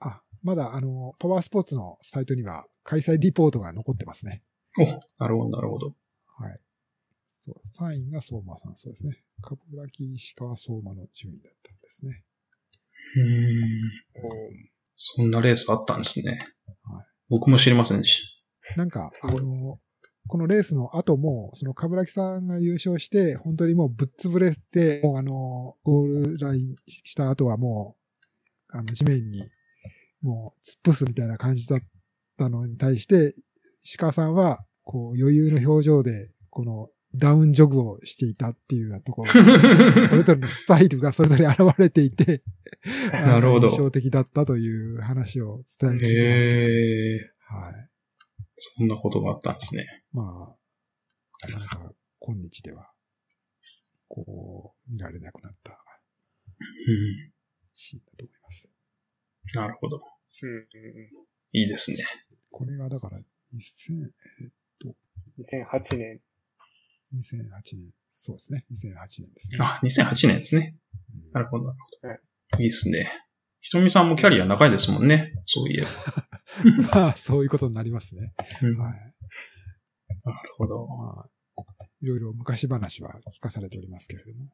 [0.00, 4.42] あ、まだあの、パワースポーツのサイトには開催リポートが残ってますね。
[4.78, 4.82] お、
[5.22, 5.94] なるほど、なるほど。
[6.38, 6.60] はい。
[7.28, 9.22] そう、3位が相馬さん、そうですね。
[9.40, 9.60] 株
[9.90, 12.24] 木石川相馬の順位だったんですね。
[13.16, 14.72] うーん。
[14.96, 16.38] そんなレースあったんですね。
[16.82, 18.44] はい僕も知りませんでし
[18.76, 19.78] なんか、あの、
[20.28, 27.96] このレースの後も、その、冠木さんが優勝して、本当にもうぶっ潰れて、もうあの、ゴールラインした後はも
[28.72, 29.42] う、あの、地面に、
[30.20, 31.80] もう、突っ伏すみたいな感じだっ
[32.36, 33.34] たのに対して、
[33.98, 39.38] 鹿さんは、こう、余裕の表情で、この、ダウンジョグをしていたっていうようなところ、た。
[40.08, 42.42] それぞれのスタイルがそれぞれ現れていて、
[43.12, 47.88] なるほど印象的だったという話を伝えていますはい。
[48.54, 50.04] そんなことがあったんですね。
[50.12, 50.56] ま
[51.42, 52.90] あ、なかなか今日では、
[54.08, 57.32] こう、見られなくなったうん。
[57.74, 58.68] シーンだと思います。
[59.54, 60.00] なるほど。
[60.42, 60.66] うんうん
[61.54, 61.98] いいですね。
[62.50, 64.10] これがだから、2000
[65.38, 66.20] 2008年。
[67.14, 69.58] 2008年、そうですね、2008年ですね。
[69.60, 70.76] あ、2008年ですね。
[71.14, 72.18] うんなるほど、なるほはい
[72.52, 72.58] ど。
[72.58, 73.10] いいですね。
[73.60, 75.32] ひとみさんもキャリア長いですもんね。
[75.46, 75.88] そういえば。
[77.00, 78.34] まあ、そういうことになりますね。
[78.62, 79.14] うんはい。
[80.24, 80.86] なるほど。
[80.86, 81.26] ま
[81.56, 81.64] あ、
[82.00, 84.48] いろいろ昔話は聞かされておりますけれども。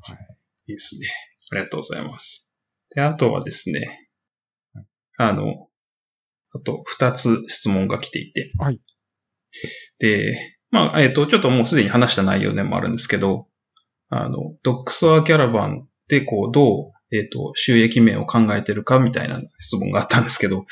[0.00, 0.38] はい。
[0.68, 1.08] いいですね。
[1.52, 2.56] ありがとうございます。
[2.90, 4.08] で、あとはですね
[4.72, 4.86] はい、
[5.18, 5.68] あの、
[6.52, 8.80] あと二つ質問が来ていて、はい。
[9.98, 13.46] で、まあ、えっ、と、ちょっともうすでに話した内容でもあるんですけど、
[14.10, 20.64] あの、ドックソアキャラバンで、こう、どう、えっ、と、収益面を考えてるかみたいな質問があったんですけど、は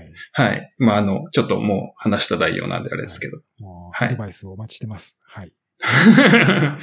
[0.00, 0.12] い。
[0.32, 0.68] はい。
[0.78, 3.38] まあ、あの、ちょっともう話した内容なんであれですけど。
[3.92, 5.14] はいアドバイスをお待ちしてます。
[5.22, 5.52] はい。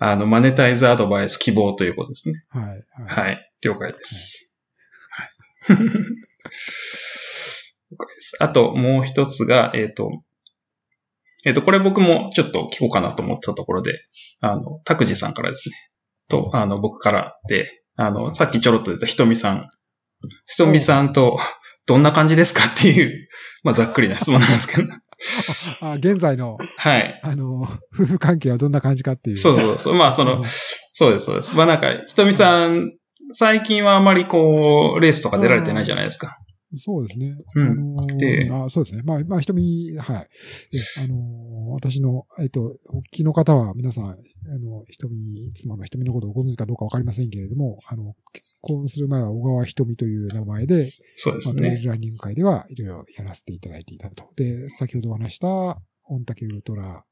[0.00, 2.44] あの、マネタイズアドバイス希望ということですね。
[2.48, 2.64] はい。
[2.64, 2.82] はい。
[3.06, 3.52] はい。
[3.62, 4.54] 了解です。
[5.10, 5.28] はい。
[7.90, 8.36] 了解です。
[8.40, 10.22] あと、もう一つが、えっ、と、
[11.44, 13.92] えっ、と、これ僕もちょっと聞こうかなと思ってたところで、
[14.40, 15.76] あの、拓司さんからですね。
[16.28, 19.68] と、あの、僕からで、あの、さっきちょろっと出たひとみさん。
[20.46, 21.38] ひとみさんと、
[21.86, 23.26] どんな感じですかっていう、
[23.64, 24.88] まあ、ざっくりな質問なんですけど。
[25.80, 27.20] あ、現在の、はい。
[27.24, 27.62] あの、
[27.94, 29.36] 夫婦関係はどんな感じかっていう。
[29.36, 29.94] そうそうそう。
[29.94, 30.42] まあ、その、
[30.92, 31.56] そうです、そうです。
[31.56, 32.92] まあなんか、ひとみさん、
[33.32, 36.38] 最近はあまりこう、レースとか出られてないじゃないですか。
[36.74, 37.36] そうですね。
[37.54, 39.02] うんあのーであそうですね。
[39.04, 40.26] まあ、まあ、瞳、はい。
[40.72, 44.14] えあのー私の、えっと、お聞きの方は皆さん、あ
[44.58, 50.86] の、瞳、妻の瞳のことをご存知かどうかわかりませんけれども、あの、結婚する前は小川瞳という名前で、まあ、
[51.16, 51.62] そうですね。
[51.62, 54.30] トレイルランニング会ではいろいろやらせていただいていたと。
[54.36, 55.46] で、先ほどお話した、
[56.04, 57.04] 御嶽ウルトラ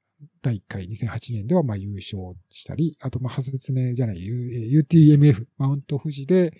[0.42, 2.18] 第1回2008年ではまあ優勝
[2.48, 6.52] したり、あとまあ、派切ねじゃない、U- UTMF、マウント富士で、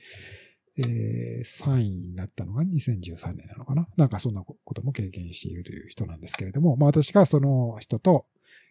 [0.78, 3.86] えー3位になったのが2013年なのかな。
[3.96, 8.26] なんかそんなことも経験しているという人なんですけれども、まあ私がその人と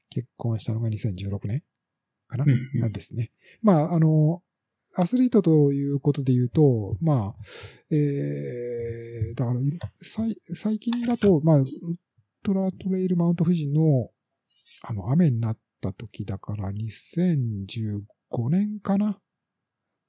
[0.10, 1.64] 結婚したのが2016年
[2.27, 2.80] かな、うんうん。
[2.82, 3.32] なんですね。
[3.61, 4.41] まああの、
[4.98, 9.60] アスリートということで言うと、まあ、えー、だから、
[10.02, 11.72] 最最近だと、まあ、ウル
[12.44, 14.10] トラトレイルマウント富士の、
[14.84, 18.03] あの、雨になった時だから、2015
[18.49, 19.19] 年かな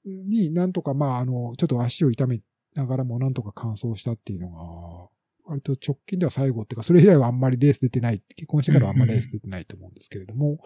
[0.07, 2.41] になんとか、まあ、あの、ちょっと足を痛め
[2.75, 5.09] ながらもなんとか完走したっていうのが、
[5.47, 10.59] 割と直近では最後っていうか、それ以来はあんまりレース出てない、結婚してからはあんまりレース出てないと思うんですけれども、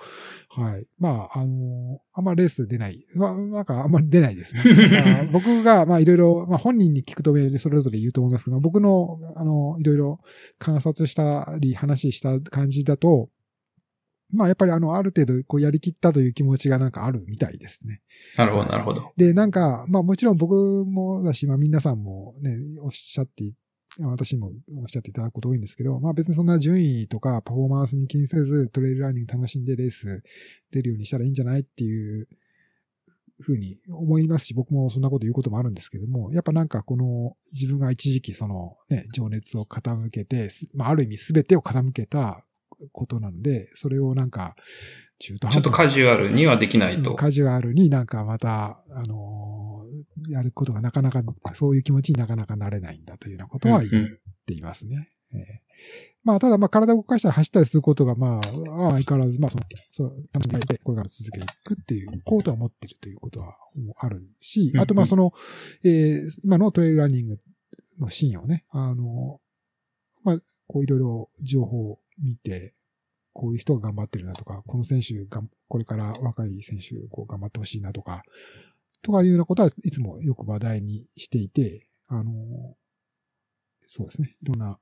[0.49, 0.87] はい。
[0.97, 3.05] まあ、あの、あんまりレース出ない。
[3.15, 4.89] まあ、なんかあんまり出ないですね。
[4.89, 10.19] まあ僕が、まあいろいろ、まあ本人に聞くとそれぞれ言うと思いますけど、僕の、あの、いろいろ
[10.57, 13.29] 観察したり話した感じだと、
[14.33, 18.01] まあやっぱりあの、ある程度こうやりきったという気持ちがなんかあるみたいですね。
[18.37, 19.11] なるほど、なるほど。
[19.17, 23.53] で、なんか、まあもちろん僕もだし、まあ皆さんもね、おっしゃってい、
[23.99, 30.23] 私もおっしゃっていただくこと多いんですけど、まあ別にそんな順位とかパフォーマンスに気にせずトレイルランニング楽しんでレース
[30.71, 32.27] 出るようにしたらいいんじゃないっていう
[33.41, 42.45] ふうに思いますし、僕もそんなこと言うこともあるんですけども、やっぱなんかこの自分が一時期そのね、情熱を傾けて、すまあある意味全てを傾けた
[42.91, 44.55] ことなので、それをなんか
[45.19, 47.11] 中途半端ちょっとカジュアルにはできないと。
[47.11, 49.71] うんカジュアルになんかまた、あのー
[50.29, 51.23] やることがなかなか、
[51.55, 54.07] そういう気持ちになかなかなれないんだというようなことはうん言っ
[54.45, 55.09] ていますね。
[55.33, 55.39] えー
[56.23, 63.55] まあ、ただ、まあ、体を動かしたら走ったりすることが、まあ、相変わらず、まあ、その、そう、楽しみで、これから続けていくっていう、ことは思っているということは
[63.97, 65.33] あるし、あと、まあ、うんうんその、
[65.83, 67.39] えー今のトレイルランニング
[67.99, 69.39] のシーンをね、あの、
[70.23, 72.73] まあ、こういろいろ情報を見て、
[73.33, 78.23] こういう人が頑張ってるなとか、この選手が、これから若い選手、こう頑張ってほしいなとか、
[79.01, 82.31] とかいうようなことはいつもよく話題にしていて、あの、
[83.85, 84.35] そうですね。
[84.41, 84.77] いろんな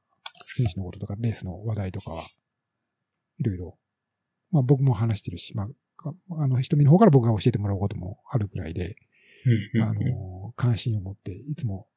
[0.47, 2.23] 選手のこととか、レースの話題とかは、
[3.39, 3.77] いろいろ、
[4.51, 8.95] まあ僕も話してるし、まあ、かあの、瞳の方から僕が教えてもらうこともあるくらいで、
[9.81, 11.87] あの、関心を持って、いつも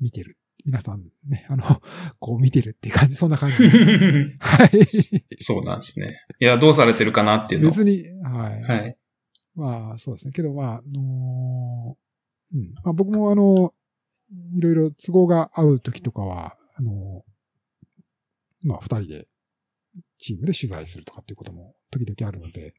[0.00, 0.38] 見てる。
[0.64, 1.64] 皆さんね、あの、
[2.18, 3.78] こう見てるっていう感じ、そんな感じです。
[4.38, 4.86] はい。
[5.38, 6.24] そうなんですね。
[6.40, 8.62] いや、どうされてるかなっていうのを別に、はい。
[8.62, 8.96] はい。
[9.54, 10.32] まあ、そうですね。
[10.32, 11.96] けど、まあ、あの
[12.52, 12.72] うん。
[12.84, 13.72] まあ、僕も、あの、
[14.56, 17.24] いろいろ都合が合う時とかは、あの
[18.62, 19.28] まあ、二人で、
[20.18, 22.74] チームで取材するとかっていうことも時々あるので、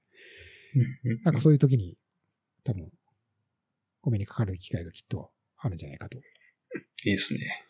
[1.23, 1.97] なんかそういう時に、
[2.63, 2.91] 多分、
[4.03, 6.17] お目にかかる機会がきっとあるんじゃないかと。
[6.17, 6.21] い
[7.05, 7.65] いですね。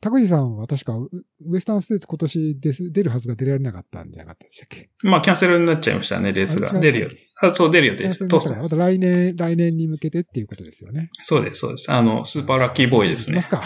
[0.00, 1.08] 高木さんは確かウ、
[1.48, 4.90] ウエスタンステーツ今年です出るはずが出られなかったんじゃなかったでしたっけ？
[5.02, 6.72] まあ、キャンセルになっちゃいましたね、レースが。
[6.78, 7.08] 出るよ。
[7.40, 8.28] あ、そう、出る予定です。
[8.28, 8.56] トーストで。
[8.56, 11.10] ますた来年、来年に向けてっていうことですよね。
[11.22, 11.92] そうです、そうです。
[11.92, 13.48] あの、スーパーラッキーボーイですねます。
[13.48, 13.62] か？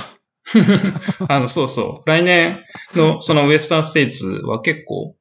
[1.28, 2.08] あの、そうそう。
[2.08, 5.16] 来年のそのウエスタンステーツは結構、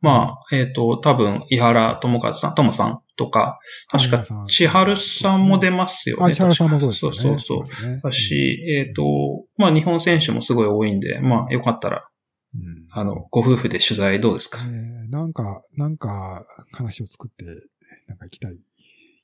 [0.00, 3.58] まあ、えっ、と、多分、伊原智和さん、智さんとか、
[3.90, 6.24] 確か、千春さんも出ますよね。
[6.24, 7.16] あ、千原さんもそうですよね。
[7.18, 8.00] そうそうそう。
[8.02, 9.02] だし、えっ、と、
[9.56, 12.08] まあ、日本選手もすごい多いんで、まあ、よかったら、
[12.54, 12.86] うん。
[12.90, 14.58] あの、ご夫婦で取材どうですか？
[14.62, 17.44] えーなんか、なんか、話を作って、
[18.08, 18.58] なんか行きたい。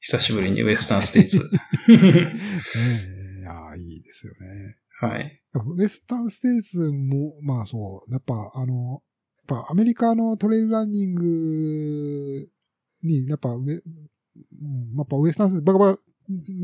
[0.00, 1.48] 久しぶりにウエスタンステイツ。
[1.88, 4.76] ええいいいですよね。
[5.00, 5.40] はい。
[5.76, 9.02] ウエスタンステーツも、まあそう、やっぱあの、
[9.48, 12.48] やっぱアメリカのトレイルランニング
[13.06, 13.82] に、やっぱウエ、うん
[14.96, 16.00] やっぱウエスタンスバカバカ、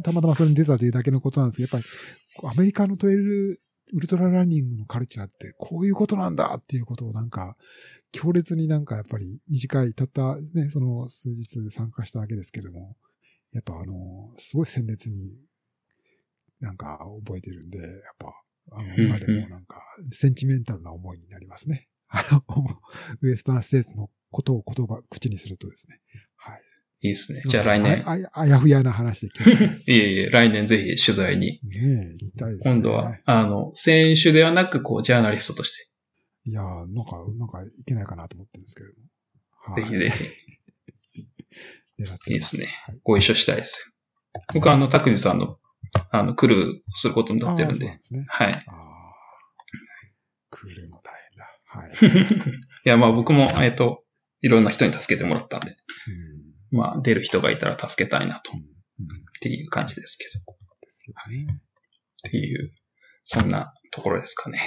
[0.02, 1.84] たまたまそれに出たというだけのことなんですけど、やっ
[2.42, 3.60] ぱりアメリカのトレイル、
[3.94, 7.56] ウルトラランニングのカルチャーってこういうことなんだっていうことをなんか、
[8.12, 12.96] 強烈になんかやっぱり短い、たったね、その数日参加しただけですけども、
[13.52, 15.32] やっぱあの、すごい鮮烈に
[16.60, 17.88] なんか覚えてるんで、やっ
[18.18, 18.34] ぱ、
[18.72, 21.88] あの、うん今でもなんか、センチメンタルな思いになりますね。
[22.08, 22.42] あの、
[23.20, 26.00] ウエスタンステーツのことを言葉、口にするとですね。
[27.00, 27.08] はい。
[27.08, 27.42] いいですね。
[27.44, 28.04] じゃあ来年。
[28.32, 29.50] あやふやな話で聞
[29.90, 31.60] いえいえ、来年ぜひ取材に。
[31.64, 32.74] ねえ、行きたいですね。
[32.74, 35.88] 今度は、あの、選手ではなく、こう、ジャーナリストとして、
[36.46, 39.08] いやーなんか、なんかいけないかなと思ってるんですけれども。
[39.74, 40.10] はいぜひぜ
[41.12, 41.20] ひ、
[42.30, 43.96] いいですねはいご一緒したいです。
[44.54, 45.58] 僕はあの、拓司さんの、
[46.10, 47.98] あの、クルーすることになってるんでそうで。
[48.00, 48.24] すね。
[48.28, 48.52] はい。
[48.66, 49.14] ああ。
[50.50, 51.50] クールも大変だ。
[51.64, 52.50] はい。
[52.86, 54.04] いや、まあ僕も、えっと、
[54.40, 56.27] いろんな人に助けてもらったんで、うん
[56.70, 58.54] まあ出る人がいたら助けたいなと、っ
[59.40, 61.46] ていう感じですけど、ですよね。
[62.28, 62.72] っていう、
[63.24, 64.60] そんなところですかね。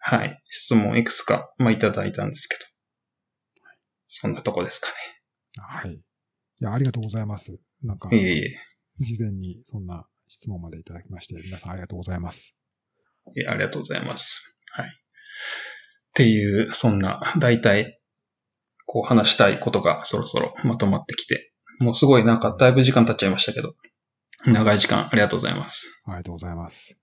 [0.00, 0.42] はい。
[0.48, 2.62] 質問いくつか、まあいただいたんですけど、
[4.06, 4.88] そんなとこですか
[5.62, 5.94] はい。
[5.94, 6.02] い
[6.58, 7.60] や、ありがとうございます。
[7.82, 8.18] なんか、ね。
[8.18, 8.58] いえいえ。
[8.98, 12.54] 事前にそんな質問までいただきまして、皆さんありがとうございます。
[13.36, 14.58] いやありがとうございます。
[14.72, 14.86] はい。
[14.86, 14.90] っ
[16.14, 17.99] ていう、そんな、大体、
[18.92, 23.76] こう話したいことがそろそろまとまってきて、もうすごいなんかだいぶ時間経っちゃいましたけど、
[24.46, 26.02] 長い時間ありがとうございます。
[26.08, 26.96] ありがとうございます。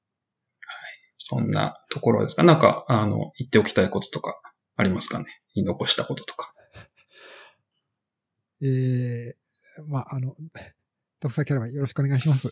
[1.17, 2.43] そんなところですか？
[2.43, 4.37] なんか、あの、言っておきたいこととか
[4.75, 5.27] ありますかね？
[5.55, 6.53] 言い残したこととか。
[8.61, 10.35] えー、まあ、あの、
[11.21, 12.51] ドクターキャラバンよろしくお願いします。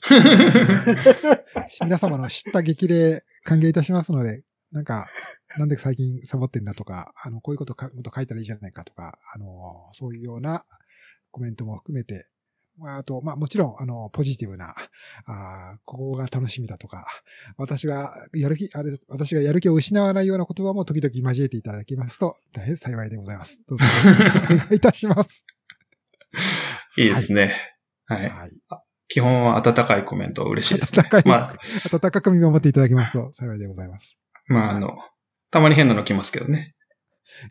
[1.83, 5.07] 皆様の知った激励歓迎いたしますので、なんか、
[5.57, 10.65] なんで最近サボってんだとか、あの、こういうことかもっと書いたらいいじゃないかとか、あの、そういうような
[11.31, 12.27] コメントも含めて、
[12.77, 14.75] まあ、あと、まあもちろん、あの、ポジティブな、
[15.25, 17.05] あーここが楽しみだとか、
[17.57, 23.61] 私がやる気、あれ、私がやる気を失わないような言葉も時々交えていただきますと、大変幸いでございます。
[23.67, 25.45] どうぞよろしくお願いいたします。
[26.97, 27.55] いいですね。
[28.05, 28.29] はい。
[28.29, 28.51] はい。
[29.07, 31.03] 基本は温かいコメント嬉しいですね。
[31.03, 31.53] 温かい、まあ、
[31.93, 34.17] 温かく見守っていただきますと幸いでございます。
[34.47, 34.97] まあ、あの、
[35.51, 36.75] たまに変なの来ますけどね。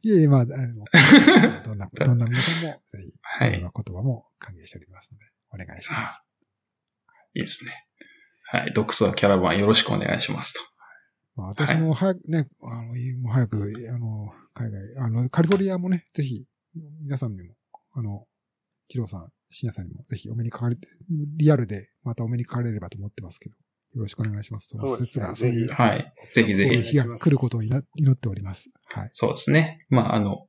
[0.02, 0.84] いえいえ、まあ、あの
[1.64, 6.22] どんな、どんな皆さんも、ぜひ、はいどんな言葉も歓迎しておりますので、お願いします。
[7.34, 7.86] いいですね。
[8.44, 8.72] はい。
[8.72, 10.60] ドクソキャラバンよろしくお願いしますと。
[11.36, 16.46] まあ、私も早くね、あの、もう早く、あの、海外、あの、カリフォルニアもね、ぜひ、
[17.02, 17.56] 皆さんにも、
[17.92, 18.26] あの、
[18.88, 23.56] チローさん、深夜さんにも、ぜひお目にかかれて、リアルでまたお目にかかれればと思ってますけど、
[23.94, 24.68] よろしくお願いします。
[24.68, 26.12] その施設が、そういう、はい。
[26.32, 26.70] ぜひぜひ。
[26.70, 28.70] そういう日が来ることを祈祈っております。
[28.88, 29.10] はい。
[29.12, 29.86] そうですね。
[29.88, 30.46] まあ、あの、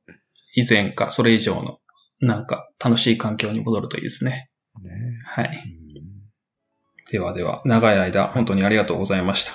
[0.55, 1.79] 以前かそれ以上の、
[2.19, 4.49] なんか楽しい環境に戻るといいですね。
[4.81, 4.91] ね
[5.25, 5.51] はい。
[5.97, 6.15] うん
[7.11, 9.51] ではでは、長い間、本当にありがとうございました。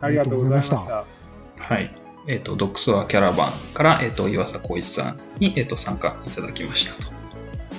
[0.00, 0.76] ありがとうございました。
[0.76, 1.94] はい。
[2.28, 7.10] えっ、と、ドックスワーキャラバンから、えっ、と、岩佐光一さんに、えっ、と、参加いただきましたと。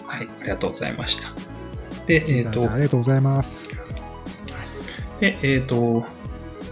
[0.07, 0.27] はい。
[0.39, 1.29] ありがとうございました。
[2.07, 3.69] で、えっ、と、ありがとうございます。
[5.21, 6.03] で、えっ、と、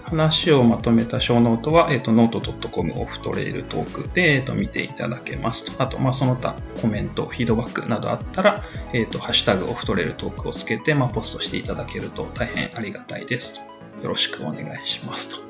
[0.03, 5.81] 話をまとめたショーノートは、えっ、と、 note.com オフトレイルトークで、えっ、と、見ていただけますと。
[5.81, 14.03] あと、まあ、その他コメント、フィードバックなどあったら、えっ、と、ハッシュタグオフトレイルトークをつけて、まあ、ポストしていただけると大変ありがたいですと。
[14.03, 15.47] よろしくお願いしますと。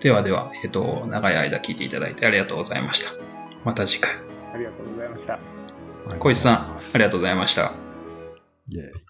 [0.00, 3.12] ではでは、えっ、と、長い間聞いていただいてありがとうございました。
[3.64, 4.12] また次回。
[4.54, 5.38] ありがとうございました。
[6.18, 7.64] 小石さん、ありがととうございました。
[7.64, 7.72] う。
[8.70, 9.07] イェーイ。